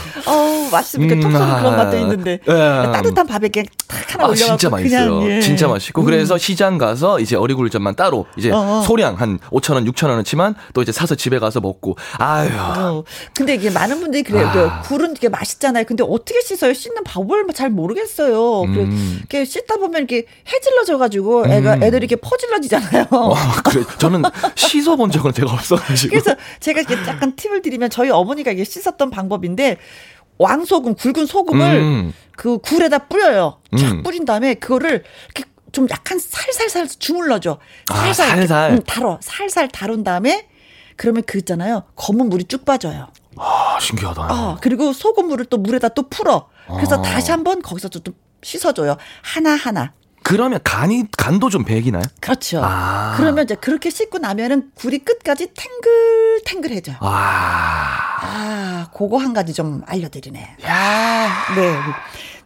[0.25, 1.15] 어 맞습니까?
[1.15, 2.51] 음, 톡 쏘는 그런 맛도 있는데 예.
[2.91, 5.19] 따뜻한 밥에 그냥 탁 하나 아, 올려갖고 진짜 맛있어요.
[5.19, 5.41] 그냥, 예.
[5.41, 6.05] 진짜 맛있고 음.
[6.05, 8.81] 그래서 시장 가서 이제 어리굴젓만 따로 이제 어어.
[8.83, 12.49] 소량 한 5천 원, 6천 원어치만 또 이제 사서 집에 가서 먹고 아유.
[12.57, 13.03] 어.
[13.33, 14.47] 근데 이게 많은 분들이 그래요.
[14.47, 14.81] 아.
[14.81, 15.85] 굴은 이게 맛있잖아요.
[15.85, 16.73] 근데 어떻게 씻어요?
[16.73, 18.63] 씻는 방법을 잘 모르겠어요.
[18.63, 19.17] 음.
[19.19, 21.83] 이렇게 씻다 보면 이렇게 해질러져 가지고 애가 음.
[21.83, 23.07] 애들이 이렇게 퍼질러지잖아요.
[23.11, 23.83] 어, 그래.
[23.97, 24.23] 저는
[24.55, 26.09] 씻어 본 적은 제가 없어가지고.
[26.09, 29.77] 그래서 제가 이렇게 약간 팁을 드리면 저희 어머니가 이게 씻었던 방법인데
[30.41, 32.13] 왕소금 굵은 소금을 음.
[32.35, 33.59] 그 굴에다 뿌려요.
[33.77, 34.03] 쫙 음.
[34.03, 37.59] 뿌린 다음에 그거를 이렇게 좀 약간 살살살 주물러줘.
[37.87, 38.29] 살살.
[38.31, 38.71] 아, 살살.
[38.71, 39.19] 응, 달어.
[39.21, 40.49] 살살 다룬 다음에
[40.97, 41.83] 그러면 그 있잖아요.
[41.95, 43.07] 검은 물이 쭉 빠져요.
[43.37, 44.21] 아, 신기하다.
[44.23, 46.49] 아, 그리고 소금물을 또 물에다 또 풀어.
[46.67, 47.01] 그래서 아.
[47.01, 48.03] 다시 한번 거기서 좀
[48.43, 48.97] 씻어줘요.
[49.21, 49.93] 하나 하나.
[50.23, 52.03] 그러면 간이 간도 좀 배기나요?
[52.19, 52.61] 그렇죠.
[52.63, 53.15] 아.
[53.17, 56.93] 그러면 이제 그렇게 씻고 나면은 굴이 끝까지 탱글탱글해져.
[56.99, 58.11] 아.
[58.23, 60.57] 아, 그거 한 가지 좀 알려드리네.
[60.65, 61.75] 야, 네.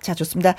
[0.05, 0.53] 자, 좋습니다.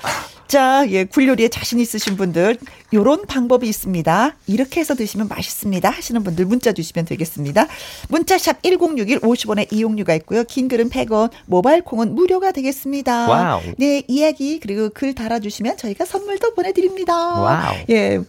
[0.47, 2.57] 자, 예, 굴 요리에 자신 있으신 분들,
[2.93, 4.35] 요런 방법이 있습니다.
[4.47, 5.89] 이렇게 해서 드시면 맛있습니다.
[5.89, 7.65] 하시는 분들 문자 주시면 되겠습니다.
[8.09, 10.43] 문자샵 1061 50원의 이용료가 있고요.
[10.43, 13.29] 긴 글은 100원, 모바일 콩은 무료가 되겠습니다.
[13.29, 13.61] 와우.
[13.77, 17.13] 네, 이야기, 그리고 글 달아주시면 저희가 선물도 보내드립니다.
[17.15, 17.75] 와우.
[17.89, 18.19] 예.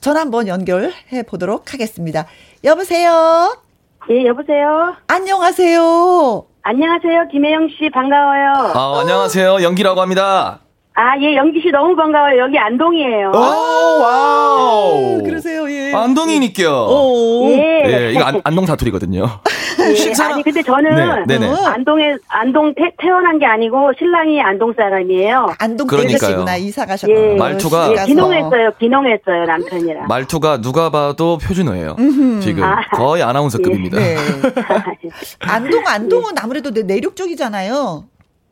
[0.00, 2.26] 전화 한번 연결해 보도록 하겠습니다.
[2.64, 3.56] 여보세요?
[4.10, 4.96] 예, 여보세요?
[5.06, 6.46] 안녕하세요?
[6.62, 7.28] 안녕하세요.
[7.30, 8.72] 김혜영 씨, 반가워요.
[8.74, 9.62] 아, 안녕하세요.
[9.62, 10.63] 영기라고 합니다.
[10.96, 12.38] 아, 예, 영기 씨 너무 반가워요.
[12.38, 13.32] 여기 안동이에요.
[13.34, 15.22] 오, 와우.
[15.24, 15.92] 그러세요, 예.
[15.92, 16.86] 안동이니까.
[16.86, 17.50] 오.
[17.50, 17.82] 예.
[17.84, 19.26] 예, 이거 안, 안동 사투리거든요.
[19.90, 24.72] 예, 식사 아니, 근데 저는 네, 네 안동에, 안동 태, 태어난 게 아니고 신랑이 안동
[24.76, 25.54] 사람이에요.
[25.58, 26.44] 안동 그러니까요.
[26.60, 27.12] 이사 가셨고.
[27.12, 27.90] 예, 말투가.
[27.90, 28.70] 예, 귀농했어요.
[28.78, 30.06] 귀농했어요, 남편이랑.
[30.06, 31.96] 말투가 누가 봐도 표준어예요.
[32.40, 32.62] 지금.
[32.62, 34.00] 아, 거의 아나운서급입니다.
[34.00, 34.14] 예.
[34.14, 34.16] 네.
[35.40, 38.04] 안동, 안동은 아무래도 내륙 쪽이잖아요.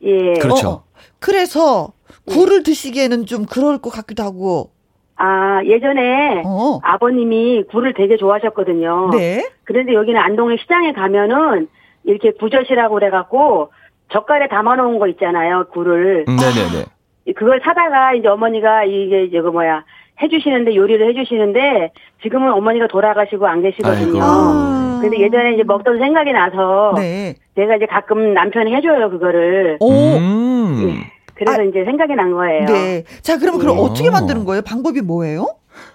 [0.03, 0.33] 예.
[0.41, 0.69] 그렇죠.
[0.69, 0.85] 어,
[1.21, 1.93] 그래서
[2.27, 4.71] 굴을 드시기에는 좀 그럴 것 같기도 하고.
[5.17, 6.81] 아, 예전에 어.
[6.83, 9.11] 아버님이 굴을 되게 좋아하셨거든요.
[9.13, 9.49] 네.
[9.65, 11.69] 그런데 여기는 안동의 시장에 가면은
[12.05, 13.71] 이렇게 구젓이라고 그래갖고
[14.09, 16.25] 젓갈에 담아놓은 거 있잖아요, 굴을.
[16.29, 17.35] 음, 네네네.
[17.37, 19.85] 그걸 사다가 이제 어머니가 이게 이제 그 뭐야
[20.21, 21.93] 해주시는데 요리를 해주시는데
[22.23, 24.21] 지금은 어머니가 돌아가시고 안 계시거든요.
[24.23, 24.99] 아.
[25.01, 27.35] 근데 예전에 이제 먹던 생각이 나서 네.
[27.55, 29.79] 내가 이제 가끔 남편이 해줘요 그거를.
[29.81, 29.91] 오.
[29.91, 31.01] 음.
[31.41, 31.45] 예.
[31.45, 32.67] 그래서 아, 이제 생각이 난 거예요.
[32.67, 33.05] 네.
[33.23, 33.81] 자, 그럼 그럼 예.
[33.81, 34.63] 어떻게 만드는 거예요?
[34.63, 35.47] 방법이 뭐예요?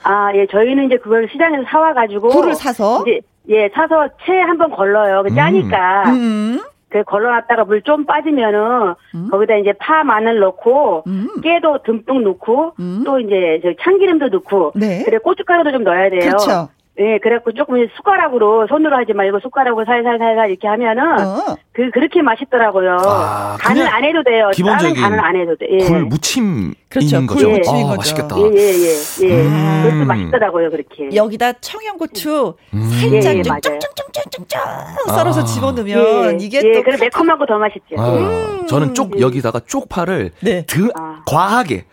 [0.03, 2.29] 아, 예, 저희는 이제 그걸 시장에서 사와가지고.
[2.29, 3.03] 굴을 사서?
[3.07, 3.19] 이제,
[3.49, 5.23] 예, 사서 채 한 번 걸러요.
[5.23, 6.03] 그 짜니까.
[6.09, 6.13] 음.
[6.13, 6.61] 음.
[6.89, 9.27] 그 걸러놨다가 물 좀 빠지면은 음.
[9.29, 11.27] 거기다 이제 파 마늘 넣고 음.
[11.43, 13.03] 깨도 듬뿍 넣고 음.
[13.05, 15.03] 또 이제 저 참기름도 넣고 네.
[15.03, 16.21] 그래 고춧가루도 좀 넣어야 돼요.
[16.21, 16.69] 그렇죠.
[16.99, 21.55] 예, 그래갖고 조금 숟가락으로 손으로 하지 말고 숟가락으로 살살살살 이렇게 하면은 어.
[21.71, 22.97] 그 그렇게 맛있더라고요.
[23.05, 24.49] 아, 간을 안 해도 돼요.
[24.53, 25.67] 기본적인 간을 안 해도 돼.
[25.69, 25.77] 예.
[25.85, 27.25] 굴 무침 그렇죠.
[27.27, 27.47] 거죠.
[27.47, 27.97] 굴 무침인 아, 거죠.
[27.97, 28.35] 맛있겠다.
[28.39, 29.29] 예, 예, 예.
[29.29, 29.41] 예.
[29.43, 29.83] 음.
[29.83, 31.15] 그것도 맛있더라고요, 그렇게.
[31.15, 32.89] 여기다 청양고추 음.
[32.99, 34.61] 살짝 예, 예, 쫑쫑쫑쫑쫑쫑
[35.07, 35.43] 썰어서 아.
[35.43, 37.95] 집어넣으면 예, 이게 예, 또 그래 매콤하고 더 맛있죠.
[37.95, 38.65] 아, 음.
[38.67, 40.65] 저는 쪽 여기다가 쪽파를 네.
[40.65, 41.21] 드, 아.
[41.27, 41.85] 과하게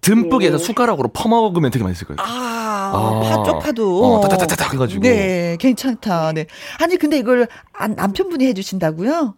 [0.00, 0.58] 듬뿍 해서 예.
[0.58, 2.16] 숟가락으로 퍼먹으면 되게 맛있을 거예요.
[2.20, 3.20] 아, 아.
[3.22, 4.04] 파 쪽 파도.
[4.14, 5.02] 어, 따다다다닥 해가지고.
[5.02, 6.32] 네, 괜찮다.
[6.32, 6.46] 네.
[6.80, 7.48] 아니, 근데 이걸
[7.96, 9.34] 남편분이 해주신다고요?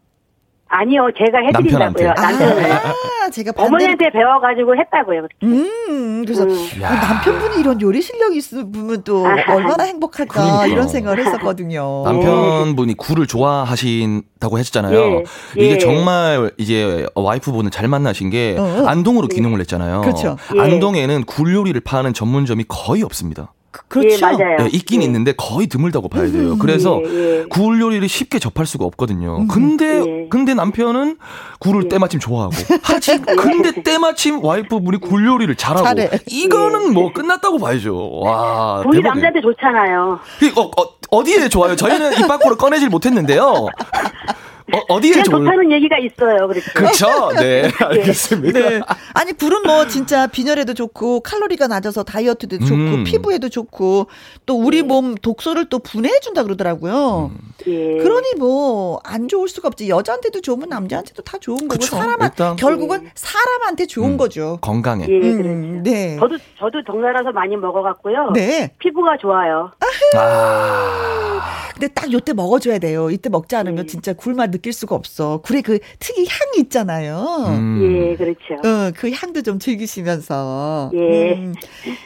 [0.74, 2.08] 아니요, 제가 해드린다고요.
[2.14, 2.72] 남편을.
[2.72, 3.66] 아, 제가 반대...
[3.68, 5.20] 어머니한테 배워가지고 했다고요.
[5.20, 5.36] 그렇게.
[5.42, 6.80] 음, 그래서 음.
[6.80, 10.66] 남편분이 이런 요리 실력이 있으면 또 얼마나 행복할까 그러니까.
[10.66, 12.02] 이런 생각을 했었거든요.
[12.06, 14.98] 남편분이 굴을 좋아하신다고 했잖아요.
[14.98, 15.24] 예.
[15.56, 15.78] 이게 예.
[15.78, 18.84] 정말 이제 와이프분을 잘 만나신 게 어.
[18.86, 19.34] 안동으로 예.
[19.34, 20.00] 귀농을 했잖아요.
[20.00, 20.38] 그렇죠.
[20.56, 20.60] 예.
[20.60, 23.52] 안동에는 굴 요리를 파는 전문점이 거의 없습니다.
[23.88, 24.56] 그, 렇죠 예, 맞아요.
[24.58, 25.06] 네, 있긴 예.
[25.06, 26.52] 있는데 거의 드물다고 봐야 돼요.
[26.52, 27.44] 음, 그래서 예, 예.
[27.48, 29.38] 굴 요리를 쉽게 접할 수가 없거든요.
[29.38, 30.28] 음, 근데 예.
[30.28, 31.16] 근데 남편은
[31.58, 31.88] 굴을 예.
[31.88, 32.52] 때마침 좋아하고
[32.82, 36.10] 하지 근데 때마침 와이프분이 굴 요리를 잘하고 잘해.
[36.28, 38.20] 이거는 뭐 끝났다고 봐야죠.
[38.20, 38.82] 와.
[38.86, 40.20] 우리 남자한테 좋잖아요.
[40.56, 41.74] 어, 어, 어디에 좋아요?
[41.74, 43.68] 저희는 입 밖으로 꺼내질 못했는데요.
[44.88, 46.48] 어, 디에 좋다는 얘기가 있어요.
[46.48, 46.70] 그렇죠.
[46.74, 47.32] 그렇죠.
[47.40, 47.84] 네, 예.
[47.84, 48.58] 알겠습니다.
[48.58, 48.80] 네.
[49.14, 53.04] 아니 굴은 뭐 진짜 빈혈에도 좋고 칼로리가 낮아서 다이어트도 좋고 음.
[53.04, 54.06] 피부에도 좋고
[54.46, 54.88] 또 우리 네.
[54.88, 57.30] 몸 독소를 또 분해해 준다 그러더라고요.
[57.34, 57.52] 음.
[57.66, 57.98] 예.
[57.98, 59.88] 그러니 뭐 안 좋을 수가 없지.
[59.88, 61.96] 여자한테도 좋으면 남자한테도 다 좋은 거고 그쵸.
[61.96, 63.10] 사람 일단, 결국은 예.
[63.14, 64.16] 사람한테 좋은 음.
[64.16, 64.58] 거죠.
[64.60, 65.06] 건강에.
[65.08, 66.16] 예, 음, 네.
[66.18, 68.30] 저도 저도 동네라서 많이 먹어갖고요.
[68.34, 68.72] 네.
[68.78, 69.72] 피부가 좋아요.
[70.16, 71.40] 아.
[71.74, 73.10] 근데 딱 요때 먹어줘야 돼요.
[73.10, 73.86] 이때 먹지 않으면 예.
[73.86, 75.40] 진짜 굴맛 느낄 수가 없어.
[75.42, 77.44] 굴에 그 특이 향이 있잖아요.
[77.48, 77.78] 음.
[77.82, 78.54] 예, 그렇죠.
[78.66, 80.90] 어, 그 향도 좀 즐기시면서.
[80.94, 81.34] 예.
[81.34, 81.54] 음.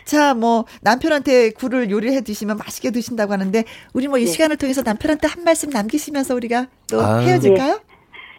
[0.04, 4.26] 자, 뭐 남편한테 굴을 요리해 드시면 맛있게 드신다고 하는데 우리 뭐이 예.
[4.26, 7.80] 시간을 통해서 남편한테 한 말씀 남기시면서 우리가 또아 헤어질까요?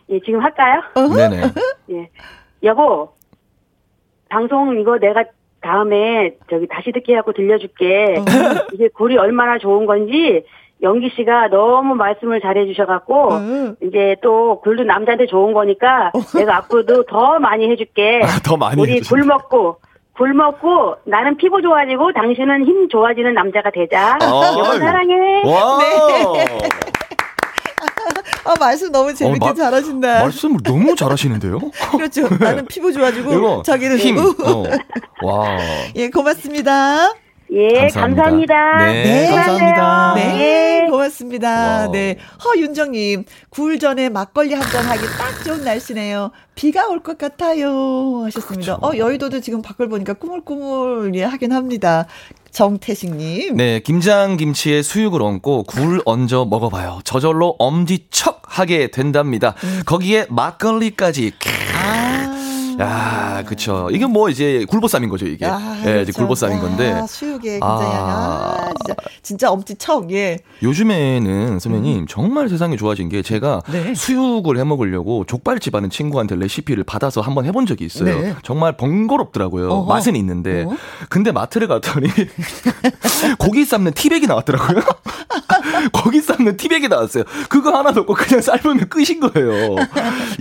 [0.09, 0.15] 예.
[0.15, 0.81] 예, 지금 할까요?
[0.95, 1.41] 네네.
[1.91, 2.09] 예.
[2.63, 3.13] 여보,
[4.29, 5.23] 방송 이거 내가
[5.61, 8.15] 다음에 저기 다시 듣게 하고 들려줄게.
[8.17, 8.23] 어.
[8.73, 10.43] 이게 굴이 얼마나 좋은 건지
[10.81, 13.75] 영기 씨가 너무 말씀을 잘해 주셔갖고 음.
[13.81, 16.37] 이제 또 굴도 남자한테 좋은 거니까 어.
[16.37, 18.21] 내가 앞으로도 더 많이 해줄게.
[18.23, 19.77] 아, 더 많이 우리 굴 먹고
[20.15, 24.17] 굴 먹고 나는 피부 좋아지고 당신은 힘 좋아지는 남자가 되자.
[24.21, 24.45] 어.
[24.45, 25.13] 여보 사랑해.
[25.45, 25.77] 와.
[25.79, 26.69] 네.
[28.45, 30.21] 아, 말씀 너무 재밌게 어, 마, 잘하신다.
[30.21, 31.59] 말씀을 너무 잘하시는데요?
[31.97, 32.27] 그렇죠.
[32.39, 34.17] 나는 피부 좋아지고 자기는 힘.
[34.17, 34.63] 어.
[35.21, 35.57] 와.
[35.95, 37.11] 예, 고맙습니다.
[37.51, 38.53] 예, 감사합니다.
[38.53, 38.85] 감사합니다.
[38.85, 40.13] 네, 네, 감사합니다.
[40.15, 41.49] 네, 고맙습니다.
[41.85, 41.91] 와.
[41.91, 42.17] 네.
[42.43, 46.31] 허윤정님, 굴 전에 막걸리 한 잔 하기 딱 좋은 날씨네요.
[46.55, 48.23] 비가 올 것 같아요.
[48.25, 48.75] 하셨습니다.
[48.75, 48.79] 그쵸.
[48.85, 52.05] 어, 여의도도 지금 밖을 보니까 꾸물꾸물 예, 하긴 합니다.
[52.51, 53.55] 정태식님.
[53.55, 56.99] 네, 김장 김치에 수육을 얹고 굴 얹어 먹어봐요.
[57.03, 59.53] 저절로 엄지척 하게 된답니다.
[59.63, 59.83] 음.
[59.85, 61.31] 거기에 막걸리까지.
[61.75, 62.36] 아.
[62.79, 63.89] 야, 그쵸.
[63.91, 65.45] 이게 뭐 이제 굴보쌈인 거죠, 이게.
[65.45, 66.01] 아, 예, 그렇죠.
[66.01, 66.91] 이제 굴보쌈인 건데.
[66.91, 70.39] 아, 수육에 굉장히, 아, 아 진짜, 진짜 엄지척, 예.
[70.61, 72.05] 요즘에는 선배님, 음.
[72.07, 73.95] 정말 세상이 좋아진 게 제가 네.
[73.95, 78.19] 수육을 해 먹으려고 족발집 하는 친구한테 레시피를 받아서 한번 해본 적이 있어요.
[78.19, 78.35] 네.
[78.43, 79.69] 정말 번거롭더라고요.
[79.69, 79.93] 어허.
[79.93, 80.63] 맛은 있는데.
[80.63, 80.75] 어?
[81.09, 82.07] 근데 마트를 갔더니
[83.39, 84.81] 고기 삶는 티백이 나왔더라고요.
[85.93, 87.23] 고기 삶는 티백이 나왔어요.
[87.49, 89.75] 그거 하나 넣고 그냥 삶으면 끝인 거예요.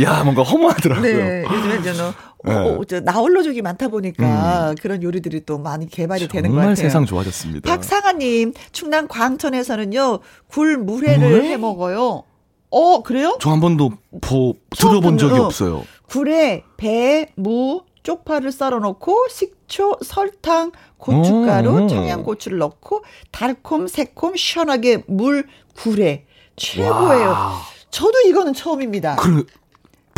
[0.02, 1.24] 야, 뭔가 허무하더라고요.
[1.24, 2.12] 네, 요즘에 저는
[2.44, 2.54] 네.
[2.54, 4.74] 어, 저 나홀로족이 많다 보니까 음.
[4.80, 6.74] 그런 요리들이 또 많이 개발이 되는 것 같아요.
[6.74, 7.68] 정말 세상 좋아졌습니다.
[7.70, 12.22] 박상아님, 충남 광천에서는요 굴 물회를 해 먹어요.
[12.70, 13.36] 어 그래요?
[13.40, 15.84] 저 한 번도 보, 들어본 적이 없어요.
[16.08, 21.86] 굴에 배, 무, 쪽파를 썰어놓고 식초, 설탕, 고춧가루, 오.
[21.88, 23.02] 청양고추를 넣고
[23.32, 25.46] 달콤, 새콤, 시원하게 물
[25.76, 26.24] 굴에
[26.56, 27.28] 최고예요.
[27.28, 27.52] 와.
[27.90, 29.16] 저도 이거는 처음입니다.
[29.16, 29.46] 그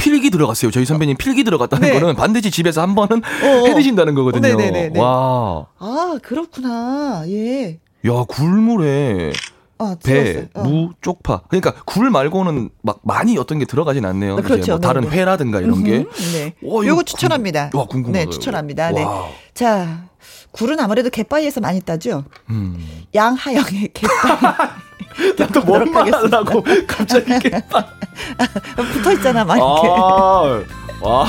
[0.09, 0.71] 필기 들어갔어요.
[0.71, 2.01] 저희 선배님 필기 들어갔다는 네.
[2.01, 3.67] 거는 반드시 집에서 한 번은 어어.
[3.67, 4.57] 해 드신다는 거거든요.
[4.57, 4.99] 네네네네.
[4.99, 5.67] 와.
[5.79, 7.25] 아, 그렇구나.
[7.29, 7.79] 예.
[8.07, 9.33] 야, 굴물에
[9.77, 10.63] 아, 배, 어.
[10.63, 11.43] 무, 쪽파.
[11.49, 14.39] 그러니까 굴 말고는 막 많이 어떤 게 들어가진 않네요.
[14.39, 14.73] 아, 그렇죠.
[14.73, 15.17] 뭐 다른 네, 네.
[15.19, 16.07] 회라든가 이런 게.
[16.33, 16.55] 네.
[16.63, 17.71] 와, 요거 추천합니다.
[17.75, 18.25] 와, 궁금해요.
[18.25, 18.93] 네, 추천합니다.
[18.93, 19.05] 네.
[19.53, 20.09] 자,
[20.53, 22.25] 굴은 아무래도 갯바위에서 많이 따죠.
[22.49, 22.79] 음.
[23.15, 24.09] 양하영의 갯바위.
[25.39, 27.85] 나도 뭔 말하려고 갑자기 갯바위.
[28.93, 29.89] 붙어 있잖아, 막 이렇게.
[29.89, 30.63] 아,
[31.01, 31.27] 와.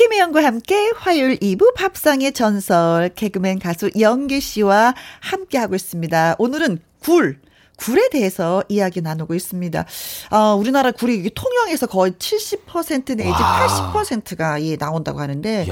[0.00, 6.36] 김혜영과 함께 화요일 2부 밥상의 전설 개그맨 가수 영기 씨와 함께하고 있습니다.
[6.38, 7.38] 오늘은 굴.
[7.80, 9.84] 굴에 대해서 이야기 나누고 있습니다.
[10.30, 13.92] 어, 우리나라 굴이 통영에서 거의 70% 내지 와.
[13.92, 15.66] 80%가 예, 나온다고 하는데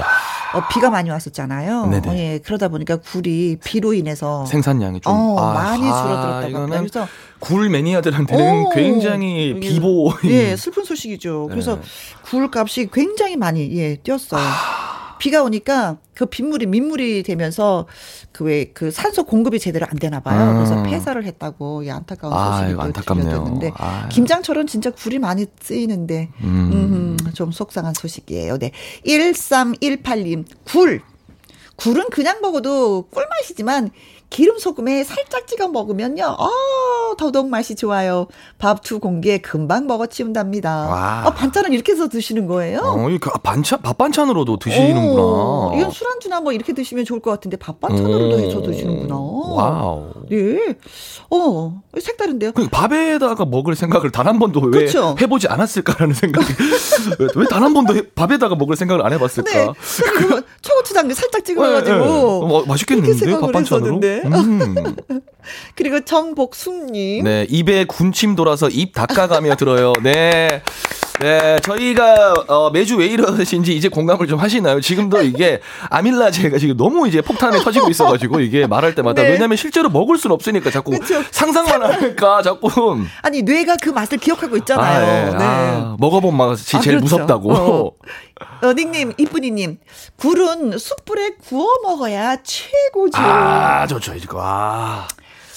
[0.53, 1.91] 어, 비가 많이 왔었잖아요.
[2.07, 6.79] 어, 예, 그러다 보니까 굴이 비로 인해서 생산량이 좀 어, 아, 많이 줄어들었다고 합니다.
[6.79, 7.07] 그래서
[7.39, 10.13] 굴 매니아들한테는 오, 굉장히 비보.
[10.25, 11.47] 예, 슬픈 소식이죠.
[11.49, 11.81] 그래서 네.
[12.23, 14.41] 굴 값이 굉장히 많이 예, 뛰었어요.
[14.41, 14.98] 아.
[15.19, 17.85] 비가 오니까 그 빗물이 민물이 되면서
[18.31, 20.51] 그 왜그 그 산소 공급이 제대로 안 되나 봐요.
[20.51, 20.55] 음.
[20.55, 23.71] 그래서 폐사를 했다고 이 안타까운 소식을 아, 들려드렸는데
[24.09, 27.17] 김장철은 진짜 굴이 많이 쓰이는데 음.
[27.23, 28.57] 음, 좀 속상한 소식이에요.
[28.57, 28.71] 네.
[29.05, 31.01] 1318님 굴
[31.75, 33.91] 굴은 그냥 먹어도 꿀맛이지만
[34.29, 36.23] 기름 소금에 살짝 찍어 먹으면요.
[36.25, 36.49] 어,
[37.15, 38.27] 더더욱 맛이 좋아요.
[38.57, 41.23] 밥 두 공기에 금방 먹어 치운답니다.
[41.27, 42.79] 어, 반찬은 이렇게 해서 드시는 거예요?
[42.79, 45.21] 어, 그 반찬 밥 반찬으로도 드시는구나.
[45.21, 48.39] 오, 이건 술안주나 뭐 이렇게 드시면 좋을 것 같은데 밥 반찬으로도 오.
[48.39, 49.15] 해서 드시는구나.
[49.15, 50.09] 와우.
[50.29, 50.75] 네.
[51.29, 52.51] 어, 색다른데요.
[52.53, 55.15] 그 밥에다가 먹을 생각을 단 한 번도 왜 그렇죠?
[55.19, 56.45] 해보지 않았을까라는 생각이
[57.35, 59.51] 왜 단 한 번도 해, 밥에다가 먹을 생각을 안 해봤을까?
[59.51, 59.67] 네.
[60.15, 62.07] 그러면 초고추장 살짝 찍어가지고 네, 네.
[62.07, 63.99] 어, 맛있겠는데 밥 반찬으로?
[63.99, 64.95] 음.
[65.75, 66.98] 그리고 정복숙님.
[67.23, 69.93] 네, 입에 군침 돌아서 입 닦아가며 들어요.
[70.01, 70.61] 네.
[71.19, 74.79] 네, 저희가 어, 매주 왜 이러신지 이제 공감을 좀 하시나요?
[74.79, 79.31] 지금도 이게 아밀라제가 지금 너무 이제 폭탄이 터지고 있어가지고 이게 말할 때마다 네.
[79.31, 81.21] 왜냐면 실제로 먹을 수는 없으니까 자꾸 그쵸.
[81.31, 82.69] 상상만 하니까 자꾸
[83.21, 85.05] 아니 뇌가 그 맛을 기억하고 있잖아요.
[85.05, 85.37] 아, 네.
[85.37, 85.43] 네.
[85.43, 87.15] 아, 먹어본 맛이 아, 제일 그렇죠.
[87.17, 87.53] 무섭다고.
[87.53, 87.91] 어.
[88.61, 89.77] 어, 닉님 이쁜이님
[90.15, 93.17] 굴은 숯불에 구워 먹어야 최고죠.
[93.21, 94.39] 아 좋죠 이거.
[94.41, 95.05] 아.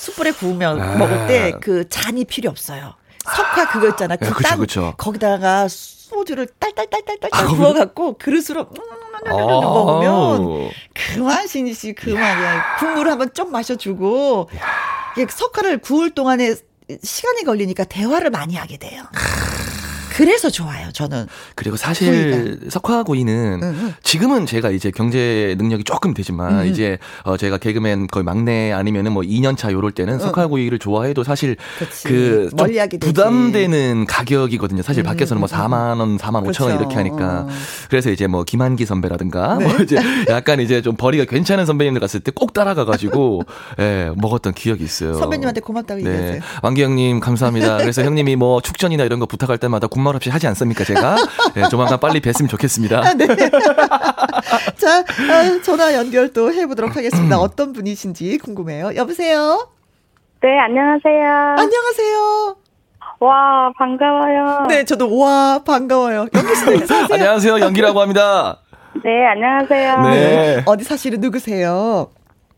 [0.03, 0.96] 숯불에 구우면 아.
[0.96, 2.94] 먹을 때 그 잔이 필요 없어요.
[3.24, 4.16] 석화 그거 있잖아.
[4.16, 4.94] 그 그땅 그쵸.
[4.98, 12.76] 거기다가 소주를 딸딸딸딸딸 아, 부어갖고 그릇으로 음, 먹으면 그 맛이지 그 맛이야.
[12.78, 14.48] 국물 한번 좀 마셔주고
[15.30, 16.57] 석화를 구울 동안에
[17.03, 19.05] 시간이 걸리니까 대화를 많이 하게 돼요.
[20.14, 21.26] 그래서 좋아요, 저는.
[21.54, 26.66] 그리고 사실 석화 구이는 응, 지금은 제가 이제 경제 능력이 조금 되지만 응.
[26.66, 31.24] 이제 어 제가 개그맨 거의 막내 아니면은 뭐 2년 차 요럴 때는 석화 구이를 좋아해도
[31.24, 31.56] 사실
[32.04, 32.50] 그
[33.00, 34.82] 부담되는 가격이거든요.
[34.82, 37.46] 사실 밖에서는 뭐 4만 원, 4만 5천 원 이렇게 하니까.
[37.46, 37.48] 어.
[37.88, 39.64] 그래서 이제 뭐 김한기 선배라든가 네.
[39.66, 39.96] 뭐 이제
[40.28, 43.42] 약간 이제 좀 벌이가 괜찮은 선배님들 갔을 때 꼭 따라가 가지고
[43.78, 45.14] 예, 먹었던 기억이 있어요.
[45.14, 46.10] 선배님한테 고맙다고 네.
[46.10, 46.40] 얘기하세요.
[46.62, 47.76] 왕기 형님 감사합니다.
[47.78, 51.14] 그래서 형님이 뭐 축전이나 이런 거 부탁할 때마다 군말 없이 하지 않습니까, 제가?
[51.55, 52.98] 네, 조만간 빨리 뵀으면 좋겠습니다.
[52.98, 53.26] 아, 네.
[54.76, 57.38] 자, 아, 전화 연결 또 해보도록 하겠습니다.
[57.38, 58.96] 어떤 분이신지 궁금해요.
[58.96, 59.68] 여보세요?
[60.42, 61.55] 네, 안녕하세요.
[61.57, 62.57] 안녕하세요.
[63.20, 64.66] 와, 반가워요.
[64.68, 66.26] 네, 저도 와, 반가워요.
[66.34, 67.61] 연기 씨, 안녕하세요.
[67.61, 68.59] 연기라고 합니다.
[69.05, 70.03] 네, 안녕하세요.
[70.03, 70.62] 네.
[70.66, 72.11] 어디 사시는 누구세요?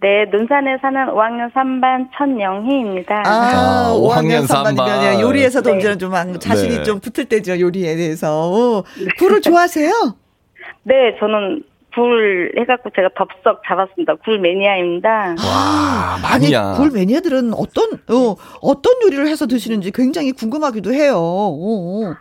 [0.05, 3.22] 네, 논산에 사는 5학년 3반 천영희입니다.
[3.24, 5.78] 아, 아 5학년 3반이면 요리에서도 네.
[5.78, 6.82] 이제 좀 자신이 네.
[6.82, 8.84] 좀 붙을 때죠, 요리에 대해서.
[8.98, 9.07] 네.
[9.18, 9.90] 굴을 좋아하세요?
[10.84, 11.62] 네, 저는
[11.94, 14.16] 굴 해갖고 제가 덥석 잡았습니다.
[14.16, 15.09] 굴 매니아입니다.
[15.09, 16.72] 와, 마니아.
[16.72, 21.14] 아니, 굴 매니아들은 어떤, 어, 어떤 요리를 해서 드시는지 굉장히 궁금하기도 해요.
[21.16, 22.14] 어, 어.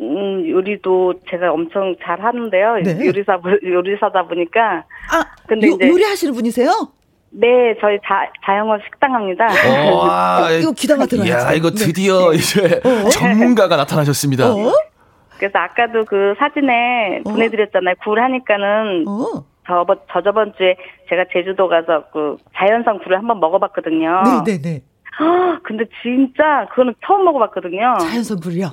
[0.00, 2.78] 음, 요리도 제가 엄청 잘 하는데요.
[2.82, 3.06] 네.
[3.06, 4.82] 요리사, 요리사다 보니까.
[5.12, 5.88] 아, 근데 요, 이제.
[5.88, 6.90] 요리하시는 분이세요?
[7.32, 9.46] 네, 저희 자, 자영업 식당합니다.
[9.94, 11.30] 와, 어, 이거 기다가 들어요.
[11.30, 12.36] 야, 이거 드디어 네.
[12.36, 13.08] 이제 어?
[13.08, 14.52] 전문가가 나타나셨습니다.
[14.52, 14.72] 어?
[15.38, 17.30] 그래서 아까도 그 사진에 어?
[17.30, 17.94] 보내드렸잖아요.
[18.02, 19.44] 굴 하니까는 어?
[19.66, 20.76] 저번 저 저번 주에
[21.08, 24.22] 제가 제주도 가서 그 자연산 굴을 한번 먹어봤거든요.
[24.44, 24.82] 네, 네, 네.
[25.62, 27.98] 근데 진짜 그거는 처음 먹어봤거든요.
[28.00, 28.72] 자연산 굴이요?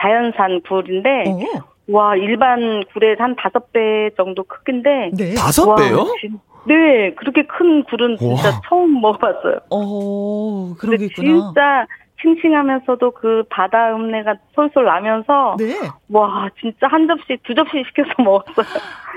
[0.00, 1.62] 자연산 굴인데 어?
[1.88, 5.34] 와 일반 굴의 한 다섯 배 정도 크기인데 네.
[5.34, 6.06] 다섯 배요?
[6.20, 8.60] 진, 네, 그렇게 큰 굴은 진짜 와.
[8.68, 9.58] 처음 먹어봤어요.
[9.70, 11.28] 어, 그런 게 있구나.
[11.28, 11.86] 진짜
[12.22, 15.74] 싱싱하면서도 그 바다 음내가 솔솔 나면서 네.
[16.08, 18.66] 와 진짜 한 접시 두 접시 시켜서 먹었어요.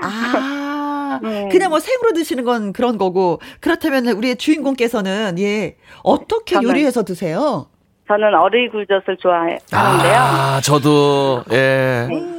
[0.02, 1.48] 아 네.
[1.50, 7.66] 그냥 뭐 생으로 드시는 건 그런 거고 그렇다면 우리의 주인공께서는 예 어떻게 저는, 요리해서 드세요?
[8.08, 9.58] 저는 어리 굴젓을 좋아하는데요.
[9.72, 12.06] 아 저도 예.
[12.10, 12.35] 네.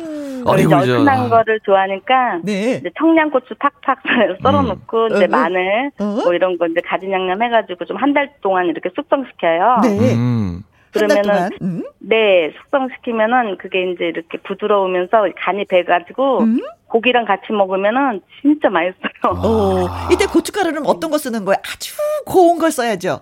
[0.49, 0.89] 어리굴젓.
[0.89, 1.29] 얼큰한 아.
[1.29, 2.75] 거를 좋아하니까 네.
[2.75, 3.99] 이제 청양고추 팍팍
[4.43, 5.07] 썰어놓고 음.
[5.15, 5.27] 이제 어, 어.
[5.29, 6.03] 마늘 어?
[6.23, 9.77] 뭐 이런 거 이제 가진 양념 해가지고 좀 한 달 동안 이렇게 숙성시켜요.
[9.83, 10.13] 네.
[10.15, 10.63] 음.
[10.93, 11.83] 그러면은 음?
[11.99, 16.59] 네 숙성시키면은 그게 이제 이렇게 부드러우면서 간이 배가지고 음?
[16.87, 19.43] 고기랑 같이 먹으면은 진짜 맛있어요.
[19.45, 21.57] 오, 이때 고춧가루는 어떤 거 쓰는 거예요?
[21.61, 21.93] 아주
[22.25, 23.19] 고운 걸 써야죠.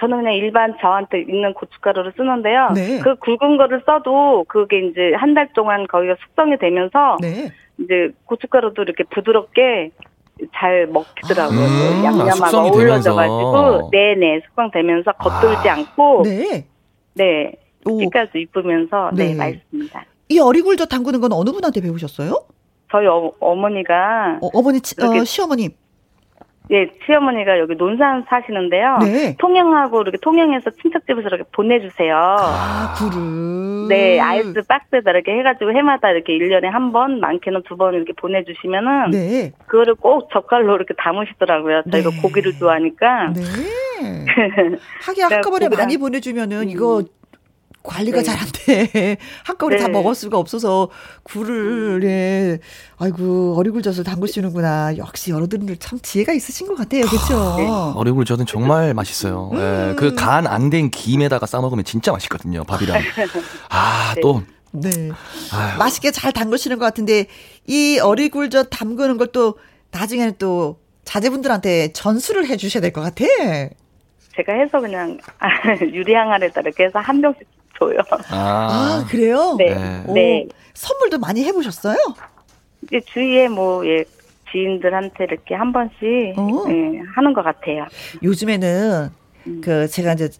[0.00, 2.70] 저는 그냥 일반 저한테 있는 고춧가루를 쓰는데요.
[2.74, 3.00] 네.
[3.00, 7.50] 그 굵은 거를 써도 그게 이제 한 달 동안 거기가 숙성이 되면서 네.
[7.78, 9.90] 이제 고춧가루도 이렇게 부드럽게
[10.54, 11.58] 잘 먹더라고요.
[11.58, 16.64] 음, 양념하고 아, 어울러져가지고 네네 숙성되면서 겉돌지 아, 않고 네.
[17.14, 17.52] 네
[17.84, 20.04] 색깔도 이쁘면서 네, 네 맛있습니다.
[20.30, 22.44] 이 어리굴젓 담그는 건 어느 분한테 배우셨어요?
[22.90, 25.70] 저희 어, 어머니가 어, 머니 어, 시어머님
[26.70, 28.98] 예, 시어머니가 여기 논산 사시는데요.
[29.00, 29.34] 네.
[29.38, 32.14] 통영하고 이렇게 통영에서 친척집에서 이렇게 보내주세요.
[32.14, 33.88] 아, 굴을.
[33.88, 39.10] 네, 아이스 박스에다 이렇게 해가지고 해마다 이렇게 1년에 한 번, 많게는 두 번 이렇게 보내주시면은.
[39.12, 39.52] 네.
[39.66, 41.82] 그거를 꼭 젓갈로 이렇게 담으시더라고요.
[41.90, 42.20] 저희가 네.
[42.20, 43.32] 고기를 좋아하니까.
[43.32, 43.42] 네.
[45.06, 46.68] 하긴 한꺼번에 많이 보내주면은 음.
[46.68, 47.02] 이거
[47.88, 48.22] 관리가 네.
[48.22, 49.16] 잘안 돼.
[49.44, 49.82] 한꺼번에 네.
[49.82, 50.90] 다 먹을 수가 없어서
[51.24, 52.58] 굴을 예.
[52.98, 54.96] 아이고 어리굴젓을 담그시는구나.
[54.98, 57.06] 역시 여러분들 참 지혜가 있으신 것 같아요.
[57.06, 57.56] 그렇죠?
[57.56, 57.66] 네.
[57.96, 59.50] 어리굴젓은 정말 맛있어요.
[59.54, 59.58] 음.
[59.58, 59.94] 예.
[59.96, 62.62] 그간 안 된 김에다가 싸 먹으면 진짜 맛있거든요.
[62.64, 63.00] 밥이랑.
[63.70, 64.20] 아, 네.
[64.20, 64.90] 또 네.
[65.52, 65.78] 아유.
[65.78, 67.26] 맛있게 잘 담그시는 것 같은데
[67.66, 69.58] 이 어리굴젓 담그는 걸 또
[69.92, 73.24] 나중에는 또 자제분들한테 전수를 해 주셔야 될 것 같아.
[74.36, 75.18] 제가 해서 그냥
[75.80, 77.42] 유리항아리에다 이렇게 해서 한 병씩
[77.78, 77.98] 줘요.
[78.30, 79.56] 아, 아 그래요?
[79.58, 79.74] 네.
[79.74, 80.04] 네.
[80.12, 80.48] 네.
[80.74, 81.96] 선물도 많이 해보셨어요?
[82.84, 84.04] 이제 주위에 뭐, 예,
[84.50, 87.86] 지인들한테 이렇게 한 번씩 예, 하는 것 같아요.
[88.22, 89.10] 요즘에는
[89.46, 89.60] 음.
[89.62, 90.30] 그 제가 이제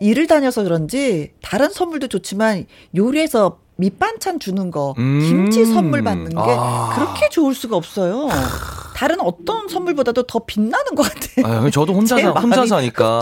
[0.00, 2.66] 일을 다녀서 그런지 다른 선물도 좋지만
[2.96, 5.20] 요리해서 밑반찬 주는 거, 음.
[5.20, 6.92] 김치 선물 받는 게 아.
[6.94, 8.28] 그렇게 좋을 수가 없어요.
[8.94, 11.66] 다른 어떤 선물보다도 더 빛나는 것 같아요.
[11.66, 13.20] 아, 저도 혼자 사, 혼자 사니까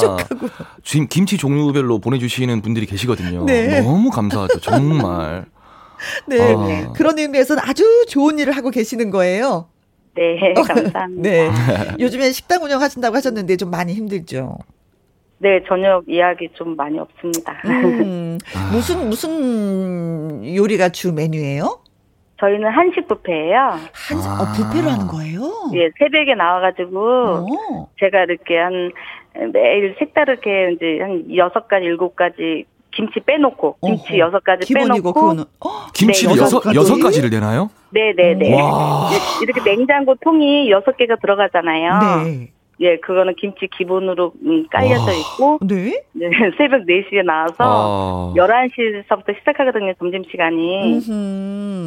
[0.85, 3.45] 지금 김치 종류별로 보내주시는 분들이 계시거든요.
[3.47, 3.81] 네.
[3.81, 5.47] 너무 감사하죠, 정말.
[6.27, 6.93] 네, 아.
[6.93, 9.69] 그런 의미에서는 아주 좋은 일을 하고 계시는 거예요.
[10.15, 11.07] 네, 감사합니다.
[11.17, 11.51] 네.
[11.99, 14.59] 요즘에 식당 운영하신다고 하셨는데 좀 많이 힘들죠.
[15.43, 17.57] 네, 저녁 이야기 좀 많이 없습니다.
[17.65, 18.37] 음,
[18.73, 21.81] 무슨 무슨 요리가 주 메뉴예요?
[22.39, 23.59] 저희는 한식 뷔페예요.
[23.93, 24.43] 한식 아.
[24.43, 25.41] 어, 뷔페로 하는 거예요?
[25.75, 27.89] 예, 새벽에 나와가지고 오.
[27.99, 28.93] 제가 이렇게 한
[29.53, 35.45] 매일 색다르게 이제 한 여섯 가지 일곱 가지 김치 빼놓고 김치 여섯 가지 빼놓고 그거는
[35.61, 35.69] 어?
[35.95, 37.71] 김치를 네, 여섯 여섯 가지를 내나요?
[37.91, 38.35] 네네네.
[38.35, 38.57] 네, 네.
[39.43, 42.25] 이렇게 냉장고 통이 여섯 개가 들어가잖아요.
[42.25, 42.53] 네.
[42.81, 46.03] 예, 그거는 김치 기본으로 음, 깔려져 있고, 네?
[46.13, 48.35] 네 새벽 4시에 나와서 아.
[48.35, 51.01] 11시서부터 시작하거든요, 점심 시간이.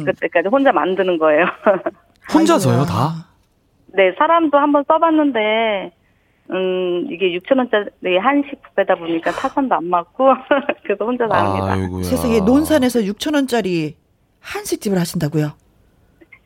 [0.04, 1.46] 그때까지 혼자 만드는 거예요.
[2.32, 3.26] 혼자서요, 다?
[3.88, 5.92] 네, 사람도 한번 써봤는데,
[6.50, 10.28] 음, 이게 6천원짜리 한식 뷔페다 보니까 타선도 안 맞고,
[10.84, 11.72] 그래서 혼자 나옵니다.
[11.72, 12.04] 아이고야.
[12.04, 13.94] 세상에, 논산에서 6천원짜리
[14.40, 15.52] 한식집을 하신다고요?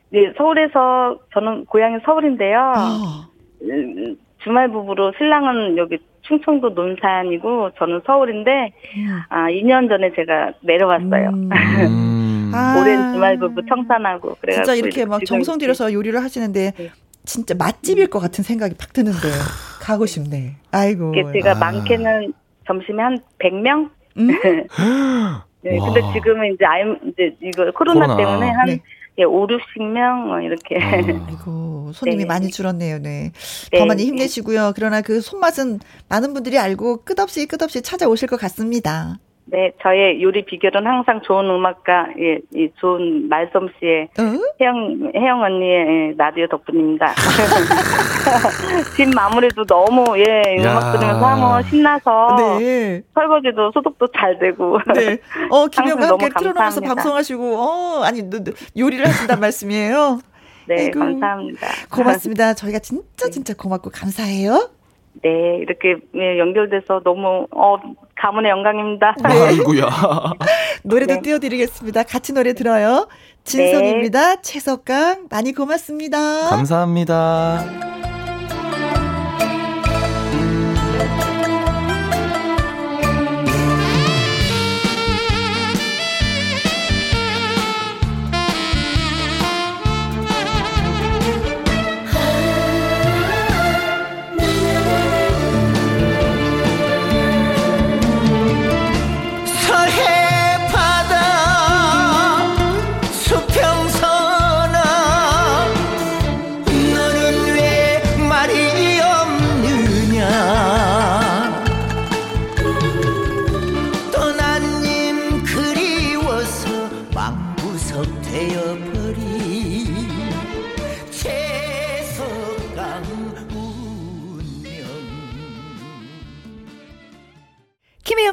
[0.09, 2.57] 네, 서울에서, 저는 고향이 서울인데요.
[2.59, 3.27] 아.
[3.61, 9.19] 음, 주말 부부로 신랑은 여기 충청도 논산이고 저는 서울인데 음.
[9.29, 11.29] 아 2년 전에 제가 내려왔어요.
[11.29, 11.49] 음.
[12.79, 16.89] 오랜 주말 부부 청산하고 그래 진짜 이렇게 막 정성 들여서 요리를 하시는데 네.
[17.23, 19.27] 진짜 맛집일 것 같은 생각이 팍 드는데
[19.81, 20.55] 가고 싶네.
[20.71, 21.13] 아이고.
[21.33, 21.55] 제가 아.
[21.55, 22.33] 많게는
[22.65, 23.89] 점심에 한 100명?
[24.17, 24.27] 음?
[25.61, 28.17] 네, 근데 지금은 이제 아 이제 이거 코로나, 코로나.
[28.17, 28.79] 때문에 한 네.
[29.19, 30.77] 예, 5, 60명 뭐 이렇게.
[30.81, 32.25] 아, 아이고 손님이 네.
[32.25, 32.99] 많이 줄었네요.
[32.99, 33.31] 네.
[33.71, 33.79] 네.
[33.79, 34.73] 더 많이 힘내시고요.
[34.75, 39.19] 그러나 그 손맛은 많은 분들이 알고 끝없이 끝없이 찾아오실 것 같습니다.
[39.51, 44.23] 네, 저의 요리 비결은 항상 좋은 음악과 예, 이 좋은 말솜씨의 어?
[44.61, 47.13] 혜영 혜영 언니의 예, 라디오 덕분입니다.
[48.95, 53.01] 집 마무리도 너무 예 음악 들으면서 하면 신나서 네.
[53.15, 54.79] 설거지도 소독도 잘 되고.
[54.93, 55.17] 네.
[55.49, 58.21] 어 김영과 함께 틀어놓으면서 방송하시고 어 아니
[58.77, 60.19] 요리를 하신단 말씀이에요.
[60.67, 61.67] 네, 아이고, 감사합니다.
[61.91, 62.53] 고맙습니다.
[62.53, 63.31] 저희가 진짜 네.
[63.31, 64.69] 진짜 고맙고 감사해요.
[65.23, 67.77] 네, 이렇게 예, 연결돼서 너무 어
[68.15, 69.15] 가문의 영광입니다.
[69.23, 69.29] 네.
[69.47, 69.89] 아이고야.
[70.83, 71.21] 노래도 네.
[71.21, 72.03] 띄워드리겠습니다.
[72.03, 73.07] 같이 노래 들어요.
[73.43, 74.35] 진성입니다.
[74.35, 74.41] 네.
[74.41, 76.49] 최석강 많이 고맙습니다.
[76.49, 78.08] 감사합니다.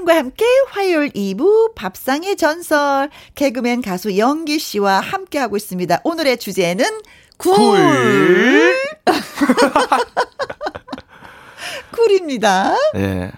[0.07, 6.01] 김혜영과 함께 화요일 2부 밥상의 전설 개그맨 가수 영기 씨와 함께 하고 있습니다.
[6.05, 6.85] 오늘의 주제는
[7.37, 7.57] 굴.
[7.57, 8.77] 굴.
[11.93, 12.77] 굴입니다.
[12.97, 13.33] 예.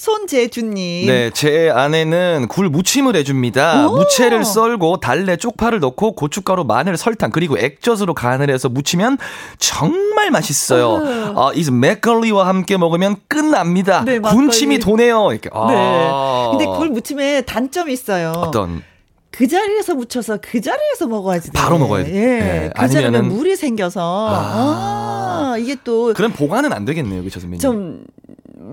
[0.00, 1.08] 손재준님.
[1.08, 3.86] 네, 제 아내는 굴 무침을 해줍니다.
[3.86, 3.96] 오.
[3.98, 9.18] 무채를 썰고 달래 쪽파를 넣고 고춧가루, 마늘, 설탕 그리고 액젓으로 간을 해서 무치면
[9.58, 10.94] 정말 맛있어요.
[10.96, 11.34] 음.
[11.36, 14.02] 아, 이 막걸리와 함께 먹으면 끝납니다.
[14.06, 15.32] 네, 군침이 도네요.
[15.32, 15.50] 이렇게.
[15.52, 15.66] 아.
[15.68, 16.56] 네.
[16.56, 18.32] 근데 굴 무침에 단점이 있어요.
[18.36, 18.82] 어떤?
[19.30, 21.50] 그 자리에서 묻혀서 그 자리에서 먹어야지.
[21.52, 22.14] 바로 먹어야 돼.
[22.14, 22.20] 예.
[22.40, 22.70] 네.
[22.74, 25.50] 그 아니면은 물이 생겨서 아.
[25.52, 27.60] 아, 이게 또 그럼 보관은 안 되겠네요, 그렇죠, 선배님.
[27.60, 28.04] 좀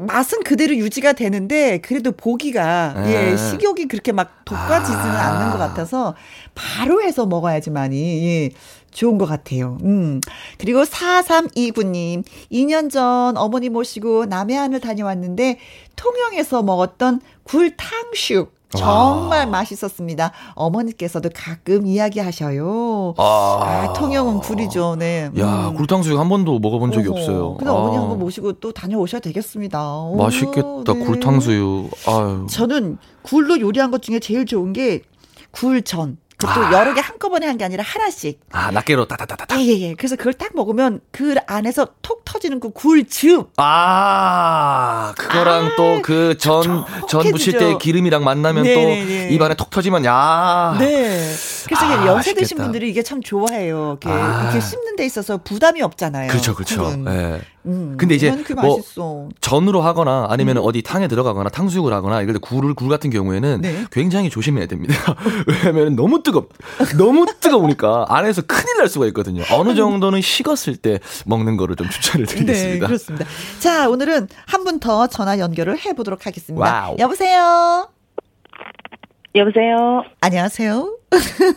[0.05, 3.31] 맛은 그대로 유지가 되는데 그래도 보기가 예, 네.
[3.31, 5.27] 예, 식욕이 그렇게 막 돋궈지지는 아.
[5.27, 6.15] 않는 것 같아서
[6.55, 8.49] 바로 해서 먹어야지만이 예,
[8.91, 9.77] 좋은 것 같아요.
[9.83, 10.21] 음.
[10.57, 15.59] 그리고 4329님, 2년 전 어머니 모시고 남해안을 다녀왔는데
[15.95, 18.56] 통영에서 먹었던 굴탕슉.
[18.69, 19.45] 정말 와.
[19.45, 20.31] 맛있었습니다.
[20.55, 23.13] 어머니께서도 가끔 이야기하셔요.
[23.17, 23.23] 아,
[23.61, 24.95] 아 통영은 굴이죠.
[24.99, 25.29] 네.
[25.39, 25.75] 야, 음.
[25.75, 27.17] 굴탕수육 한 번도 먹어본 적이 어허.
[27.17, 27.55] 없어요.
[27.57, 27.73] 근데 아.
[27.73, 29.79] 어머니 한 번 모시고 또 다녀오셔야 되겠습니다.
[30.17, 30.93] 맛있겠다.
[30.93, 30.99] 네.
[31.05, 31.91] 굴탕수육.
[32.07, 32.47] 아유.
[32.49, 35.01] 저는 굴로 요리한 것 중에 제일 좋은 게
[35.51, 36.17] 굴전.
[36.37, 36.71] 그것도 아.
[36.73, 38.39] 여러 개 한꺼번에 한 게 아니라 하나씩.
[38.51, 39.59] 아, 낱개로 따다다다다.
[39.59, 39.93] 예, 예, 예.
[39.95, 43.49] 그래서 그걸 딱 먹으면 그 안에서 톡 터지는 그 굴즙.
[43.57, 48.83] 아, 그거랑 아, 또그 전, 전 부칠 때 기름이랑 만나면 네네네.
[48.83, 49.33] 또 네, 네.
[49.33, 50.75] 입안에 톡 터지면, 야.
[50.79, 51.31] 네.
[51.65, 53.97] 그래서 아, 연세 드신 분들이 이게 참 좋아해요.
[54.01, 54.43] 이렇게, 아.
[54.43, 56.29] 이렇게 씹는 데 있어서 부담이 없잖아요.
[56.29, 56.91] 그렇죠, 그렇죠.
[57.07, 57.41] 예.
[57.65, 58.79] 음, 근데 이제 뭐
[59.41, 60.61] 전으로 하거나 아니면 음.
[60.63, 63.85] 어디 탕에 들어가거나 탕수육을 하거나 때 굴을 굴 같은 경우에는 네.
[63.91, 64.93] 굉장히 조심해야 됩니다.
[65.47, 66.49] 왜냐하면 너무 뜨겁,
[66.97, 69.43] 너무 뜨거우니까 안에서 큰일 날 수가 있거든요.
[69.53, 72.73] 어느 정도는 식었을 때 먹는 거를 좀 추천을 네, 드리겠습니다.
[72.73, 73.25] 네, 그렇습니다.
[73.59, 76.65] 자, 오늘은 한 분 더 전화 연결을 해 보도록 하겠습니다.
[76.65, 76.97] wow.
[76.99, 77.87] 여보세요.
[79.35, 80.03] 여보세요.
[80.19, 80.97] 안녕하세요.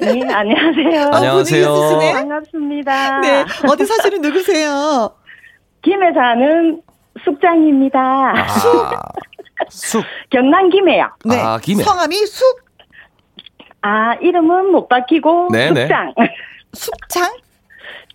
[0.00, 1.10] 네, 안녕하세요.
[1.12, 1.68] 안녕하세요.
[1.72, 3.20] 어, 반갑습니다.
[3.20, 5.10] 네, 어디 사시는 누구세요?
[5.82, 6.80] 김해 사는
[7.24, 7.98] 숙장입니다.
[8.36, 8.46] 아,
[9.70, 10.04] 숙.
[10.30, 11.08] 경남 김해요.
[11.24, 11.36] 네.
[11.40, 11.82] 아, 김해.
[11.82, 12.69] 성함이 숙.
[13.82, 15.82] 아, 이름은 못 밝히고 네, 네.
[15.82, 16.14] 숙장.
[16.72, 17.32] 숙장?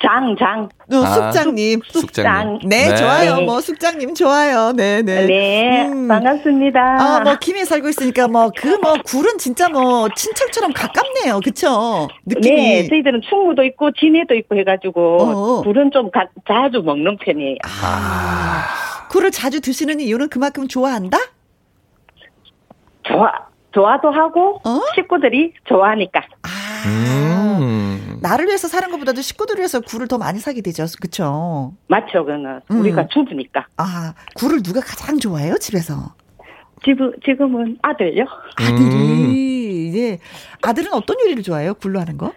[0.01, 0.69] 장, 장.
[0.91, 1.79] 어, 아, 숙장님.
[1.87, 2.59] 숙장.
[2.65, 3.41] 네, 네, 좋아요.
[3.41, 4.73] 뭐, 숙장님 좋아요.
[4.73, 5.25] 네, 네.
[5.25, 6.07] 네, 음.
[6.07, 6.79] 반갑습니다.
[6.99, 11.39] 아, 뭐, 김해 살고 있으니까 뭐, 그 뭐, 굴은 진짜 뭐, 친척처럼 가깝네요.
[11.43, 12.07] 그쵸?
[12.25, 12.55] 느낌이.
[12.55, 15.61] 네, 저희들은 충무도 있고, 진해도 있고 해가지고, 어.
[15.63, 17.57] 굴은 좀 가, 자주 먹는 편이에요.
[17.63, 19.07] 아.
[19.09, 21.17] 굴을 자주 드시는 이유는 그만큼 좋아한다?
[23.03, 23.31] 좋아,
[23.75, 24.79] 좋아도 하고, 어?
[24.95, 26.21] 식구들이 좋아하니까.
[26.43, 26.47] 아.
[26.87, 28.19] 음.
[28.21, 30.85] 나를 위해서 사는 것보다도 식구들을 위해서 굴을 더 많이 사게 되죠.
[31.01, 31.73] 그쵸?
[31.89, 32.23] 맞죠.
[32.23, 32.79] 그는 음.
[32.79, 33.67] 우리가 주부니까.
[33.75, 36.15] 아, 굴을 누가 가장 좋아해요, 집에서?
[36.85, 38.23] 지금, 지금은 아들요.
[38.55, 39.95] 아들이, 음.
[39.97, 40.19] 예.
[40.61, 41.73] 아들은 어떤 요리를 좋아해요?
[41.73, 42.31] 굴로 하는 거?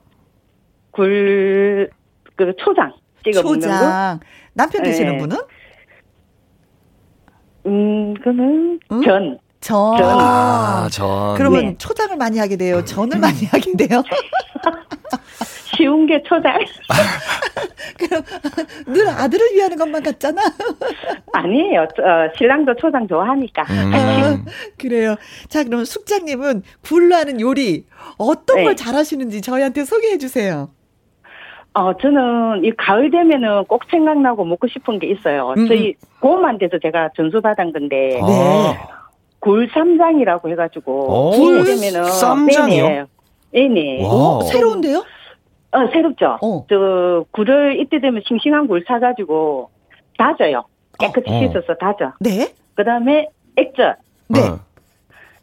[0.90, 1.88] 굴,
[2.34, 2.92] 그, 초장
[3.24, 3.70] 찍어 초장.
[3.70, 4.20] 먹는 거.
[4.54, 5.18] 남편 되시는 네.
[5.18, 5.36] 분은?
[7.66, 9.02] 음, 그는 응?
[9.02, 9.38] 전.
[9.60, 9.96] 전.
[9.96, 10.06] 전.
[10.20, 11.34] 아, 전.
[11.36, 11.74] 그러면 네.
[11.78, 12.84] 초장을 많이 하게 돼요.
[12.84, 14.02] 전을 많이 하게 돼요.
[15.76, 16.58] 쉬운 게 초장.
[17.98, 18.22] 그럼
[18.86, 20.42] 늘 아들을 위하는 것만 같잖아.
[21.32, 21.82] 아니에요.
[21.82, 23.62] 어, 신랑도 초장 좋아하니까.
[23.62, 23.92] 음.
[23.94, 25.16] 아, 그래요.
[25.48, 27.84] 자, 그럼 숙장님은 굴로 하는 요리
[28.16, 28.64] 어떤 네.
[28.64, 30.70] 걸 잘하시는지 저희한테 소개해 주세요.
[31.74, 35.54] 어, 저는 이 가을 되면은 꼭 생각나고 먹고 싶은 게 있어요.
[35.56, 35.68] 음.
[35.68, 38.20] 저희 고음한테서 제가 전수 받은 건데.
[38.26, 38.78] 네.
[39.48, 41.30] 굴쌈장이라고 해가지고.
[41.30, 42.04] 굴 되면은.
[42.04, 43.06] 쌈장이요?
[43.50, 44.04] 네네.
[44.04, 44.98] 어, 새로운데요?
[45.72, 46.38] 어, 새롭죠.
[46.42, 46.66] 어.
[46.68, 49.70] 저 굴을 이때 되면 싱싱한 굴 사가지고
[50.18, 50.64] 다져요.
[50.98, 51.40] 깨끗이 어.
[51.40, 52.12] 씻어서 다져.
[52.20, 52.52] 네.
[52.74, 53.96] 그 다음에 액젓.
[54.28, 54.40] 네.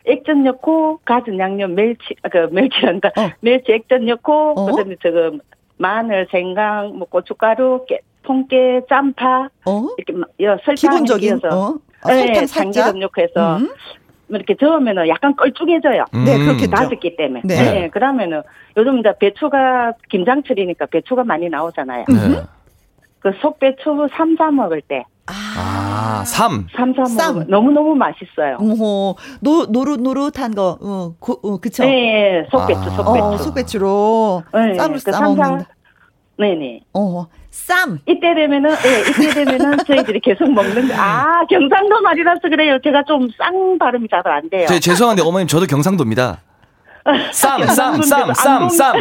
[0.06, 3.10] 액젓 넣고 갖은 양념 멸치 아, 그 멸치한다.
[3.18, 3.30] 어.
[3.40, 4.66] 멸치 액젓 넣고 어?
[4.68, 5.32] 그다음에 저거
[5.78, 9.88] 마늘, 생강, 뭐 고춧가루, 깨, 통깨, 짬파 어?
[9.98, 11.48] 이렇게 설탕 기본적인 어?
[11.48, 13.70] 아, 네, 설탕 살짝 참기름 넣고 해서 음.
[14.28, 16.06] 뭐 이렇게 저으면은 약간 껄쭉해져요.
[16.14, 16.26] 음.
[16.26, 17.42] 네, 그렇게 다졌기 때문에.
[17.44, 17.56] 네.
[17.56, 17.90] 네.
[17.90, 18.42] 그러면은
[18.78, 22.06] 요즘 이제 배추가 김장철이니까 배추가 많이 나오잖아요.
[22.08, 22.42] 네.
[23.20, 25.06] 그 속배추 삼 사 먹을 때.
[25.28, 26.68] 아, 삼.
[26.76, 28.58] 삼 사 먹으면 너무너무 맛있어요.
[28.60, 31.84] 오, 노, 노릇노릇한 거, 어, 고, 어, 그쵸?
[31.84, 32.90] 네, 속배추, 아.
[32.90, 33.26] 속배추.
[33.26, 34.44] 어, 속배추로.
[34.54, 35.68] 네, 쌈을 그 싸먹는다.
[36.38, 36.82] 네네.
[36.94, 38.00] 어, 쌈.
[38.06, 42.78] 이때 되면은, 예, 이때 되면은 저희들이 계속 먹는, 아, 경상도 말이라서 그래요.
[42.84, 44.66] 제가 좀 쌍 발음이 잘 안 돼요.
[44.68, 46.40] 제, 죄송한데 어머님 저도 경상도입니다.
[47.32, 48.96] 쌈, 쌈, 쌈, 쌈, 쌈.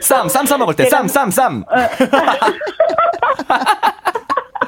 [0.00, 1.64] 쌈, 쌈 싸먹을 때, 쌈, 쌈, 쌈.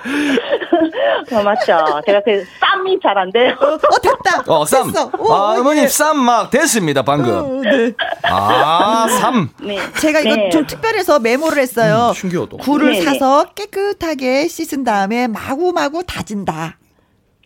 [1.32, 2.00] 어, 맞죠.
[2.06, 3.56] 제가 그쌈 쌈이 잘 안 돼요.
[3.60, 4.44] 어, 어 됐다.
[4.52, 4.92] 어, 쌈.
[4.92, 5.10] 됐어.
[5.18, 5.88] 오, 아, 어머님 예.
[5.88, 7.32] 쌈막 됐습니다, 방금.
[7.34, 7.92] 어, 네.
[8.22, 9.48] 아, 쌈.
[9.62, 9.78] 네.
[10.00, 10.50] 제가 이거 네.
[10.50, 12.08] 좀 특별해서 메모를 했어요.
[12.10, 12.58] 음, 신기하다.
[12.58, 13.04] 굴을 네, 네.
[13.04, 16.78] 사서 깨끗하게 씻은 다음에 마구마구 다진다.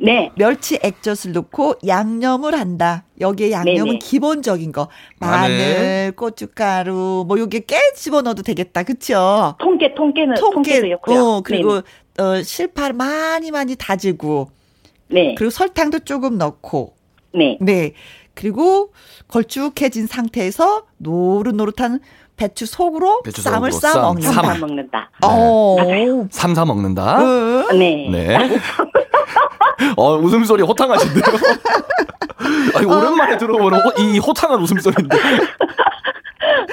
[0.03, 0.31] 네.
[0.35, 3.05] 멸치 액젓을 넣고 양념을 한다.
[3.21, 3.99] 여기에 양념은 네네.
[3.99, 4.89] 기본적인 거.
[5.19, 8.83] 마늘, 마늘, 고춧가루, 뭐 요게 깨 집어 넣어도 되겠다.
[8.83, 9.57] 그쵸?
[9.61, 11.83] 통깨, 통깨는, 통깨, 통깨도 요 어, 그리고,
[12.21, 14.51] 어, 실파 많이 많이 다지고.
[15.09, 15.35] 네.
[15.37, 16.95] 그리고 설탕도 조금 넣고.
[17.35, 17.57] 네.
[17.61, 17.95] 네.
[18.35, 18.93] 그리고
[19.29, 22.01] 걸쭉해진 상태에서 노릇노릇한
[22.41, 24.33] 배추 속으로 배추 쌈을 싸 먹는다.
[24.33, 25.11] 쌈 먹는다.
[25.23, 25.77] 어.
[25.87, 26.07] 네.
[26.31, 27.19] 삼사 먹는다.
[27.73, 28.09] 네.
[28.11, 28.39] 네.
[29.95, 31.23] 어, 웃음소리 호탕하신데요?
[32.77, 35.19] 아니, 오랜만에 들어보는 호, 이 호탕한 웃음소리인데.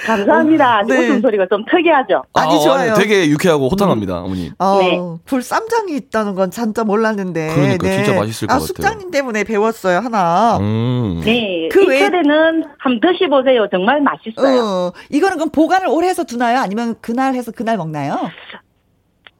[0.05, 0.83] 감사합니다.
[0.87, 0.97] 네.
[1.09, 2.23] 웃음 소리가 좀 특이하죠?
[2.33, 2.93] 아니, 아, 좋아요.
[2.93, 4.25] 아니, 되게 유쾌하고 호탕합니다, 음.
[4.25, 4.51] 어머니.
[4.57, 4.99] 어, 네.
[5.25, 7.53] 불 쌈장이 있다는 건 진짜 몰랐는데.
[7.53, 8.03] 그러니까 네.
[8.03, 8.67] 진짜 맛있을 것 아, 같아요.
[8.67, 10.57] 숙장님 때문에 배웠어요, 하나.
[10.59, 11.21] 음.
[11.25, 11.67] 네.
[11.71, 13.67] 그 이틀에는 한번 드셔보세요.
[13.69, 14.63] 정말 맛있어요.
[14.63, 16.59] 어, 이거는 그럼 보관을 오래 해서 두나요?
[16.59, 18.29] 아니면 그날 해서 그날 먹나요?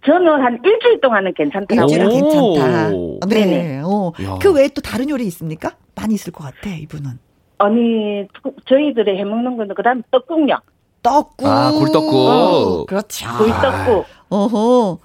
[0.03, 1.95] 저는 한 일주일 동안은 괜찮더라고요.
[1.95, 2.89] 일주일은 괜찮다.
[3.27, 3.45] 네.
[3.45, 3.81] 네.
[3.84, 4.11] 어.
[4.41, 5.76] 그 외에 또 다른 요리 있습니까?
[5.94, 7.19] 많이 있을 것 같아, 이분은.
[7.60, 8.27] 아니,
[8.68, 10.57] 저희들이 해먹는 거는 그 다음 떡국요.
[11.03, 11.48] 떡국.
[11.48, 12.15] 아, 굴떡국.
[12.15, 13.27] 어, 그렇죠.
[13.38, 14.06] 굴떡국.
[14.30, 14.98] 어허.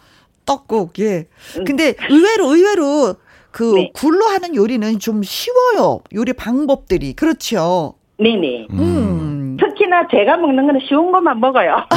[0.46, 1.26] 떡국, 예.
[1.66, 3.14] 근데 의외로, 의외로
[3.50, 3.92] 그 네.
[3.94, 6.00] 굴로 하는 요리는 좀 쉬워요.
[6.14, 7.12] 요리 방법들이.
[7.12, 7.96] 그렇죠.
[8.18, 8.68] 네네.
[8.70, 9.31] 음.
[9.92, 10.02] 음.
[10.02, 11.76] 특히나 제가 먹는 거는 쉬운 것만 먹어요.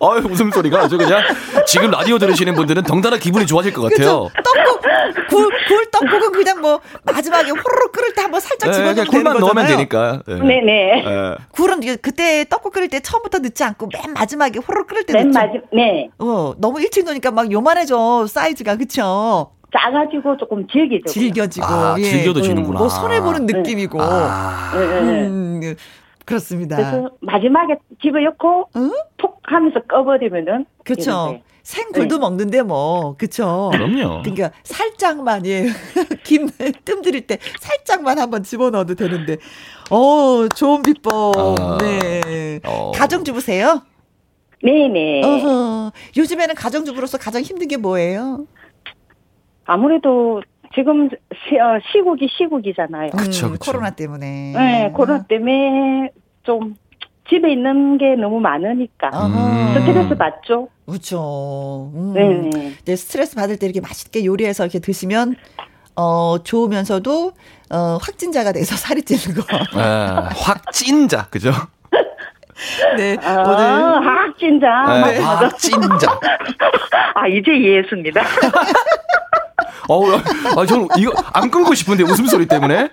[0.00, 1.20] 아유, 웃음소리가 아주 그냥
[1.66, 3.96] 지금 라디오 들으시는 분들은 덩달아 기분이 좋아질 것 같아요.
[3.98, 4.30] 그쵸?
[4.42, 4.80] 떡국,
[5.28, 9.40] 굴, 굴 떡국은 그냥 뭐 마지막에 호로록 끓을 때 한번 살짝 네, 집어넣으면 되는 거잖아요.
[9.46, 10.22] 넣으면 되니까.
[10.26, 10.34] 네.
[10.36, 11.02] 네네.
[11.04, 11.34] 네.
[11.52, 15.38] 굴은 그때 떡국 끓일 때 처음부터 넣지 않고 맨 마지막에 호로록 끓을 때 맨 넣죠.
[15.46, 16.08] 마지, 네.
[16.18, 19.50] 어, 너무 일찍 넣으니까 막 요만해져 사이즈가 그쵸?
[19.76, 21.12] 짜가지고 조금 질기죠.
[21.12, 21.66] 질겨지고.
[21.66, 22.04] 아, 예.
[22.04, 22.78] 질겨도 지는구나.
[22.78, 23.58] 뭐 손해 보는 네.
[23.58, 24.00] 느낌이고.
[24.00, 24.72] 아.
[24.74, 25.74] 음,
[26.24, 26.76] 그렇습니다.
[26.76, 28.90] 그래서 마지막에 집어넣고 응?
[29.16, 31.40] 톡 하면서 꺼버리면은 그렇죠.
[31.62, 32.20] 생굴도 네.
[32.20, 34.22] 먹는데 뭐 그쵸 그럼요.
[34.22, 36.48] 그러니까 살짝만 예김
[36.84, 39.38] 뜸들일 때 살짝만 한번 집어넣어도 되는데
[39.90, 42.92] 어 좋은 비법 아, 네 어.
[42.92, 43.82] 가정주부세요?
[44.62, 45.22] 네네.
[45.24, 45.92] 어허.
[46.16, 48.46] 요즘에는 가정주부로서 가장 힘든 게 뭐예요?
[49.66, 50.42] 아무래도
[50.74, 51.08] 지금
[51.48, 53.10] 시, 어, 시국이 시국이잖아요.
[53.10, 54.52] 그렇죠, 음, 코로나 때문에.
[54.56, 56.10] 네, 코로나 때문에
[56.42, 56.74] 좀
[57.28, 59.74] 집에 있는 게 너무 많으니까 음.
[59.74, 60.68] 스트레스 받죠.
[60.86, 61.90] 그렇죠.
[61.94, 62.12] 음.
[62.14, 62.74] 네.
[62.84, 62.96] 네.
[62.96, 65.34] 스트레스 받을 때 이렇게 맛있게 요리해서 이렇게 드시면
[65.96, 67.32] 어 좋으면서도
[67.70, 69.42] 어 확진자가 돼서 살이 찌는 거.
[69.80, 71.50] 아, 확진자 그죠?
[72.96, 75.04] 네, 아, 오늘 확진자.
[75.10, 76.20] 네, 확진자.
[77.14, 78.22] 아 이제 이해했습니다.
[79.88, 80.12] 어우,
[80.56, 82.88] 아, 저는 이거 안 끊고 싶은데 웃음소리 때문에.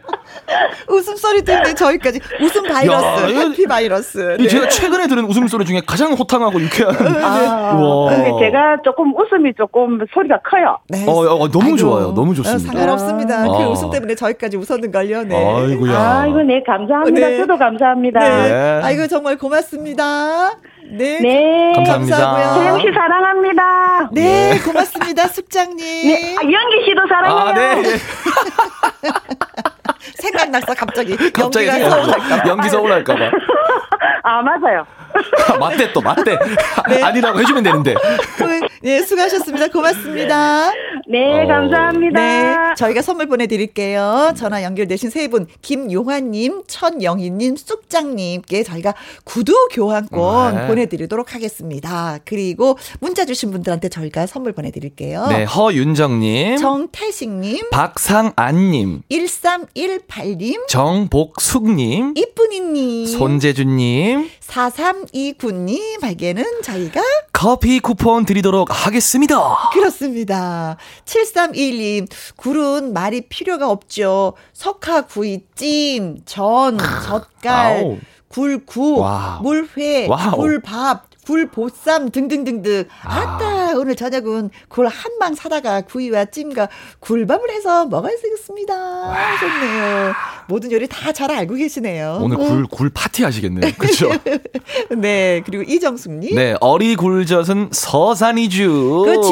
[0.87, 4.37] 웃음소리 때문에 저희까지 웃음 바이러스, 야, 해피 바이러스.
[4.39, 4.47] 네.
[4.47, 6.95] 제가 최근에 들은 웃음소리 중에 가장 호탕하고 유쾌한.
[7.23, 8.39] 아, 와.
[8.39, 10.77] 제가 조금 웃음이 조금 소리가 커요.
[10.89, 11.05] 네.
[11.07, 12.13] 어, 어 너무 아이고, 좋아요.
[12.13, 12.55] 너무 좋습니다.
[12.55, 13.41] 어, 상관없습니다.
[13.43, 13.47] 아.
[13.47, 15.23] 그 웃음 때문에 저희까지 웃었는걸요.
[15.23, 15.35] 네.
[15.35, 16.21] 아이고야.
[16.21, 17.27] 아이고, 네, 감사합니다.
[17.27, 17.37] 네.
[17.37, 18.19] 저도 감사합니다.
[18.19, 18.51] 네.
[18.51, 18.81] 네.
[18.83, 20.51] 아이고, 정말 고맙습니다.
[20.93, 21.19] 네.
[21.19, 21.73] 네.
[21.87, 22.53] 감사합니다.
[22.53, 24.09] 소영 씨 사랑합니다.
[24.11, 24.59] 네, 네.
[24.59, 25.27] 고맙습니다.
[25.27, 25.77] 숙장님.
[25.79, 26.35] 네.
[26.37, 27.39] 아, 연기 씨도 사랑해요.
[27.39, 27.81] 아, 네.
[30.15, 31.15] 생각났어, 갑자기.
[31.31, 32.49] 갑자기 연기가 서운할까봐.
[32.49, 33.31] 연기 서운할까봐.
[34.25, 34.85] 아, 맞아요.
[35.59, 36.37] 맞대 또, 맞대.
[36.89, 37.01] 네.
[37.03, 37.93] 아니라고 해주면 되는데.
[38.81, 39.67] 네, 수고하셨습니다.
[39.67, 40.71] 고맙습니다.
[41.07, 41.47] 네, 어.
[41.47, 42.19] 감사합니다.
[42.19, 44.33] 네, 저희가 선물 보내드릴게요.
[44.35, 48.93] 전화 연결되신 세 분, 김용환님, 천영희님, 쑥장님께 저희가
[49.23, 50.67] 구두 교환권 네.
[50.67, 52.19] 보내드리도록 하겠습니다.
[52.25, 55.27] 그리고 문자 주신 분들한테 저희가 선물 보내드릴게요.
[55.27, 59.03] 네, 허윤정님, 정태식님, 박상안님,
[59.99, 67.01] 1318님, 정복숙님, 이쁜이님, 손재준님, 4329님에게는 저희가
[67.31, 69.69] 커피 쿠폰 드리도록 하겠습니다.
[69.71, 70.77] 그렇습니다.
[71.05, 72.07] 7321님,
[72.37, 74.33] 굴은 말이 필요가 없죠.
[74.53, 79.03] 석화구이 찜, 전, 젓갈, 굴국,
[79.41, 80.37] 물회, wow.
[80.37, 82.85] 굴밥, 굴 보쌈 등등등등.
[83.03, 83.37] 아.
[83.37, 86.69] 딱 오늘 저녁은 굴 한 망 사다가 구이와 찜과
[86.99, 88.73] 굴밥을 해서 먹어야 되겠습니다.
[89.39, 90.13] 좋네요.
[90.47, 92.19] 모든 요리 다 잘 알고 계시네요.
[92.21, 93.71] 오늘 굴, 굴 파티 하시겠네요.
[93.77, 94.09] 그렇죠?
[94.97, 95.41] 네.
[95.45, 96.35] 그리고 이정숙님.
[96.35, 96.55] 네.
[96.59, 99.03] 어리굴젓은 서산이주.
[99.05, 99.29] 그렇죠.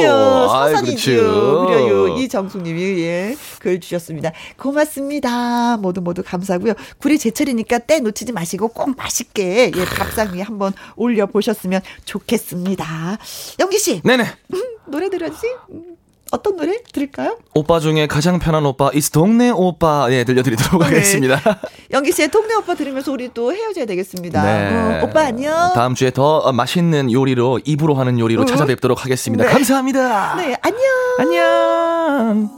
[0.47, 1.11] 서산이주.
[1.17, 1.65] 그렇죠.
[1.67, 2.17] 그래요.
[2.19, 4.31] 이정숙님이 예, 글 주셨습니다.
[4.57, 5.77] 고맙습니다.
[5.77, 6.73] 모두 모두 감사하고요.
[6.99, 13.17] 굴이 제철이니까 때 놓치지 마시고 꼭 맛있게 예, 밥상 위에 한번 올려 보셨으면 좋겠습니다.
[13.59, 14.01] 영기 씨.
[14.03, 14.23] 네네.
[14.53, 15.47] 음, 노래 들어야지.
[15.71, 15.95] 음.
[16.31, 17.37] 어떤 노래 들을까요?
[17.53, 20.85] 오빠 중에 가장 편한 오빠 이스 동네 오빠 예 들려드리도록 네.
[20.87, 21.39] 하겠습니다.
[21.91, 24.43] 영기 씨의 동네 오빠 들으면서 우리 또 헤어져야 되겠습니다.
[24.43, 25.01] 네.
[25.01, 25.73] 어, 오빠 안녕.
[25.73, 28.45] 다음 주에 더 맛있는 요리로 입으로 하는 요리로 어?
[28.45, 29.43] 찾아뵙도록 하겠습니다.
[29.43, 29.51] 네.
[29.51, 30.35] 감사합니다.
[30.37, 30.81] 네 안녕.
[31.19, 32.49] 안녕.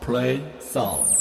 [0.00, 1.19] 플레이 송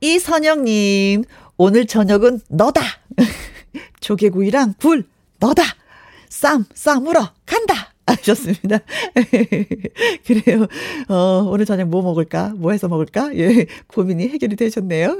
[0.00, 1.24] 이선영님,
[1.56, 2.80] 오늘 저녁은 너다.
[4.00, 5.04] 조개구이랑 굴,
[5.40, 5.62] 너다.
[6.28, 7.92] 쌈, 쌈으로 간다.
[8.12, 8.80] 하셨습니다.
[10.26, 10.66] 그래요.
[11.08, 12.52] 어, 오늘 저녁 뭐 먹을까?
[12.56, 13.34] 뭐 해서 먹을까?
[13.36, 15.16] 예, 고민이 해결이 되셨네요.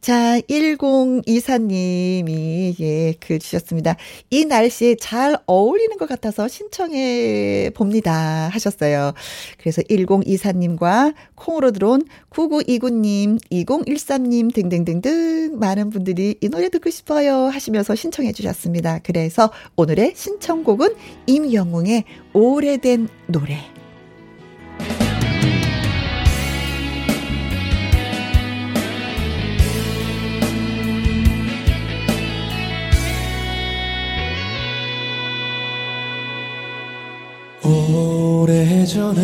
[0.00, 3.96] 자, 1024님이, 예, 글 주셨습니다.
[4.30, 8.48] 이 날씨에 잘 어울리는 것 같아서 신청해 봅니다.
[8.48, 9.12] 하셨어요.
[9.58, 18.32] 그래서 1024님과 콩으로 들어온 9929님, 2013님 등등등등 많은 분들이 이 노래 듣고 싶어요 하시면서 신청해
[18.32, 19.00] 주셨습니다.
[19.02, 20.94] 그래서 오늘의 신청곡은
[21.26, 21.87] 임영웅의
[22.32, 23.58] 오래된 노래.
[38.48, 39.18] 오래전에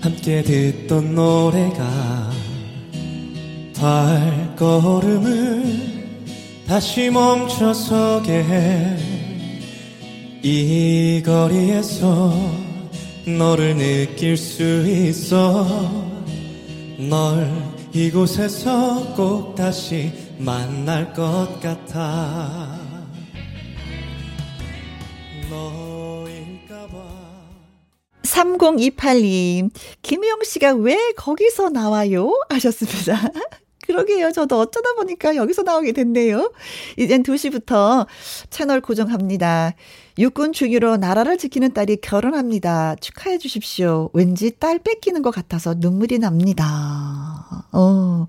[0.00, 2.30] 함께 듣던 노래가
[3.76, 5.64] 발걸음을
[6.66, 9.29] 다시 멈춰서게 해
[10.42, 12.32] 이 거리에서
[13.26, 15.66] 너를 느낄 수 있어
[16.98, 17.50] 널
[17.92, 22.78] 이곳에서 꼭 다시 만날 것 같아
[28.22, 29.70] 3028님,
[30.02, 32.32] 김혜영 씨가 왜 거기서 나와요?
[32.48, 33.30] 하셨습니다.
[33.90, 34.30] 그러게요.
[34.30, 36.52] 저도 어쩌다 보니까 여기서 나오게 됐네요.
[36.96, 38.06] 이젠 2시부터
[38.48, 39.74] 채널 고정합니다.
[40.18, 42.94] 육군 중위로 나라를 지키는 딸이 결혼합니다.
[43.00, 44.10] 축하해 주십시오.
[44.12, 46.66] 왠지 딸 뺏기는 것 같아서 눈물이 납니다.
[47.72, 48.26] 어.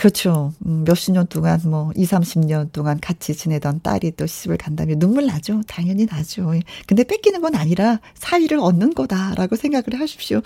[0.00, 0.54] 그렇죠.
[0.64, 5.26] 음, 몇십 년 동안 뭐 2, 30년 동안 같이 지내던 딸이 또 시집을 간다면 눈물
[5.26, 5.60] 나죠.
[5.68, 6.54] 당연히 나죠.
[6.86, 10.38] 근데 뺏기는 건 아니라 사위를 얻는 거다라고 생각을 하십시오.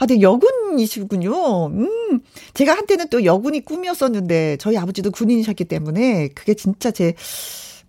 [0.00, 1.66] 아, 근데 여군이시군요.
[1.66, 2.18] 음,
[2.54, 7.14] 제가 한때는 또 여군이 꿈이었었는데 저희 아버지도 군인이셨기 때문에 그게 진짜 제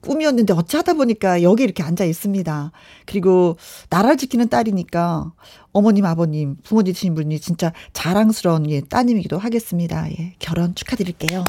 [0.08, 2.72] 꿈이었는데 어찌하다 보니까 여기 이렇게 앉아 있습니다.
[3.06, 3.58] 그리고
[3.90, 5.34] 나라를 지키는 딸이니까
[5.74, 10.10] 어머님, 아버님, 부모 되신 분이 진짜 자랑스러운 예, 따님이기도 하겠습니다.
[10.12, 11.44] 예, 결혼 축하드릴게요.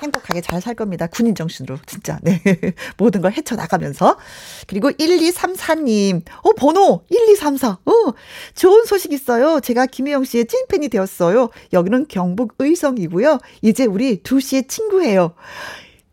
[0.00, 1.06] 행복하게 잘 살 겁니다.
[1.06, 1.78] 군인 정신으로.
[1.86, 2.18] 진짜.
[2.22, 2.40] 네.
[2.96, 4.16] 모든 걸 헤쳐나가면서.
[4.66, 6.22] 그리고 1234님.
[6.42, 7.68] 어, 번호 1234.
[7.68, 7.92] 어,
[8.54, 9.60] 좋은 소식 있어요.
[9.60, 11.50] 제가 김혜영 씨의 찐팬이 되었어요.
[11.72, 13.38] 여기는 경북 의성이고요.
[13.62, 15.34] 이제 우리 2시에 친구예요.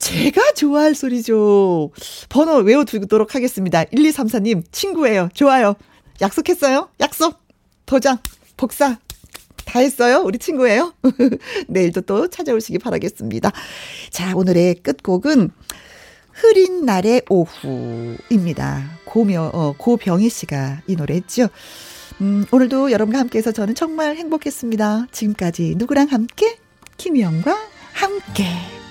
[0.05, 1.89] 제가 좋아할 소리죠.
[2.29, 3.85] 번호 외워두도록 하겠습니다.
[3.85, 5.29] 1234님, 친구예요.
[5.33, 5.73] 좋아요.
[6.21, 6.89] 약속했어요?
[6.99, 7.39] 약속.
[7.87, 8.19] 도장.
[8.55, 8.99] 복사.
[9.65, 10.21] 다 했어요?
[10.23, 10.93] 우리 친구예요?
[11.67, 13.51] 내일도 또 찾아오시기 바라겠습니다.
[14.11, 15.49] 자, 오늘의 끝곡은
[16.33, 18.99] 흐린 날의 오후입니다.
[19.05, 21.47] 고명, 어, 고병희 씨가 이 노래 했죠.
[22.21, 25.07] 음, 오늘도 여러분과 함께해서 저는 정말 행복했습니다.
[25.11, 26.59] 지금까지 누구랑 함께?
[26.97, 27.57] 김희영과
[27.93, 28.84] 함께.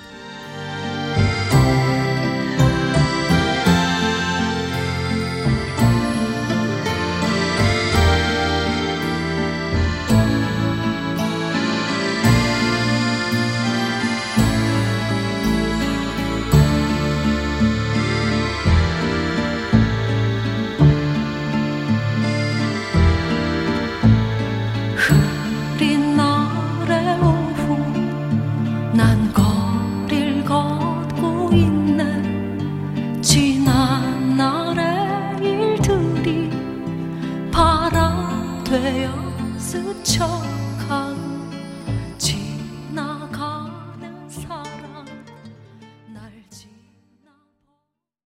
[40.04, 40.63] 되어 스쳐간